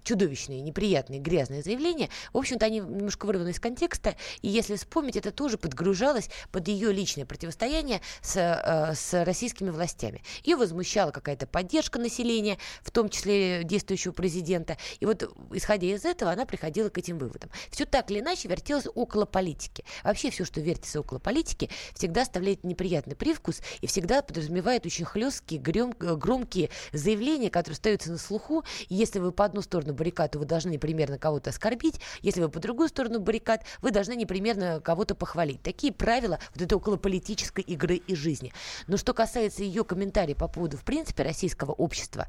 чудовищные, 0.02 0.62
неприятные, 0.62 1.20
грязные 1.20 1.62
заявления, 1.62 2.10
в 2.32 2.38
общем-то, 2.38 2.66
они 2.66 2.80
немножко 2.80 3.26
вырваны 3.26 3.50
из 3.50 3.60
контекста, 3.60 4.16
и 4.42 4.48
если 4.48 4.76
вспомнить, 4.76 5.16
это 5.16 5.32
тоже 5.32 5.58
подгружалось 5.58 6.30
под 6.52 6.68
ее 6.68 6.92
личное 6.92 7.26
противостояние 7.26 8.02
с, 8.22 8.36
э, 8.36 8.96
с 8.96 9.24
российскими 9.24 9.70
властями. 9.70 10.24
Ее 10.44 10.56
возмущала 10.56 11.12
какая-то 11.12 11.46
поддержка 11.46 12.00
населения, 12.00 12.58
в 12.82 12.92
том 12.92 13.10
числе 13.10 13.64
действующего 13.64 14.12
президента, 14.12 14.78
и 15.00 15.06
вот, 15.06 15.24
исходя 15.52 15.88
из 15.88 16.06
этого, 16.06 16.32
она 16.32 16.46
приходила 16.46 16.90
к 16.90 16.98
этим 16.98 17.18
выводам. 17.18 17.50
Все 17.70 17.86
так 17.86 18.10
или 18.10 18.20
иначе 18.20 18.48
вертелось 18.48 18.88
около 18.96 19.26
политики. 19.26 19.86
Вообще 20.04 20.32
все, 20.32 20.46
что 20.46 20.62
вертится 20.62 21.00
около 21.00 21.20
политики, 21.20 21.70
всегда 21.94 22.24
оставляет 22.24 22.64
неприятный 22.64 23.16
привкус 23.16 23.62
и 23.82 23.88
всегда 23.88 24.22
подразумевает 24.22 24.86
очень 24.86 25.06
хлесткие, 25.06 25.62
грем- 25.62 25.94
громкие 25.98 26.70
заявления, 26.92 27.50
которые 27.50 27.76
остаются 27.76 28.12
на 28.12 28.18
слуху, 28.18 28.64
если 28.90 29.20
вы 29.20 29.32
по 29.32 29.46
одну 29.46 29.62
сторону 29.62 29.83
баррикад, 29.92 30.36
вы 30.38 30.46
должны 30.46 30.80
примерно 30.80 31.18
кого-то 31.18 31.50
оскорбить, 31.50 32.00
если 32.22 32.40
вы 32.42 32.50
по 32.50 32.60
другую 32.60 32.88
сторону 32.88 33.20
баррикад, 33.20 33.64
вы 33.82 33.92
должны 33.92 34.16
непременно 34.16 34.80
кого-то 34.80 35.16
похвалить. 35.16 35.62
Такие 35.62 35.92
правила 35.92 36.40
вот 36.54 36.62
этой 36.62 36.76
околополитической 36.76 37.62
игры 37.62 37.96
и 37.96 38.16
жизни. 38.16 38.54
Но 38.88 38.98
что 38.98 39.14
касается 39.14 39.64
ее 39.64 39.84
комментариев 39.84 40.38
по 40.38 40.48
поводу, 40.48 40.78
в 40.78 40.84
принципе, 40.84 41.24
российского 41.24 41.72
общества, 41.72 42.28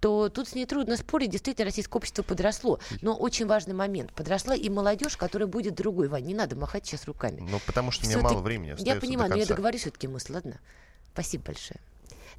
то 0.00 0.28
тут 0.28 0.48
с 0.48 0.54
ней 0.54 0.64
трудно 0.66 0.96
спорить. 0.96 1.30
Действительно, 1.30 1.66
российское 1.66 1.98
общество 1.98 2.22
подросло. 2.22 2.78
Но 3.02 3.14
очень 3.14 3.46
важный 3.46 3.74
момент. 3.74 4.12
Подросла 4.12 4.54
и 4.54 4.68
молодежь, 4.68 5.16
которая 5.16 5.48
будет 5.48 5.74
другой. 5.74 6.08
Вань, 6.08 6.24
не 6.24 6.34
надо 6.34 6.56
махать 6.56 6.86
сейчас 6.86 7.06
руками. 7.06 7.40
Ну, 7.40 7.58
потому 7.66 7.90
что 7.90 8.04
мне 8.04 8.14
Всё-таки- 8.14 8.34
мало 8.34 8.42
времени 8.44 8.74
Я 8.78 8.96
понимаю, 8.96 9.30
но 9.30 9.36
я 9.36 9.46
договорю 9.46 9.78
все-таки 9.78 10.06
мысль, 10.06 10.32
ладно? 10.32 10.60
Спасибо 11.12 11.44
большое. 11.44 11.80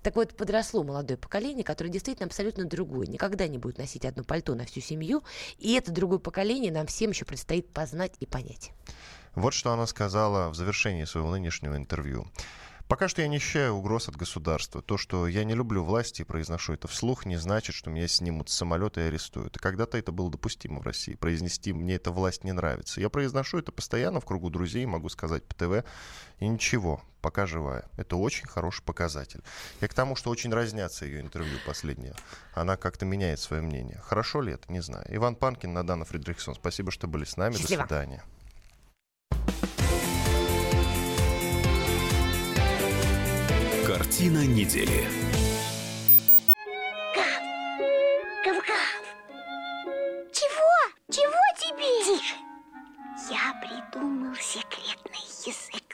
Так 0.01 0.15
вот, 0.15 0.35
подросло 0.35 0.83
молодое 0.83 1.17
поколение, 1.17 1.63
которое 1.63 1.89
действительно 1.89 2.27
абсолютно 2.27 2.65
другое. 2.65 3.07
Никогда 3.07 3.47
не 3.47 3.57
будет 3.57 3.77
носить 3.77 4.05
одно 4.05 4.23
пальто 4.23 4.55
на 4.55 4.65
всю 4.65 4.81
семью. 4.81 5.23
И 5.57 5.73
это 5.73 5.91
другое 5.91 6.19
поколение 6.19 6.71
нам 6.71 6.87
всем 6.87 7.11
еще 7.11 7.25
предстоит 7.25 7.71
познать 7.71 8.13
и 8.19 8.25
понять. 8.25 8.71
Вот 9.35 9.53
что 9.53 9.71
она 9.71 9.85
сказала 9.85 10.49
в 10.49 10.55
завершении 10.55 11.03
своего 11.03 11.29
нынешнего 11.29 11.75
интервью. 11.75 12.27
Пока 12.87 13.07
что 13.07 13.23
я 13.23 13.27
не 13.27 13.37
ощущаю 13.37 13.73
угроз 13.73 14.07
от 14.09 14.15
государства. 14.15 14.79
То, 14.81 14.97
что 14.97 15.27
я 15.27 15.43
не 15.43 15.55
люблю 15.55 15.83
власти 15.83 16.21
и 16.21 16.25
произношу 16.25 16.73
это 16.73 16.87
вслух, 16.87 17.25
не 17.25 17.35
значит, 17.37 17.73
что 17.75 17.89
меня 17.89 18.07
снимут 18.07 18.49
с 18.49 18.53
самолета 18.53 19.01
и 19.01 19.05
арестуют. 19.05 19.57
И 19.57 19.59
когда-то 19.59 19.97
это 19.97 20.11
было 20.11 20.29
допустимо 20.29 20.79
в 20.79 20.83
России. 20.83 21.15
Произнести 21.15 21.73
«мне 21.73 21.95
эта 21.95 22.11
власть 22.11 22.43
не 22.43 22.51
нравится». 22.51 23.01
Я 23.01 23.09
произношу 23.09 23.57
это 23.57 23.71
постоянно 23.71 24.19
в 24.19 24.25
кругу 24.25 24.51
друзей, 24.51 24.85
могу 24.85 25.09
сказать 25.09 25.43
по 25.45 25.55
ТВ. 25.55 25.83
И 26.39 26.47
ничего, 26.47 27.01
пока 27.25 27.47
живая. 27.47 27.85
Это 27.97 28.17
очень 28.17 28.45
хороший 28.45 28.83
показатель. 28.83 29.41
Я 29.81 29.87
к 29.87 29.95
тому, 29.95 30.15
что 30.15 30.29
очень 30.29 30.53
разнятся 30.53 31.05
ее 31.05 31.21
интервью 31.21 31.57
последнее. 31.65 32.13
Она 32.53 32.77
как-то 32.77 33.03
меняет 33.07 33.39
свое 33.39 33.63
мнение. 33.63 33.99
Хорошо 34.03 34.41
ли 34.41 34.53
это? 34.53 34.71
Не 34.71 34.79
знаю. 34.79 35.07
Иван 35.09 35.35
Панкин, 35.35 35.73
Надана 35.73 36.05
Фридрихсон. 36.05 36.53
Спасибо, 36.53 36.91
что 36.91 37.07
были 37.07 37.23
с 37.23 37.35
нами. 37.35 37.55
Счастливо. 37.55 37.81
До 37.81 37.87
свидания. 37.87 38.23
Картина 43.87 44.45
недели. 44.45 45.07
Гав-гав. 48.45 49.01
Чего? 50.31 50.75
Чего 51.09 51.41
тебе? 51.57 52.19
Тише. 52.19 52.35
Я 53.31 53.59
придумал 53.61 54.35
секретный 54.35 55.25
язык. 55.47 55.84